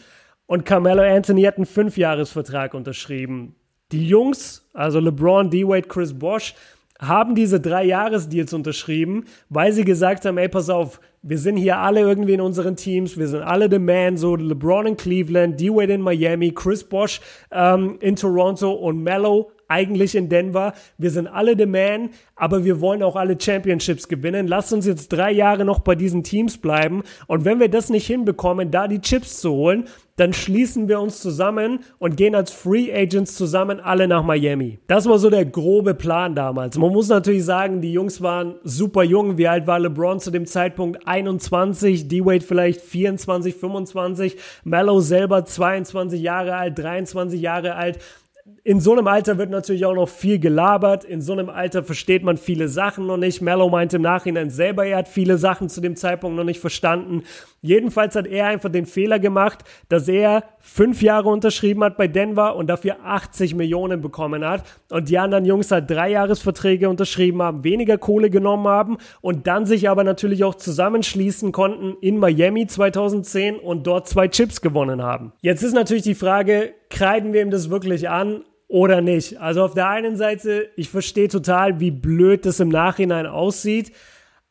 und 0.46 0.64
Carmelo 0.64 1.02
Anthony 1.02 1.42
hat 1.42 1.56
einen 1.56 1.66
Fünfjahresvertrag 1.66 2.76
unterschrieben. 2.76 3.56
Die 3.92 4.08
Jungs, 4.08 4.70
also 4.74 5.00
LeBron, 5.00 5.50
D-Wade, 5.50 5.88
Chris 5.88 6.14
Bosch, 6.14 6.54
haben 7.00 7.34
diese 7.34 7.60
drei 7.60 7.84
Jahresdeals 7.84 8.54
unterschrieben, 8.54 9.26
weil 9.50 9.74
sie 9.74 9.86
gesagt 9.86 10.26
haben, 10.26 10.38
ey, 10.38 10.50
pass 10.50 10.70
auf, 10.70 11.02
wir 11.24 11.40
sind 11.40 11.58
hier 11.58 11.80
alle 11.80 12.02
irgendwie 12.02 12.34
in 12.34 12.42
unseren 12.42 12.76
Teams, 12.76 13.18
wir 13.18 13.28
sind 13.28 13.42
alle 13.42 13.68
the 13.68 13.80
man, 13.80 14.18
so 14.18 14.36
LeBron 14.36 14.86
in 14.86 14.98
Cleveland, 14.98 15.60
D-Wade 15.60 15.94
in 15.94 16.02
Miami, 16.02 16.52
Chris 16.52 16.84
Bosch 16.84 17.22
ähm, 17.50 17.98
in 18.02 18.16
Toronto 18.16 18.72
und 18.72 19.02
Mello 19.02 19.50
eigentlich 19.68 20.16
in 20.16 20.30
Denver. 20.30 20.74
Wir 20.98 21.12
sind 21.12 21.28
alle 21.28 21.56
the 21.58 21.66
man, 21.66 22.10
aber 22.36 22.66
wir 22.66 22.82
wollen 22.82 23.04
auch 23.04 23.16
alle 23.16 23.40
Championships 23.40 24.08
gewinnen. 24.08 24.48
Lasst 24.48 24.74
uns 24.74 24.86
jetzt 24.86 25.10
drei 25.10 25.32
Jahre 25.32 25.66
noch 25.66 25.80
bei 25.80 25.96
diesen 25.96 26.24
Teams 26.24 26.58
bleiben. 26.58 27.04
Und 27.28 27.46
wenn 27.46 27.60
wir 27.60 27.70
das 27.70 27.90
nicht 27.90 28.08
hinbekommen, 28.08 28.72
da 28.72 28.88
die 28.88 29.02
Chips 29.02 29.40
zu 29.42 29.52
holen, 29.52 29.86
dann 30.18 30.32
schließen 30.32 30.88
wir 30.88 31.02
uns 31.02 31.20
zusammen 31.20 31.80
und 32.00 32.16
gehen 32.16 32.36
als 32.36 32.52
Free 32.52 32.94
Agents 32.94 33.36
zusammen 33.36 33.82
alle 33.82 34.08
nach 34.08 34.24
Miami. 34.24 34.80
Das 34.88 35.08
war 35.08 35.20
so 35.20 35.30
der 35.30 35.46
grobe 35.46 35.94
Plan 35.94 36.36
damals. 36.36 36.78
Man 36.78 36.92
muss 36.92 37.10
natürlich 37.10 37.44
sagen, 37.44 37.82
die 37.82 37.92
Jungs 37.92 38.22
waren 38.22 38.56
super 38.64 39.04
jung. 39.04 39.38
Wie 39.38 39.48
alt 39.48 39.68
war 39.68 39.80
LeBron 39.80 40.20
zu 40.20 40.32
dem 40.32 40.46
Zeitpunkt? 40.46 41.06
21, 41.06 42.08
D-Wade 42.08 42.46
vielleicht 42.46 42.82
24, 42.82 43.56
25, 43.56 44.38
Mello 44.64 45.02
selber 45.02 45.44
22 45.44 46.22
Jahre 46.22 46.56
alt, 46.56 46.78
23 46.80 47.42
Jahre 47.42 47.76
alt 47.76 48.00
in 48.66 48.80
so 48.80 48.94
einem 48.94 49.06
Alter 49.06 49.38
wird 49.38 49.52
natürlich 49.52 49.86
auch 49.86 49.94
noch 49.94 50.10
viel 50.10 50.40
gelabert. 50.40 51.04
In 51.04 51.22
so 51.22 51.34
einem 51.34 51.52
Alter 51.52 51.84
versteht 51.84 52.24
man 52.24 52.36
viele 52.36 52.68
Sachen 52.68 53.06
noch 53.06 53.16
nicht. 53.16 53.40
Mello 53.40 53.70
meint 53.70 53.94
im 53.94 54.02
Nachhinein 54.02 54.50
selber, 54.50 54.88
er 54.88 54.98
hat 54.98 55.08
viele 55.08 55.38
Sachen 55.38 55.70
zu 55.70 55.82
dem 55.82 55.96
Zeitpunkt 55.96 56.36
noch 56.36 56.44
nicht 56.44 56.60
verstanden. 56.60 57.22
Jedenfalls 57.62 58.16
hat 58.16 58.26
er 58.26 58.48
einfach 58.48 58.72
den 58.72 58.88
Fehler 58.88 59.20
gemacht, 59.20 59.60
dass 59.88 60.08
er 60.08 60.46
fünf 60.58 61.04
Jahre 61.04 61.30
unterschrieben 61.30 61.84
hat 61.84 61.96
bei 61.96 62.08
Denver 62.08 62.56
und 62.56 62.66
dafür 62.66 62.98
80 63.04 63.54
Millionen 63.54 64.02
bekommen 64.02 64.44
hat. 64.44 64.64
Und 64.90 65.10
die 65.10 65.20
anderen 65.20 65.46
Jungs 65.46 65.70
halt 65.70 65.88
drei 65.88 66.10
Jahresverträge 66.10 66.90
unterschrieben 66.90 67.44
haben, 67.44 67.64
weniger 67.64 68.00
Kohle 68.00 68.32
genommen 68.32 68.68
haben 68.68 68.98
und 69.22 69.46
dann 69.46 69.68
sich 69.68 69.90
aber 69.90 70.04
natürlich 70.04 70.44
auch 70.44 70.56
zusammenschließen 70.56 71.52
konnten 71.52 71.98
in 72.02 72.18
Miami 72.18 72.66
2010 72.66 73.58
und 73.58 73.86
dort 73.86 74.08
zwei 74.08 74.28
Chips 74.28 74.62
gewonnen 74.62 75.04
haben. 75.04 75.34
Jetzt 75.42 75.62
ist 75.62 75.74
natürlich 75.74 76.04
die 76.04 76.16
Frage, 76.16 76.74
kreiden 76.90 77.32
wir 77.32 77.44
ihm 77.44 77.52
das 77.52 77.70
wirklich 77.70 78.10
an 78.10 78.42
oder 78.68 79.02
nicht. 79.02 79.40
Also 79.40 79.64
auf 79.64 79.74
der 79.74 79.90
einen 79.90 80.18
Seite, 80.18 80.70
ich 80.76 80.90
verstehe 80.90 81.28
total, 81.28 81.80
wie 81.80 81.92
blöd 81.92 82.46
das 82.46 82.60
im 82.60 82.70
Nachhinein 82.70 83.28
aussieht. 83.28 83.92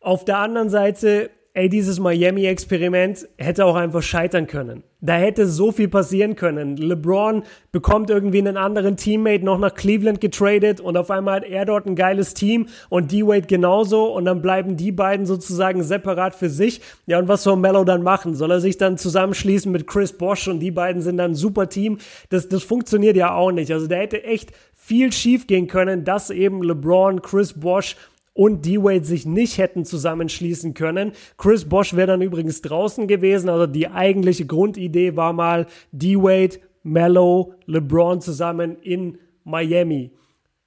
Auf 0.01 0.25
der 0.25 0.39
anderen 0.39 0.71
Seite, 0.71 1.31
ey, 1.57 1.69
dieses 1.69 2.01
Miami-Experiment 2.01 3.29
hätte 3.39 3.65
auch 3.65 3.77
einfach 3.77 4.03
scheitern 4.03 4.49
können. 4.49 4.83
Da 5.01 5.15
hätte 5.15 5.47
so 5.47 5.71
viel 5.71 5.87
passieren 5.87 6.35
können. 6.35 6.77
LeBron 6.77 7.45
bekommt 7.71 8.11
irgendwie 8.11 8.39
einen 8.39 8.57
anderen 8.57 8.97
Teammate 8.97 9.45
noch 9.45 9.59
nach 9.59 9.75
Cleveland 9.75 10.21
getradet 10.21 10.81
und 10.81 10.97
auf 10.97 11.13
einmal 11.13 11.37
hat 11.37 11.45
er 11.45 11.65
dort 11.65 11.87
ein 11.87 11.95
geiles 11.95 12.35
Team 12.35 12.67
und 12.89 13.13
D-Wade 13.13 13.47
genauso 13.47 14.07
und 14.13 14.25
dann 14.25 14.43
bleiben 14.43 14.77
die 14.77 14.91
beiden 14.91 15.27
sozusagen 15.27 15.85
separat 15.85 16.35
für 16.35 16.51
sich. 16.51 16.81
Ja, 17.07 17.21
und 17.21 17.29
was 17.29 17.45
soll 17.45 17.57
Mello 17.57 17.85
dann 17.85 18.03
machen? 18.03 18.35
Soll 18.35 18.51
er 18.51 18.61
sich 18.61 18.77
dann 18.77 18.99
zusammenschließen 18.99 19.71
mit 19.71 19.87
Chris 19.87 20.13
Bosch 20.13 20.49
und 20.49 20.59
die 20.59 20.73
beiden 20.73 21.03
sind 21.03 21.19
dann 21.19 21.33
ein 21.33 21.37
super 21.37 21.69
Team? 21.69 21.99
Das, 22.31 22.49
das 22.49 22.65
funktioniert 22.65 23.17
ja 23.17 23.33
auch 23.33 23.53
nicht. 23.53 23.71
Also 23.71 23.87
da 23.87 23.97
hätte 23.97 24.25
echt 24.25 24.51
viel 24.75 25.13
schief 25.13 25.47
gehen 25.47 25.69
können, 25.69 26.05
dass 26.05 26.31
eben 26.31 26.63
LeBron, 26.63 27.23
Chris 27.23 27.53
Bosch 27.53 27.97
und 28.35 28.67
D-Wade 28.67 29.05
sich 29.05 29.25
nicht 29.25 29.59
hätten 29.59 29.85
zusammenschließen 29.85 30.75
können. 30.75 31.13
Chris 31.39 31.65
Bosch 31.65 31.95
wäre 31.95 32.09
dann 32.09 32.23
übrigens 32.23 32.61
draußen 32.61 33.07
gewesen. 33.07 33.49
Also 33.49 33.67
die 33.67 33.89
eigentliche 33.89 34.45
Grundidee 34.45 35.17
war 35.17 35.33
mal 35.33 35.67
D-Wade, 35.93 36.59
Mello, 36.83 37.55
LeBron 37.67 38.21
zusammen 38.21 38.77
in 38.83 39.19
Miami. 39.45 40.11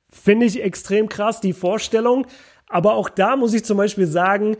Finde 0.10 0.46
ich 0.46 0.64
extrem 0.64 1.10
krass, 1.10 1.42
die 1.42 1.54
Vorstellung. 1.54 2.26
Aber 2.68 2.96
auch 2.96 3.10
da 3.10 3.36
muss 3.36 3.54
ich 3.54 3.66
zum 3.66 3.78
Beispiel 3.78 4.08
sagen, 4.08 4.58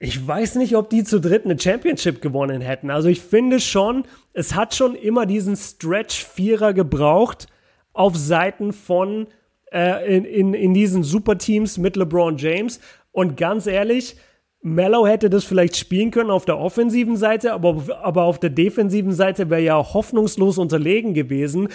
ich 0.00 0.26
weiß 0.26 0.56
nicht, 0.56 0.76
ob 0.76 0.90
die 0.90 1.04
zu 1.04 1.20
dritt 1.20 1.44
eine 1.44 1.58
Championship 1.58 2.22
gewonnen 2.22 2.60
hätten. 2.60 2.90
Also 2.90 3.08
ich 3.08 3.20
finde 3.20 3.60
schon, 3.60 4.04
es 4.32 4.54
hat 4.54 4.74
schon 4.74 4.94
immer 4.94 5.26
diesen 5.26 5.56
Stretch-Vierer 5.56 6.72
gebraucht 6.72 7.48
auf 7.92 8.16
Seiten 8.16 8.72
von 8.72 9.26
äh, 9.72 10.16
in, 10.16 10.24
in, 10.24 10.54
in 10.54 10.74
diesen 10.74 11.02
Superteams 11.02 11.78
mit 11.78 11.96
LeBron 11.96 12.36
James. 12.36 12.80
Und 13.12 13.36
ganz 13.36 13.66
ehrlich, 13.66 14.16
Mello 14.60 15.06
hätte 15.06 15.30
das 15.30 15.44
vielleicht 15.44 15.76
spielen 15.76 16.10
können 16.10 16.30
auf 16.30 16.44
der 16.44 16.58
offensiven 16.58 17.16
Seite, 17.16 17.52
aber, 17.52 17.84
aber 18.02 18.24
auf 18.24 18.38
der 18.38 18.50
defensiven 18.50 19.12
Seite 19.12 19.50
wäre 19.50 19.62
ja 19.62 19.76
hoffnungslos 19.76 20.58
unterlegen 20.58 21.14
gewesen 21.14 21.68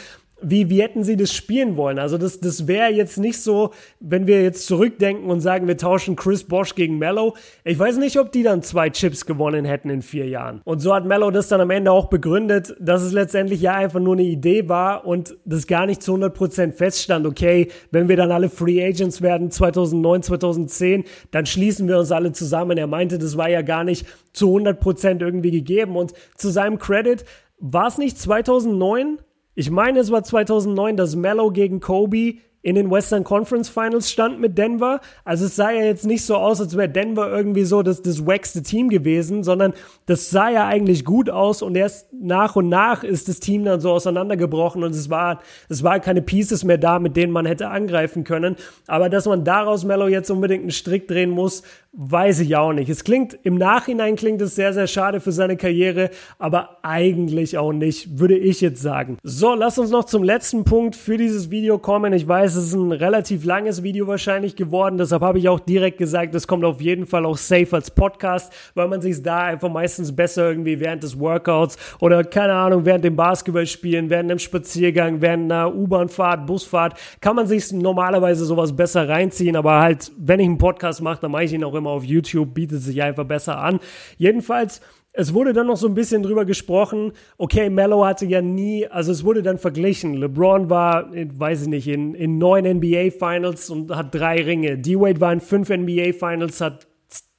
wie, 0.43 0.69
wie 0.69 0.81
hätten 0.81 1.03
sie 1.03 1.15
das 1.15 1.33
spielen 1.33 1.77
wollen? 1.77 1.99
Also 1.99 2.17
das, 2.17 2.39
das 2.39 2.67
wäre 2.67 2.91
jetzt 2.91 3.17
nicht 3.17 3.41
so, 3.41 3.71
wenn 3.99 4.27
wir 4.27 4.43
jetzt 4.43 4.67
zurückdenken 4.67 5.29
und 5.29 5.41
sagen, 5.41 5.67
wir 5.67 5.77
tauschen 5.77 6.15
Chris 6.15 6.43
Bosch 6.43 6.75
gegen 6.75 6.97
Mello. 6.97 7.35
Ich 7.63 7.79
weiß 7.79 7.97
nicht, 7.97 8.19
ob 8.19 8.31
die 8.31 8.43
dann 8.43 8.61
zwei 8.61 8.89
Chips 8.89 9.25
gewonnen 9.25 9.65
hätten 9.65 9.89
in 9.89 10.01
vier 10.01 10.27
Jahren. 10.27 10.61
Und 10.65 10.79
so 10.79 10.93
hat 10.93 11.05
Mello 11.05 11.31
das 11.31 11.47
dann 11.47 11.61
am 11.61 11.69
Ende 11.69 11.91
auch 11.91 12.09
begründet, 12.09 12.75
dass 12.79 13.01
es 13.01 13.13
letztendlich 13.13 13.61
ja 13.61 13.75
einfach 13.75 13.99
nur 13.99 14.13
eine 14.13 14.23
Idee 14.23 14.69
war 14.69 15.05
und 15.05 15.35
das 15.45 15.67
gar 15.67 15.85
nicht 15.85 16.03
zu 16.03 16.15
100% 16.15 16.73
feststand. 16.73 17.25
Okay, 17.25 17.69
wenn 17.91 18.09
wir 18.09 18.17
dann 18.17 18.31
alle 18.31 18.49
Free 18.49 18.83
Agents 18.83 19.21
werden 19.21 19.51
2009, 19.51 20.23
2010, 20.23 21.03
dann 21.31 21.45
schließen 21.45 21.87
wir 21.87 21.97
uns 21.97 22.11
alle 22.11 22.31
zusammen. 22.33 22.77
Er 22.77 22.87
meinte, 22.87 23.17
das 23.17 23.37
war 23.37 23.49
ja 23.49 23.61
gar 23.61 23.83
nicht 23.83 24.05
zu 24.33 24.55
100% 24.55 25.21
irgendwie 25.21 25.51
gegeben. 25.51 25.95
Und 25.95 26.13
zu 26.35 26.49
seinem 26.49 26.77
Credit, 26.79 27.23
war 27.65 27.87
es 27.87 27.97
nicht 27.97 28.19
2009, 28.19 29.19
ich 29.55 29.69
meine, 29.69 29.99
es 29.99 30.11
war 30.11 30.23
2009, 30.23 30.97
dass 30.97 31.15
Mello 31.15 31.51
gegen 31.51 31.79
Kobe 31.79 32.35
in 32.63 32.75
den 32.75 32.89
Western 32.89 33.25
Conference 33.25 33.67
Finals 33.67 34.09
stand 34.09 34.39
mit 34.39 34.57
Denver. 34.57 35.01
Also 35.25 35.45
es 35.45 35.57
sah 35.57 35.71
ja 35.71 35.83
jetzt 35.83 36.05
nicht 36.05 36.25
so 36.25 36.37
aus, 36.37 36.61
als 36.61 36.77
wäre 36.77 36.87
Denver 36.87 37.29
irgendwie 37.29 37.65
so 37.65 37.83
das, 37.83 38.01
das 38.01 38.25
wackste 38.25 38.63
Team 38.63 38.87
gewesen, 38.87 39.43
sondern 39.43 39.73
das 40.05 40.29
sah 40.29 40.49
ja 40.49 40.65
eigentlich 40.65 41.03
gut 41.03 41.29
aus 41.29 41.61
und 41.61 41.75
erst 41.75 42.13
nach 42.13 42.55
und 42.55 42.69
nach 42.69 43.03
ist 43.03 43.27
das 43.27 43.41
Team 43.41 43.65
dann 43.65 43.81
so 43.81 43.91
auseinandergebrochen 43.91 44.81
und 44.81 44.91
es 44.91 45.09
war, 45.09 45.41
es 45.67 45.83
war 45.83 45.99
keine 45.99 46.21
Pieces 46.21 46.63
mehr 46.63 46.77
da, 46.77 46.99
mit 46.99 47.17
denen 47.17 47.33
man 47.33 47.45
hätte 47.45 47.67
angreifen 47.67 48.23
können. 48.23 48.55
Aber 48.87 49.09
dass 49.09 49.25
man 49.25 49.43
daraus 49.43 49.83
Mello 49.83 50.07
jetzt 50.07 50.31
unbedingt 50.31 50.61
einen 50.61 50.71
Strick 50.71 51.09
drehen 51.09 51.31
muss, 51.31 51.63
Weiß 51.95 52.39
ich 52.39 52.55
auch 52.55 52.73
nicht. 52.73 52.89
Es 52.89 53.03
klingt, 53.03 53.37
im 53.43 53.53
Nachhinein 53.53 54.15
klingt 54.15 54.41
es 54.41 54.55
sehr, 54.55 54.73
sehr 54.73 54.87
schade 54.87 55.19
für 55.19 55.31
seine 55.31 55.57
Karriere, 55.57 56.09
aber 56.39 56.79
eigentlich 56.81 57.59
auch 57.59 57.71
nicht, 57.71 58.17
würde 58.17 58.35
ich 58.35 58.61
jetzt 58.61 58.81
sagen. 58.81 59.19
So, 59.21 59.53
lass 59.53 59.77
uns 59.77 59.91
noch 59.91 60.05
zum 60.05 60.23
letzten 60.23 60.63
Punkt 60.63 60.95
für 60.95 61.17
dieses 61.17 61.51
Video 61.51 61.77
kommen. 61.77 62.11
Ich 62.13 62.27
weiß, 62.27 62.55
es 62.55 62.69
ist 62.69 62.73
ein 62.73 62.93
relativ 62.93 63.45
langes 63.45 63.83
Video 63.83 64.07
wahrscheinlich 64.07 64.55
geworden, 64.55 64.97
deshalb 64.97 65.21
habe 65.21 65.37
ich 65.37 65.47
auch 65.49 65.59
direkt 65.59 65.99
gesagt, 65.99 66.33
es 66.33 66.47
kommt 66.47 66.65
auf 66.65 66.81
jeden 66.81 67.05
Fall 67.05 67.27
auch 67.27 67.37
safe 67.37 67.67
als 67.73 67.91
Podcast, 67.91 68.51
weil 68.73 68.87
man 68.87 68.99
sich 69.03 69.21
da 69.21 69.43
einfach 69.43 69.69
meistens 69.69 70.15
besser 70.15 70.49
irgendwie 70.49 70.79
während 70.79 71.03
des 71.03 71.19
Workouts 71.19 71.77
oder 71.99 72.23
keine 72.23 72.53
Ahnung, 72.53 72.85
während 72.85 73.05
dem 73.05 73.15
Basketballspielen, 73.15 74.09
während 74.09 74.31
dem 74.31 74.39
Spaziergang, 74.39 75.21
während 75.21 75.51
einer 75.51 75.75
U-Bahnfahrt, 75.75 76.47
Busfahrt, 76.47 76.99
kann 77.21 77.35
man 77.35 77.45
sich 77.45 77.71
normalerweise 77.71 78.45
sowas 78.45 78.75
besser 78.75 79.07
reinziehen, 79.07 79.55
aber 79.55 79.79
halt, 79.79 80.11
wenn 80.17 80.39
ich 80.39 80.47
einen 80.47 80.57
Podcast 80.57 80.99
mache, 80.99 81.21
dann 81.21 81.29
mache 81.29 81.43
ich 81.43 81.53
ihn 81.53 81.63
auch 81.63 81.75
immer 81.75 81.82
immer 81.83 81.91
auf 81.91 82.03
YouTube, 82.03 82.53
bietet 82.53 82.81
sich 82.81 83.03
einfach 83.03 83.25
besser 83.25 83.59
an. 83.59 83.79
Jedenfalls, 84.17 84.81
es 85.11 85.33
wurde 85.33 85.53
dann 85.53 85.67
noch 85.67 85.77
so 85.77 85.87
ein 85.87 85.93
bisschen 85.93 86.23
drüber 86.23 86.43
gesprochen, 86.43 87.11
okay, 87.37 87.69
Mello 87.69 88.03
hatte 88.05 88.25
ja 88.25 88.41
nie, 88.41 88.87
also 88.87 89.11
es 89.11 89.23
wurde 89.23 89.43
dann 89.43 89.59
verglichen. 89.59 90.15
LeBron 90.15 90.71
war, 90.71 91.11
weiß 91.11 91.63
ich 91.63 91.67
nicht, 91.67 91.87
in, 91.87 92.15
in 92.15 92.39
neun 92.39 92.65
NBA 92.65 93.11
Finals 93.11 93.69
und 93.69 93.95
hat 93.95 94.15
drei 94.15 94.41
Ringe. 94.41 94.79
D-Wade 94.79 95.21
war 95.21 95.31
in 95.31 95.39
fünf 95.39 95.69
NBA 95.69 96.13
Finals, 96.13 96.61
hat 96.61 96.87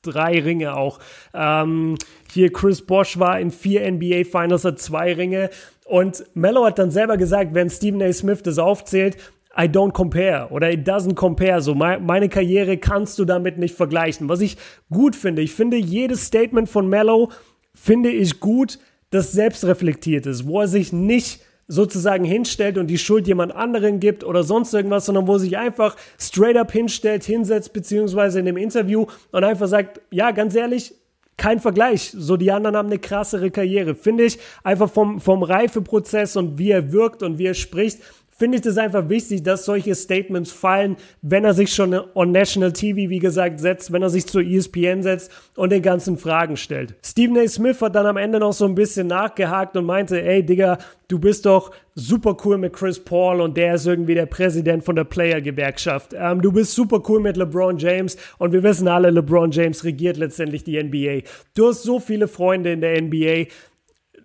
drei 0.02 0.38
Ringe 0.40 0.76
auch. 0.76 1.00
Ähm, 1.32 1.96
hier 2.30 2.52
Chris 2.52 2.82
Bosch 2.82 3.18
war 3.18 3.40
in 3.40 3.50
vier 3.50 3.90
NBA 3.90 4.24
Finals, 4.24 4.64
hat 4.64 4.78
zwei 4.78 5.12
Ringe. 5.12 5.50
Und 5.84 6.24
Mello 6.34 6.64
hat 6.64 6.78
dann 6.78 6.90
selber 6.90 7.16
gesagt, 7.16 7.54
wenn 7.54 7.68
Stephen 7.70 8.02
A. 8.02 8.12
Smith 8.12 8.42
das 8.42 8.58
aufzählt, 8.58 9.16
I 9.56 9.66
don't 9.66 9.92
compare 9.92 10.48
oder 10.50 10.70
it 10.70 10.86
doesn't 10.86 11.14
compare. 11.14 11.60
So 11.62 11.74
meine 11.74 12.28
Karriere 12.28 12.76
kannst 12.76 13.18
du 13.18 13.24
damit 13.24 13.58
nicht 13.58 13.76
vergleichen. 13.76 14.28
Was 14.28 14.40
ich 14.40 14.56
gut 14.90 15.14
finde, 15.14 15.42
ich 15.42 15.52
finde 15.52 15.76
jedes 15.76 16.26
Statement 16.26 16.68
von 16.68 16.88
Mello 16.88 17.30
finde 17.74 18.10
ich 18.10 18.40
gut, 18.40 18.78
das 19.10 19.32
selbst 19.32 19.64
reflektiert 19.64 20.26
ist, 20.26 20.46
wo 20.46 20.60
er 20.60 20.68
sich 20.68 20.92
nicht 20.92 21.40
sozusagen 21.66 22.24
hinstellt 22.24 22.78
und 22.78 22.88
die 22.88 22.98
Schuld 22.98 23.26
jemand 23.26 23.54
anderen 23.54 24.00
gibt 24.00 24.24
oder 24.24 24.42
sonst 24.42 24.74
irgendwas, 24.74 25.06
sondern 25.06 25.26
wo 25.26 25.34
er 25.34 25.38
sich 25.38 25.56
einfach 25.56 25.96
straight 26.18 26.56
up 26.56 26.72
hinstellt, 26.72 27.24
hinsetzt, 27.24 27.72
beziehungsweise 27.72 28.38
in 28.38 28.44
dem 28.44 28.56
Interview 28.56 29.06
und 29.32 29.44
einfach 29.44 29.68
sagt, 29.68 30.00
ja, 30.10 30.30
ganz 30.30 30.54
ehrlich, 30.54 30.94
kein 31.36 31.60
Vergleich. 31.60 32.12
So, 32.16 32.36
die 32.36 32.52
anderen 32.52 32.76
haben 32.76 32.86
eine 32.86 32.98
krassere 32.98 33.50
Karriere. 33.50 33.94
Finde 33.94 34.24
ich 34.24 34.38
einfach 34.62 34.90
vom, 34.90 35.20
vom 35.20 35.42
Reifeprozess 35.42 36.36
und 36.36 36.58
wie 36.58 36.70
er 36.70 36.92
wirkt 36.92 37.22
und 37.22 37.38
wie 37.38 37.46
er 37.46 37.54
spricht, 37.54 38.00
finde 38.36 38.56
ich 38.56 38.62
das 38.62 38.78
einfach 38.78 39.08
wichtig, 39.08 39.42
dass 39.42 39.64
solche 39.64 39.94
Statements 39.94 40.50
fallen, 40.50 40.96
wenn 41.22 41.44
er 41.44 41.54
sich 41.54 41.72
schon 41.72 41.98
on 42.14 42.32
National 42.32 42.72
TV, 42.72 43.08
wie 43.10 43.18
gesagt, 43.18 43.60
setzt, 43.60 43.92
wenn 43.92 44.02
er 44.02 44.10
sich 44.10 44.26
zur 44.26 44.42
ESPN 44.42 45.02
setzt 45.02 45.30
und 45.56 45.70
den 45.70 45.82
ganzen 45.82 46.16
Fragen 46.16 46.56
stellt. 46.56 46.94
Stephen 47.04 47.38
A. 47.38 47.46
Smith 47.46 47.80
hat 47.80 47.94
dann 47.94 48.06
am 48.06 48.16
Ende 48.16 48.40
noch 48.40 48.52
so 48.52 48.64
ein 48.64 48.74
bisschen 48.74 49.06
nachgehakt 49.06 49.76
und 49.76 49.84
meinte, 49.84 50.20
ey 50.20 50.44
Digga, 50.44 50.78
du 51.08 51.18
bist 51.18 51.46
doch 51.46 51.70
super 51.94 52.36
cool 52.44 52.58
mit 52.58 52.72
Chris 52.72 52.98
Paul 52.98 53.40
und 53.40 53.56
der 53.56 53.74
ist 53.74 53.86
irgendwie 53.86 54.14
der 54.14 54.26
Präsident 54.26 54.84
von 54.84 54.96
der 54.96 55.04
Player-Gewerkschaft. 55.04 56.14
Ähm, 56.18 56.42
du 56.42 56.50
bist 56.50 56.72
super 56.74 57.02
cool 57.08 57.20
mit 57.20 57.36
LeBron 57.36 57.78
James 57.78 58.16
und 58.38 58.52
wir 58.52 58.62
wissen 58.62 58.88
alle, 58.88 59.10
LeBron 59.10 59.50
James 59.50 59.84
regiert 59.84 60.16
letztendlich 60.16 60.64
die 60.64 60.82
NBA. 60.82 61.28
Du 61.54 61.68
hast 61.68 61.82
so 61.82 62.00
viele 62.00 62.26
Freunde 62.26 62.72
in 62.72 62.80
der 62.80 63.00
NBA 63.00 63.46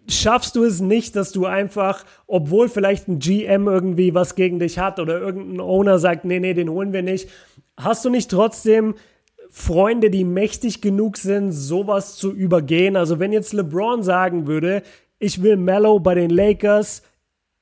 schaffst 0.10 0.56
du 0.56 0.64
es 0.64 0.82
nicht, 0.82 1.16
dass 1.16 1.32
du 1.32 1.46
einfach, 1.46 2.04
obwohl 2.28 2.70
vielleicht 2.70 3.08
ein 3.08 3.20
GM 3.20 3.68
irgendwie 3.68 4.14
was 4.14 4.36
gegen 4.36 4.60
dich 4.60 4.80
hat 4.80 5.00
oder 5.00 5.20
irgendein 5.20 5.62
Owner 5.62 6.00
sagt, 6.00 6.26
nee, 6.26 6.40
nee, 6.40 6.54
den 6.54 6.70
holen 6.70 6.94
wir 6.94 7.04
nicht, 7.04 7.30
hast 7.78 8.04
du 8.06 8.10
nicht 8.10 8.30
trotzdem 8.30 8.96
Freunde, 9.50 10.10
die 10.10 10.26
mächtig 10.26 10.82
genug 10.82 11.18
sind, 11.18 11.52
sowas 11.52 12.16
zu 12.16 12.32
übergehen? 12.32 12.96
Also 12.96 13.20
wenn 13.20 13.34
jetzt 13.34 13.54
LeBron 13.54 14.04
sagen 14.04 14.48
würde, 14.48 14.84
ich 15.18 15.42
will 15.42 15.58
Mellow 15.58 16.00
bei 16.00 16.16
den 16.16 16.30
Lakers, 16.30 17.04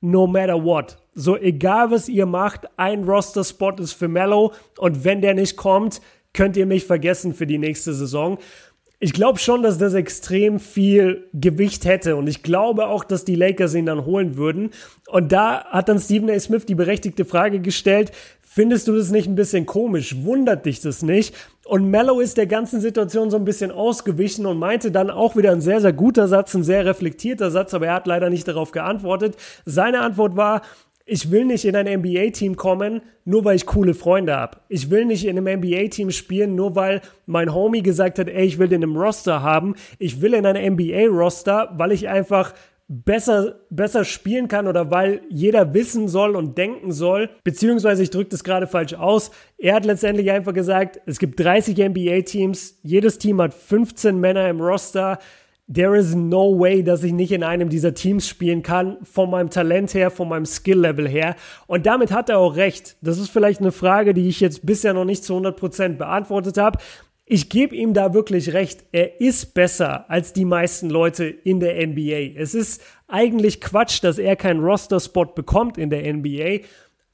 no 0.00 0.26
matter 0.26 0.62
what. 0.62 0.96
So 1.14 1.36
egal 1.36 1.90
was 1.90 2.08
ihr 2.08 2.26
macht, 2.26 2.68
ein 2.76 3.04
Roster-Spot 3.04 3.74
ist 3.78 3.94
für 3.94 4.08
Mellow 4.08 4.52
und 4.78 5.04
wenn 5.04 5.20
der 5.20 5.34
nicht 5.34 5.56
kommt, 5.56 6.00
könnt 6.32 6.56
ihr 6.56 6.66
mich 6.66 6.84
vergessen 6.84 7.34
für 7.34 7.46
die 7.46 7.58
nächste 7.58 7.92
Saison 7.94 8.38
Ich 9.00 9.12
glaube 9.12 9.38
schon, 9.38 9.62
dass 9.62 9.78
das 9.78 9.94
extrem 9.94 10.58
viel 10.58 11.28
Gewicht 11.32 11.84
hätte 11.84 12.16
und 12.16 12.26
ich 12.26 12.42
glaube 12.42 12.88
auch, 12.88 13.04
dass 13.04 13.24
die 13.24 13.36
Lakers 13.36 13.74
ihn 13.74 13.86
dann 13.86 14.04
holen 14.04 14.36
würden. 14.36 14.70
Und 15.06 15.30
da 15.30 15.66
hat 15.66 15.88
dann 15.88 16.00
Stephen 16.00 16.28
A. 16.28 16.40
Smith 16.40 16.66
die 16.66 16.74
berechtigte 16.74 17.24
Frage 17.24 17.60
gestellt, 17.60 18.10
findest 18.42 18.88
du 18.88 18.96
das 18.96 19.10
nicht 19.12 19.28
ein 19.28 19.36
bisschen 19.36 19.66
komisch? 19.66 20.16
Wundert 20.24 20.66
dich 20.66 20.80
das 20.80 21.02
nicht? 21.02 21.32
Und 21.64 21.88
Mello 21.90 22.18
ist 22.18 22.38
der 22.38 22.48
ganzen 22.48 22.80
Situation 22.80 23.30
so 23.30 23.36
ein 23.36 23.44
bisschen 23.44 23.70
ausgewichen 23.70 24.46
und 24.46 24.58
meinte 24.58 24.90
dann 24.90 25.10
auch 25.10 25.36
wieder 25.36 25.52
ein 25.52 25.60
sehr, 25.60 25.80
sehr 25.80 25.92
guter 25.92 26.26
Satz, 26.26 26.54
ein 26.54 26.64
sehr 26.64 26.84
reflektierter 26.84 27.52
Satz, 27.52 27.74
aber 27.74 27.86
er 27.86 27.94
hat 27.94 28.08
leider 28.08 28.30
nicht 28.30 28.48
darauf 28.48 28.72
geantwortet. 28.72 29.36
Seine 29.64 30.00
Antwort 30.00 30.34
war, 30.34 30.62
ich 31.08 31.30
will 31.30 31.46
nicht 31.46 31.64
in 31.64 31.74
ein 31.74 31.86
NBA-Team 32.00 32.56
kommen, 32.56 33.00
nur 33.24 33.44
weil 33.44 33.56
ich 33.56 33.66
coole 33.66 33.94
Freunde 33.94 34.36
habe. 34.36 34.58
Ich 34.68 34.90
will 34.90 35.06
nicht 35.06 35.24
in 35.24 35.38
einem 35.38 35.60
NBA-Team 35.60 36.10
spielen, 36.10 36.54
nur 36.54 36.76
weil 36.76 37.00
mein 37.24 37.54
Homie 37.54 37.82
gesagt 37.82 38.18
hat, 38.18 38.28
ey, 38.28 38.44
ich 38.44 38.58
will 38.58 38.68
den 38.68 38.82
im 38.82 38.96
Roster 38.96 39.42
haben. 39.42 39.74
Ich 39.98 40.20
will 40.20 40.34
in 40.34 40.44
ein 40.44 40.74
NBA-Roster, 40.74 41.72
weil 41.76 41.92
ich 41.92 42.08
einfach 42.08 42.52
besser, 42.88 43.60
besser 43.70 44.04
spielen 44.04 44.48
kann 44.48 44.66
oder 44.66 44.90
weil 44.90 45.22
jeder 45.30 45.72
wissen 45.72 46.08
soll 46.08 46.36
und 46.36 46.58
denken 46.58 46.92
soll, 46.92 47.30
beziehungsweise 47.42 48.02
ich 48.02 48.10
drücke 48.10 48.30
das 48.30 48.44
gerade 48.44 48.66
falsch 48.66 48.94
aus. 48.94 49.30
Er 49.56 49.74
hat 49.74 49.86
letztendlich 49.86 50.30
einfach 50.30 50.54
gesagt, 50.54 51.00
es 51.06 51.18
gibt 51.18 51.40
30 51.40 51.76
NBA-Teams, 51.76 52.80
jedes 52.82 53.18
Team 53.18 53.40
hat 53.40 53.54
15 53.54 54.18
Männer 54.18 54.48
im 54.48 54.60
Roster 54.60 55.18
there 55.72 55.96
is 55.96 56.14
no 56.14 56.58
way, 56.58 56.82
dass 56.82 57.02
ich 57.02 57.12
nicht 57.12 57.32
in 57.32 57.42
einem 57.42 57.68
dieser 57.68 57.94
Teams 57.94 58.26
spielen 58.26 58.62
kann, 58.62 58.96
von 59.02 59.30
meinem 59.30 59.50
Talent 59.50 59.94
her, 59.94 60.10
von 60.10 60.28
meinem 60.28 60.46
Skill-Level 60.46 61.08
her. 61.08 61.36
Und 61.66 61.86
damit 61.86 62.10
hat 62.10 62.30
er 62.30 62.38
auch 62.38 62.56
recht. 62.56 62.96
Das 63.02 63.18
ist 63.18 63.30
vielleicht 63.30 63.60
eine 63.60 63.72
Frage, 63.72 64.14
die 64.14 64.28
ich 64.28 64.40
jetzt 64.40 64.64
bisher 64.64 64.94
noch 64.94 65.04
nicht 65.04 65.24
zu 65.24 65.36
100% 65.36 65.96
beantwortet 65.96 66.56
habe. 66.56 66.78
Ich 67.26 67.50
gebe 67.50 67.76
ihm 67.76 67.92
da 67.92 68.14
wirklich 68.14 68.54
recht. 68.54 68.86
Er 68.90 69.20
ist 69.20 69.52
besser 69.52 70.08
als 70.08 70.32
die 70.32 70.46
meisten 70.46 70.88
Leute 70.88 71.24
in 71.26 71.60
der 71.60 71.86
NBA. 71.86 72.40
Es 72.40 72.54
ist 72.54 72.82
eigentlich 73.06 73.60
Quatsch, 73.60 74.02
dass 74.02 74.18
er 74.18 74.36
keinen 74.36 74.64
Roster-Spot 74.64 75.26
bekommt 75.26 75.76
in 75.76 75.90
der 75.90 76.10
NBA. 76.10 76.60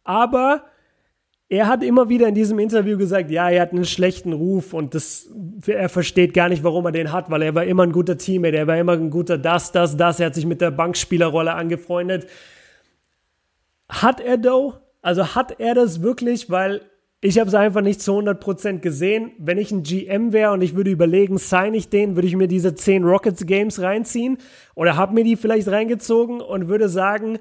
Aber 0.04 0.64
er 1.54 1.68
hat 1.68 1.84
immer 1.84 2.08
wieder 2.08 2.26
in 2.26 2.34
diesem 2.34 2.58
Interview 2.58 2.98
gesagt, 2.98 3.30
ja, 3.30 3.48
er 3.48 3.62
hat 3.62 3.72
einen 3.72 3.84
schlechten 3.84 4.32
Ruf 4.32 4.74
und 4.74 4.94
das, 4.94 5.30
er 5.66 5.88
versteht 5.88 6.34
gar 6.34 6.48
nicht, 6.48 6.64
warum 6.64 6.84
er 6.86 6.92
den 6.92 7.12
hat, 7.12 7.30
weil 7.30 7.42
er 7.42 7.54
war 7.54 7.64
immer 7.64 7.84
ein 7.84 7.92
guter 7.92 8.18
Teammate, 8.18 8.56
er 8.56 8.66
war 8.66 8.76
immer 8.76 8.92
ein 8.92 9.10
guter 9.10 9.38
das, 9.38 9.70
das, 9.70 9.96
das, 9.96 10.18
er 10.18 10.26
hat 10.26 10.34
sich 10.34 10.46
mit 10.46 10.60
der 10.60 10.72
Bankspielerrolle 10.72 11.54
angefreundet. 11.54 12.26
Hat 13.88 14.20
er 14.20 14.40
though? 14.40 14.74
Also 15.00 15.36
hat 15.36 15.60
er 15.60 15.74
das 15.74 16.02
wirklich, 16.02 16.50
weil 16.50 16.80
ich 17.20 17.38
habe 17.38 17.48
es 17.48 17.54
einfach 17.54 17.82
nicht 17.82 18.02
zu 18.02 18.18
100% 18.18 18.80
gesehen. 18.80 19.30
Wenn 19.38 19.58
ich 19.58 19.70
ein 19.70 19.84
GM 19.84 20.32
wäre 20.32 20.52
und 20.52 20.60
ich 20.60 20.74
würde 20.74 20.90
überlegen, 20.90 21.38
sign 21.38 21.72
ich 21.74 21.88
den, 21.88 22.16
würde 22.16 22.26
ich 22.26 22.36
mir 22.36 22.48
diese 22.48 22.74
10 22.74 23.04
Rockets 23.04 23.46
Games 23.46 23.80
reinziehen 23.80 24.38
oder 24.74 24.96
habe 24.96 25.14
mir 25.14 25.24
die 25.24 25.36
vielleicht 25.36 25.68
reingezogen 25.68 26.40
und 26.40 26.68
würde 26.68 26.88
sagen, 26.88 27.38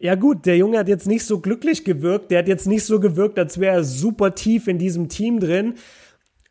ja 0.00 0.14
gut, 0.14 0.46
der 0.46 0.56
Junge 0.56 0.78
hat 0.78 0.88
jetzt 0.88 1.06
nicht 1.06 1.24
so 1.24 1.40
glücklich 1.40 1.84
gewirkt, 1.84 2.30
der 2.30 2.38
hat 2.40 2.48
jetzt 2.48 2.66
nicht 2.66 2.84
so 2.84 3.00
gewirkt, 3.00 3.38
als 3.38 3.60
wäre 3.60 3.76
er 3.76 3.84
super 3.84 4.34
tief 4.34 4.66
in 4.66 4.78
diesem 4.78 5.08
Team 5.08 5.40
drin. 5.40 5.74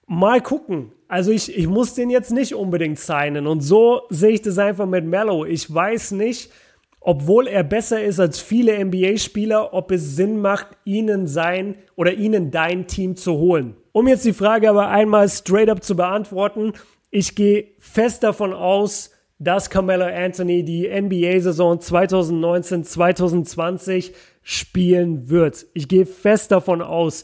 Mal 0.05 0.39
gucken. 0.39 0.91
Also 1.07 1.31
ich, 1.31 1.57
ich 1.57 1.67
muss 1.67 1.95
den 1.95 2.11
jetzt 2.11 2.31
nicht 2.31 2.53
unbedingt 2.53 2.99
signen. 2.99 3.47
Und 3.47 3.61
so 3.61 4.01
sehe 4.09 4.33
ich 4.33 4.43
das 4.43 4.59
einfach 4.59 4.85
mit 4.85 5.03
Mello. 5.03 5.45
Ich 5.45 5.73
weiß 5.73 6.11
nicht, 6.11 6.51
obwohl 6.99 7.47
er 7.47 7.63
besser 7.63 8.03
ist 8.03 8.19
als 8.19 8.39
viele 8.39 8.85
NBA-Spieler, 8.85 9.73
ob 9.73 9.91
es 9.91 10.15
Sinn 10.15 10.41
macht, 10.41 10.67
ihnen 10.85 11.25
sein 11.25 11.75
oder 11.95 12.13
ihnen 12.13 12.51
dein 12.51 12.85
Team 12.85 13.15
zu 13.15 13.33
holen. 13.33 13.75
Um 13.93 14.07
jetzt 14.07 14.25
die 14.25 14.33
Frage 14.33 14.69
aber 14.69 14.89
einmal 14.89 15.27
straight 15.27 15.69
up 15.69 15.83
zu 15.83 15.95
beantworten, 15.95 16.73
ich 17.09 17.33
gehe 17.33 17.69
fest 17.79 18.21
davon 18.21 18.53
aus, 18.53 19.11
dass 19.39 19.69
Carmelo 19.69 20.05
Anthony 20.05 20.63
die 20.63 20.89
NBA-Saison 20.89 21.79
2019-2020 21.79 24.13
spielen 24.43 25.29
wird. 25.29 25.65
Ich 25.73 25.87
gehe 25.87 26.05
fest 26.05 26.51
davon 26.51 26.81
aus. 26.81 27.23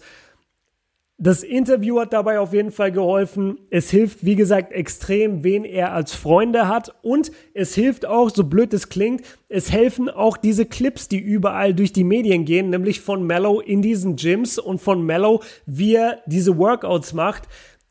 Das 1.17 1.43
Interview 1.43 2.01
hat 2.01 2.11
dabei 2.11 2.39
auf 2.39 2.53
jeden 2.53 2.71
Fall 2.71 2.91
geholfen. 2.91 3.57
Es 3.69 3.89
hilft, 3.89 4.25
wie 4.25 4.35
gesagt, 4.35 4.73
extrem, 4.73 5.45
wen 5.45 5.63
er 5.63 5.93
als 5.93 6.13
Freunde 6.13 6.67
hat. 6.67 6.93
Und 7.03 7.31
es 7.53 7.73
hilft 7.73 8.05
auch, 8.05 8.29
so 8.29 8.43
blöd 8.43 8.73
es 8.73 8.89
klingt, 8.89 9.21
es 9.47 9.71
helfen 9.71 10.09
auch 10.09 10.35
diese 10.35 10.65
Clips, 10.65 11.07
die 11.07 11.19
überall 11.19 11.73
durch 11.73 11.93
die 11.93 12.03
Medien 12.03 12.43
gehen, 12.43 12.69
nämlich 12.69 12.99
von 12.99 13.25
Mello 13.25 13.61
in 13.61 13.81
diesen 13.81 14.17
Gyms 14.17 14.59
und 14.59 14.81
von 14.81 15.05
Mello, 15.05 15.41
wie 15.65 15.95
er 15.95 16.19
diese 16.25 16.57
Workouts 16.57 17.13
macht. 17.13 17.43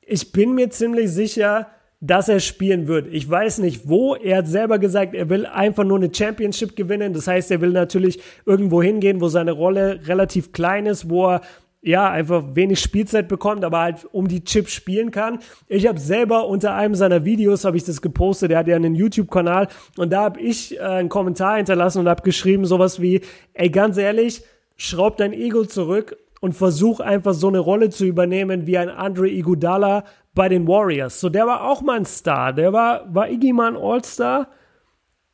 Ich 0.02 0.32
bin 0.32 0.54
mir 0.54 0.68
ziemlich 0.68 1.10
sicher, 1.10 1.68
dass 2.06 2.28
er 2.28 2.40
spielen 2.40 2.86
wird. 2.86 3.08
Ich 3.12 3.28
weiß 3.28 3.58
nicht 3.58 3.88
wo. 3.88 4.14
Er 4.14 4.38
hat 4.38 4.46
selber 4.46 4.78
gesagt, 4.78 5.14
er 5.14 5.30
will 5.30 5.46
einfach 5.46 5.84
nur 5.84 5.96
eine 5.96 6.12
Championship 6.14 6.76
gewinnen. 6.76 7.14
Das 7.14 7.26
heißt, 7.26 7.50
er 7.50 7.62
will 7.62 7.70
natürlich 7.70 8.20
irgendwo 8.44 8.82
hingehen, 8.82 9.22
wo 9.22 9.28
seine 9.28 9.52
Rolle 9.52 10.00
relativ 10.06 10.52
klein 10.52 10.84
ist, 10.84 11.08
wo 11.08 11.28
er 11.28 11.40
ja, 11.80 12.10
einfach 12.10 12.42
wenig 12.54 12.80
Spielzeit 12.80 13.28
bekommt, 13.28 13.62
aber 13.62 13.80
halt 13.80 14.06
um 14.10 14.26
die 14.26 14.42
Chips 14.42 14.72
spielen 14.72 15.10
kann. 15.10 15.40
Ich 15.68 15.86
habe 15.86 15.98
selber 15.98 16.48
unter 16.48 16.74
einem 16.74 16.94
seiner 16.94 17.26
Videos 17.26 17.66
habe 17.66 17.76
ich 17.76 17.84
das 17.84 18.00
gepostet. 18.00 18.50
Er 18.50 18.58
hat 18.58 18.68
ja 18.68 18.76
einen 18.76 18.94
YouTube-Kanal 18.94 19.68
und 19.98 20.10
da 20.10 20.22
habe 20.22 20.40
ich 20.40 20.78
äh, 20.78 20.80
einen 20.80 21.10
Kommentar 21.10 21.56
hinterlassen 21.56 21.98
und 21.98 22.08
habe 22.08 22.22
geschrieben 22.22 22.64
sowas 22.64 23.02
wie, 23.02 23.20
ey, 23.52 23.68
ganz 23.68 23.98
ehrlich, 23.98 24.42
schraub 24.76 25.18
dein 25.18 25.34
Ego 25.34 25.64
zurück 25.64 26.16
und 26.40 26.54
versuch 26.54 27.00
einfach 27.00 27.34
so 27.34 27.48
eine 27.48 27.58
Rolle 27.58 27.90
zu 27.90 28.06
übernehmen 28.06 28.66
wie 28.66 28.78
ein 28.78 28.88
Andre 28.88 29.28
Iguodala 29.28 30.04
bei 30.34 30.48
den 30.48 30.66
Warriors. 30.66 31.20
So, 31.20 31.28
der 31.28 31.46
war 31.46 31.68
auch 31.68 31.82
mal 31.82 31.96
ein 31.96 32.04
Star. 32.04 32.52
Der 32.52 32.72
war, 32.72 33.02
war 33.14 33.28
Iggy 33.28 33.52
mal 33.52 33.74
ein 33.74 33.76
All-Star? 33.76 34.48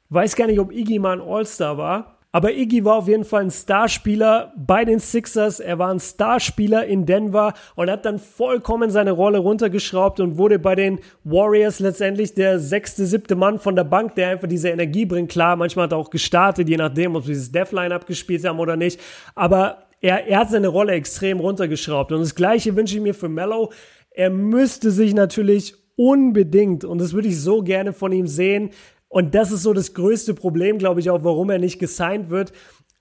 Weiß 0.09 0.37
gar 0.37 0.47
nicht, 0.47 0.61
ob 0.61 0.73
Iggy 0.73 0.99
mal 0.99 1.21
ein 1.21 1.27
All-Star 1.27 1.79
war. 1.79 2.17
Aber 2.33 2.53
Iggy 2.53 2.85
war 2.85 2.97
auf 2.97 3.09
jeden 3.09 3.25
Fall 3.25 3.43
ein 3.43 3.51
Starspieler 3.51 4.53
bei 4.57 4.85
den 4.85 5.01
Sixers. 5.01 5.59
Er 5.59 5.81
war 5.81 5.91
ein 5.91 5.99
Starspieler 5.99 6.87
in 6.87 7.05
Denver 7.05 7.55
und 7.75 7.91
hat 7.91 8.05
dann 8.05 8.21
vollkommen 8.21 8.91
seine 8.91 9.11
Rolle 9.11 9.39
runtergeschraubt 9.39 10.21
und 10.21 10.39
wurde 10.39 10.61
bei 10.61 10.77
den 10.77 11.01
Warriors 11.25 11.81
letztendlich 11.81 12.35
der 12.35 12.61
sechste, 12.61 13.05
siebte 13.07 13.35
Mann 13.35 13.59
von 13.59 13.75
der 13.75 13.83
Bank, 13.83 14.15
der 14.15 14.29
einfach 14.29 14.47
diese 14.47 14.69
Energie 14.69 15.07
bringt. 15.07 15.33
Klar, 15.33 15.57
manchmal 15.57 15.85
hat 15.85 15.93
er 15.93 15.99
auch 15.99 16.11
gestartet, 16.11 16.69
je 16.69 16.77
nachdem, 16.77 17.17
ob 17.17 17.25
sie 17.25 17.33
dieses 17.33 17.51
Deathline 17.51 17.91
abgespielt 17.91 18.45
haben 18.45 18.61
oder 18.61 18.77
nicht. 18.77 19.01
Aber 19.35 19.79
er, 20.01 20.29
er 20.29 20.39
hat 20.39 20.51
seine 20.51 20.69
Rolle 20.69 20.93
extrem 20.93 21.41
runtergeschraubt. 21.41 22.13
Und 22.13 22.21
das 22.21 22.37
Gleiche 22.37 22.77
wünsche 22.77 22.97
ich 22.97 23.03
mir 23.03 23.15
für 23.15 23.29
Mello. 23.29 23.73
Er 24.21 24.29
müsste 24.29 24.91
sich 24.91 25.15
natürlich 25.15 25.77
unbedingt, 25.97 26.85
und 26.85 26.99
das 26.99 27.15
würde 27.15 27.29
ich 27.29 27.41
so 27.41 27.63
gerne 27.63 27.95
von 27.95 28.13
ihm 28.13 28.27
sehen, 28.27 28.69
und 29.09 29.35
das 29.35 29.51
ist 29.51 29.63
so 29.63 29.73
das 29.73 29.95
größte 29.95 30.35
Problem, 30.35 30.77
glaube 30.77 31.01
ich, 31.01 31.09
auch, 31.09 31.25
warum 31.25 31.49
er 31.49 31.59
nicht 31.59 31.79
gesigned 31.79 32.29
wird. 32.29 32.53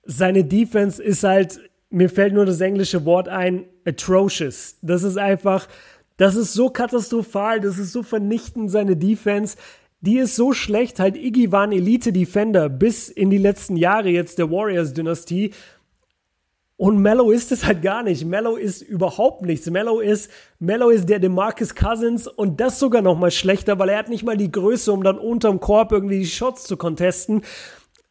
Seine 0.02 0.44
Defense 0.44 1.02
ist 1.02 1.22
halt, 1.22 1.60
mir 1.90 2.08
fällt 2.08 2.32
nur 2.32 2.46
das 2.46 2.62
englische 2.62 3.04
Wort 3.04 3.28
ein, 3.28 3.66
atrocious. 3.84 4.78
Das 4.80 5.02
ist 5.02 5.18
einfach, 5.18 5.68
das 6.16 6.36
ist 6.36 6.54
so 6.54 6.70
katastrophal, 6.70 7.60
das 7.60 7.76
ist 7.76 7.92
so 7.92 8.02
vernichtend, 8.02 8.70
seine 8.70 8.96
Defense. 8.96 9.58
Die 10.00 10.16
ist 10.16 10.36
so 10.36 10.54
schlecht, 10.54 11.00
halt 11.00 11.18
Iggy 11.18 11.52
war 11.52 11.64
ein 11.64 11.72
Elite-Defender 11.72 12.70
bis 12.70 13.10
in 13.10 13.28
die 13.28 13.36
letzten 13.36 13.76
Jahre 13.76 14.08
jetzt 14.08 14.38
der 14.38 14.50
Warriors-Dynastie. 14.50 15.50
Und 16.80 16.96
Mello 17.02 17.30
ist 17.30 17.52
es 17.52 17.66
halt 17.66 17.82
gar 17.82 18.02
nicht. 18.02 18.24
Mello 18.24 18.56
ist 18.56 18.80
überhaupt 18.80 19.42
nichts. 19.42 19.68
Mello 19.68 20.00
ist, 20.00 20.30
Mello 20.60 20.88
ist 20.88 21.10
der 21.10 21.18
DeMarcus 21.18 21.74
Cousins 21.74 22.26
und 22.26 22.58
das 22.58 22.78
sogar 22.78 23.02
noch 23.02 23.18
mal 23.18 23.30
schlechter, 23.30 23.78
weil 23.78 23.90
er 23.90 23.98
hat 23.98 24.08
nicht 24.08 24.24
mal 24.24 24.38
die 24.38 24.50
Größe, 24.50 24.90
um 24.90 25.02
dann 25.02 25.18
unterm 25.18 25.60
Korb 25.60 25.92
irgendwie 25.92 26.20
die 26.20 26.26
Shots 26.26 26.64
zu 26.64 26.78
contesten. 26.78 27.42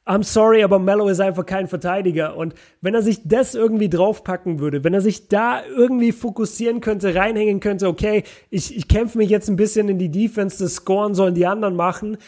I'm 0.06 0.22
sorry, 0.22 0.62
aber 0.64 0.78
Mello 0.78 1.08
ist 1.08 1.20
einfach 1.20 1.48
kein 1.48 1.68
Verteidiger. 1.68 2.38
Und 2.38 2.54
wenn 2.80 2.94
er 2.94 3.02
sich 3.02 3.22
das 3.28 3.56
irgendwie 3.56 3.90
draufpacken 3.90 4.60
würde, 4.60 4.84
wenn 4.84 4.94
er 4.94 5.02
sich 5.02 5.30
da 5.30 5.64
irgendwie 5.66 6.12
fokussieren 6.12 6.80
könnte, 6.80 7.16
reinhängen 7.16 7.62
könnte, 7.62 7.88
okay, 7.88 8.22
ich, 8.52 8.78
ich 8.78 8.88
kämpfe 8.88 9.18
mich 9.18 9.32
jetzt 9.32 9.50
ein 9.50 9.56
bisschen 9.56 9.90
in 9.90 9.98
die 9.98 10.12
Defense, 10.12 10.64
das 10.64 10.76
Scoren 10.76 11.16
sollen 11.16 11.34
die 11.34 11.48
anderen 11.48 11.76
machen 11.76 12.20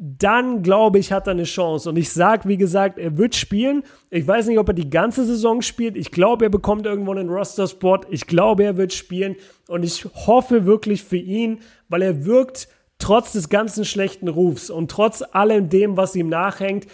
dann 0.00 0.62
glaube 0.62 1.00
ich, 1.00 1.10
hat 1.10 1.26
er 1.26 1.32
eine 1.32 1.42
Chance. 1.42 1.88
Und 1.88 1.96
ich 1.96 2.12
sage, 2.12 2.48
wie 2.48 2.56
gesagt, 2.56 2.98
er 2.98 3.18
wird 3.18 3.34
spielen. 3.34 3.82
Ich 4.10 4.26
weiß 4.26 4.46
nicht, 4.46 4.58
ob 4.58 4.68
er 4.68 4.74
die 4.74 4.90
ganze 4.90 5.24
Saison 5.24 5.60
spielt. 5.60 5.96
Ich 5.96 6.12
glaube, 6.12 6.44
er 6.44 6.50
bekommt 6.50 6.86
irgendwo 6.86 7.10
einen 7.10 7.28
Roster-Spot. 7.28 8.00
Ich 8.08 8.28
glaube, 8.28 8.62
er 8.62 8.76
wird 8.76 8.92
spielen. 8.92 9.34
Und 9.66 9.82
ich 9.82 10.04
hoffe 10.04 10.66
wirklich 10.66 11.02
für 11.02 11.16
ihn, 11.16 11.58
weil 11.88 12.02
er 12.02 12.24
wirkt 12.24 12.68
trotz 12.98 13.32
des 13.32 13.48
ganzen 13.48 13.84
schlechten 13.84 14.28
Rufs 14.28 14.70
und 14.70 14.88
trotz 14.88 15.22
allem 15.32 15.68
dem, 15.68 15.96
was 15.96 16.14
ihm 16.14 16.28
nachhängt, 16.28 16.86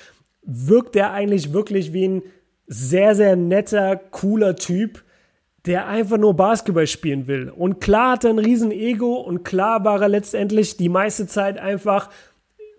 wirkt 0.43 0.97
er 0.97 1.13
eigentlich 1.13 1.53
wirklich 1.53 1.93
wie 1.93 2.09
ein 2.09 2.23
sehr, 2.67 3.15
sehr 3.15 3.37
netter, 3.37 3.97
cooler 3.97 4.57
Typ, 4.57 5.03
der 5.67 5.87
einfach 5.87 6.19
nur 6.19 6.35
Basketball 6.35 6.87
spielen 6.87 7.27
will. 7.27 7.51
Und 7.51 7.81
klar 7.81 8.13
hat 8.13 8.25
er 8.25 8.31
ein 8.31 8.39
riesen 8.39 8.71
Ego 8.71 9.15
und 9.15 9.45
klar 9.45 9.85
war 9.85 10.01
er 10.01 10.09
letztendlich 10.09 10.79
die 10.79 10.91
meiste 10.91 11.27
Zeit 11.27 11.59
einfach 11.59 12.09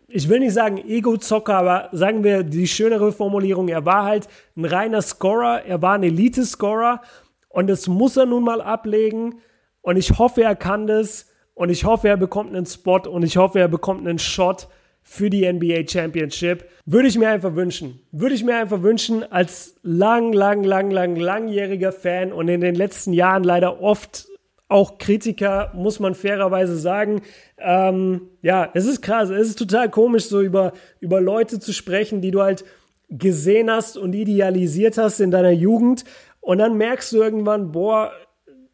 ich 0.08 0.30
will 0.30 0.39
nicht 0.39 0.53
sagen 0.53 0.78
Ego-Zocker, 0.78 1.56
aber 1.56 1.89
sagen 1.91 2.24
wir 2.24 2.43
die 2.43 2.68
schönere 2.68 3.12
Formulierung, 3.12 3.68
er 3.68 3.86
war 3.86 4.06
halt 4.06 4.28
ein 4.56 4.66
reiner 4.66 5.01
Scorer, 5.01 5.64
er 5.66 5.82
war 5.82 5.93
ein 5.93 6.03
Elite-Scorer 6.03 7.01
und 7.49 7.68
das 7.68 7.88
muss 7.88 8.18
er 8.18 8.26
nun 8.26 8.43
mal 8.43 8.62
ablegen 8.62 9.41
und 9.82 9.97
ich 9.97 10.18
hoffe, 10.18 10.43
er 10.43 10.56
kann 10.56 10.88
das 10.88 11.28
und 11.53 11.70
ich 11.70 11.86
hoffe, 11.86 12.08
er 12.08 12.18
bekommt 12.18 12.56
einen 12.56 12.66
Spot 12.66 12.99
und 12.99 13.24
ich 13.24 13.38
hoffe, 13.38 13.60
er 13.60 13.68
bekommt 13.68 14.08
einen 14.08 14.20
Shot 14.20 14.68
für 15.01 15.30
die 15.30 15.51
NBA 15.51 15.88
Championship. 15.88 16.66
Würde 16.86 17.08
ich 17.08 17.18
mir 17.18 17.30
einfach 17.30 17.56
wünschen. 17.56 18.01
Würde 18.12 18.36
ich 18.36 18.43
mir 18.43 18.56
einfach 18.58 18.82
wünschen 18.82 19.24
als 19.32 19.76
lang, 19.84 20.34
lang, 20.34 20.64
lang, 20.64 20.89
lang, 20.89 21.16
langjähriger 21.16 21.91
Fan 21.91 22.34
und 22.34 22.49
in 22.49 22.62
den 22.62 22.76
letzten 22.76 23.14
Jahren 23.14 23.43
leider 23.43 23.82
oft 23.82 24.28
auch 24.68 24.97
Kritiker, 24.97 25.72
muss 25.76 25.99
man 25.99 26.16
fairerweise 26.16 26.78
sagen. 26.78 27.22
Ähm, 27.57 28.30
ja, 28.41 28.70
es 28.74 28.86
ist 28.86 29.01
krass, 29.01 29.30
es 29.30 29.49
ist 29.49 29.59
total 29.59 29.89
komisch, 29.89 30.26
so 30.26 30.41
über, 30.41 30.74
über 30.99 31.22
Leute 31.22 31.59
zu 31.59 31.72
sprechen, 31.72 32.22
die 32.22 32.32
du 32.32 32.41
halt 32.41 32.66
gesehen 33.09 33.70
hast 33.70 33.97
und 33.97 34.13
idealisiert 34.13 34.97
hast 34.97 35.20
in 35.20 35.32
deiner 35.32 35.51
Jugend. 35.51 36.03
Und 36.41 36.57
dann 36.57 36.78
merkst 36.78 37.11
du 37.13 37.18
irgendwann, 37.18 37.72
boah, 37.72 38.11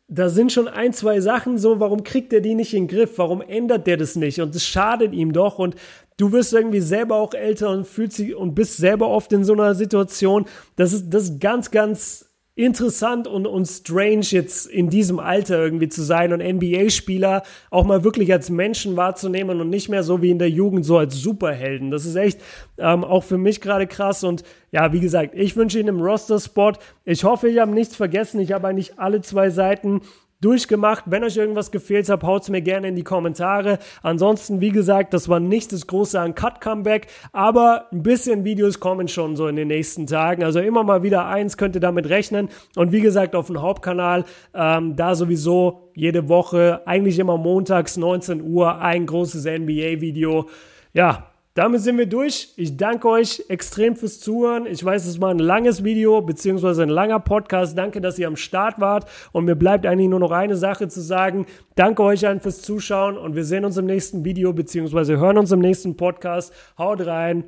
da 0.07 0.27
sind 0.27 0.51
schon 0.51 0.67
ein, 0.67 0.91
zwei 0.91 1.21
Sachen 1.21 1.57
so, 1.57 1.79
warum 1.79 2.03
kriegt 2.03 2.33
er 2.33 2.41
die 2.41 2.55
nicht 2.55 2.73
in 2.73 2.87
den 2.87 2.95
Griff? 2.95 3.17
Warum 3.17 3.41
ändert 3.41 3.87
der 3.87 3.95
das 3.95 4.17
nicht? 4.17 4.41
Und 4.41 4.53
das 4.55 4.65
schadet 4.65 5.13
ihm 5.13 5.31
doch. 5.31 5.57
Und 5.57 5.75
du 6.17 6.33
wirst 6.33 6.53
irgendwie 6.53 6.81
selber 6.81 7.15
auch 7.15 7.33
älter 7.33 7.69
und 7.69 7.87
fühlst 7.87 8.19
dich 8.19 8.35
und 8.35 8.53
bist 8.53 8.77
selber 8.77 9.07
oft 9.07 9.31
in 9.31 9.45
so 9.45 9.53
einer 9.53 9.73
Situation. 9.73 10.45
Das 10.75 10.91
ist, 10.91 11.09
das 11.09 11.23
ist 11.23 11.39
ganz, 11.39 11.71
ganz 11.71 12.30
interessant 12.56 13.28
und, 13.28 13.47
und 13.47 13.66
strange 13.66 14.26
jetzt 14.30 14.68
in 14.68 14.89
diesem 14.89 15.20
Alter 15.20 15.58
irgendwie 15.58 15.88
zu 15.88 16.04
sein 16.04 16.34
und 16.34 16.41
NBA-Spieler 16.41 17.43
auch 17.70 17.86
mal 17.86 18.04
wirklich 18.04 18.32
als 18.34 18.49
Menschen 18.49 18.97
wahrzunehmen 18.97 19.62
und 19.62 19.70
nicht 19.70 19.88
mehr 19.88 20.04
so 20.04 20.22
wie 20.22 20.32
in 20.32 20.39
der 20.39 20.49
Jugend 20.49 20.86
so 20.86 20.97
als 20.97 21.16
Superhelden. 21.16 21.91
Das 21.91 22.06
ist 22.06 22.16
echt 22.16 22.41
ähm, 22.78 23.06
auch 23.06 23.24
für 23.24 23.38
mich 23.38 23.62
gerade 23.62 23.88
krass 23.88 24.24
und 24.24 24.43
ja, 24.72 24.91
wie 24.93 24.99
gesagt, 24.99 25.34
ich 25.36 25.56
wünsche 25.56 25.80
Ihnen 25.80 25.89
im 25.89 26.02
Roster-Spot. 26.02 26.74
Ich 27.06 27.24
hoffe, 27.24 27.49
ich 27.49 27.60
habe 27.60 27.72
nichts 27.72 27.95
vergessen. 27.95 28.39
Ich 28.39 28.54
habe 28.54 28.68
eigentlich 28.68 28.97
alle 28.99 29.22
zwei 29.22 29.49
Seiten 29.49 30.02
durchgemacht. 30.41 31.05
Wenn 31.07 31.23
euch 31.23 31.37
irgendwas 31.37 31.71
gefehlt 31.71 32.09
hat, 32.09 32.23
haut 32.23 32.43
es 32.43 32.49
mir 32.49 32.61
gerne 32.61 32.89
in 32.89 32.95
die 32.95 33.03
Kommentare. 33.03 33.79
Ansonsten, 34.01 34.59
wie 34.59 34.71
gesagt, 34.71 35.13
das 35.13 35.29
war 35.29 35.39
nicht 35.39 35.71
das 35.71 35.87
große 35.87 36.19
Uncut-Comeback, 36.19 37.07
aber 37.31 37.87
ein 37.91 38.03
bisschen 38.03 38.43
Videos 38.43 38.79
kommen 38.79 39.07
schon 39.07 39.35
so 39.35 39.47
in 39.47 39.55
den 39.55 39.69
nächsten 39.69 40.07
Tagen. 40.07 40.43
Also 40.43 40.59
immer 40.59 40.83
mal 40.83 41.03
wieder 41.03 41.25
eins, 41.25 41.57
könnt 41.57 41.75
ihr 41.75 41.81
damit 41.81 42.09
rechnen. 42.09 42.49
Und 42.75 42.91
wie 42.91 43.01
gesagt, 43.01 43.35
auf 43.35 43.47
dem 43.47 43.61
Hauptkanal, 43.61 44.25
ähm, 44.53 44.95
da 44.95 45.15
sowieso 45.15 45.91
jede 45.93 46.27
Woche, 46.27 46.81
eigentlich 46.85 47.19
immer 47.19 47.37
montags 47.37 47.97
19 47.97 48.41
Uhr, 48.41 48.79
ein 48.79 49.05
großes 49.05 49.45
NBA-Video. 49.45 50.49
Ja, 50.93 51.30
damit 51.54 51.82
sind 51.82 51.97
wir 51.97 52.06
durch. 52.06 52.54
Ich 52.56 52.78
danke 52.78 53.10
euch 53.10 53.43
extrem 53.49 53.95
fürs 53.95 54.20
Zuhören. 54.20 54.66
Ich 54.66 54.84
weiß, 54.84 55.06
es 55.06 55.20
war 55.20 55.32
ein 55.32 55.39
langes 55.39 55.84
Video 55.84 56.22
beziehungsweise 56.22 56.84
ein 56.84 56.89
langer 56.89 57.20
Podcast. 57.20 57.78
Danke, 57.78 57.99
dass 57.99 58.18
ihr 58.18 58.28
am 58.28 58.38
Start 58.38 58.80
wart. 58.80 59.10
Und 59.34 59.45
mir 59.45 59.56
bleibt 59.56 59.86
eigentlich 59.86 60.10
nur 60.10 60.20
noch 60.20 60.32
eine 60.32 60.56
Sache 60.56 60.88
zu 60.88 61.02
sagen. 61.02 61.45
Danke 61.76 62.04
euch 62.04 62.26
allen 62.26 62.39
fürs 62.39 62.62
Zuschauen 62.62 63.18
und 63.18 63.36
wir 63.36 63.43
sehen 63.43 63.66
uns 63.66 63.76
im 63.78 63.86
nächsten 63.86 64.24
Video 64.24 64.54
beziehungsweise 64.54 65.18
hören 65.18 65.38
uns 65.38 65.52
im 65.52 65.60
nächsten 65.60 65.97
Podcast. 65.97 66.54
Haut 66.78 67.06
rein. 67.06 67.43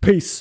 Peace. 0.00 0.40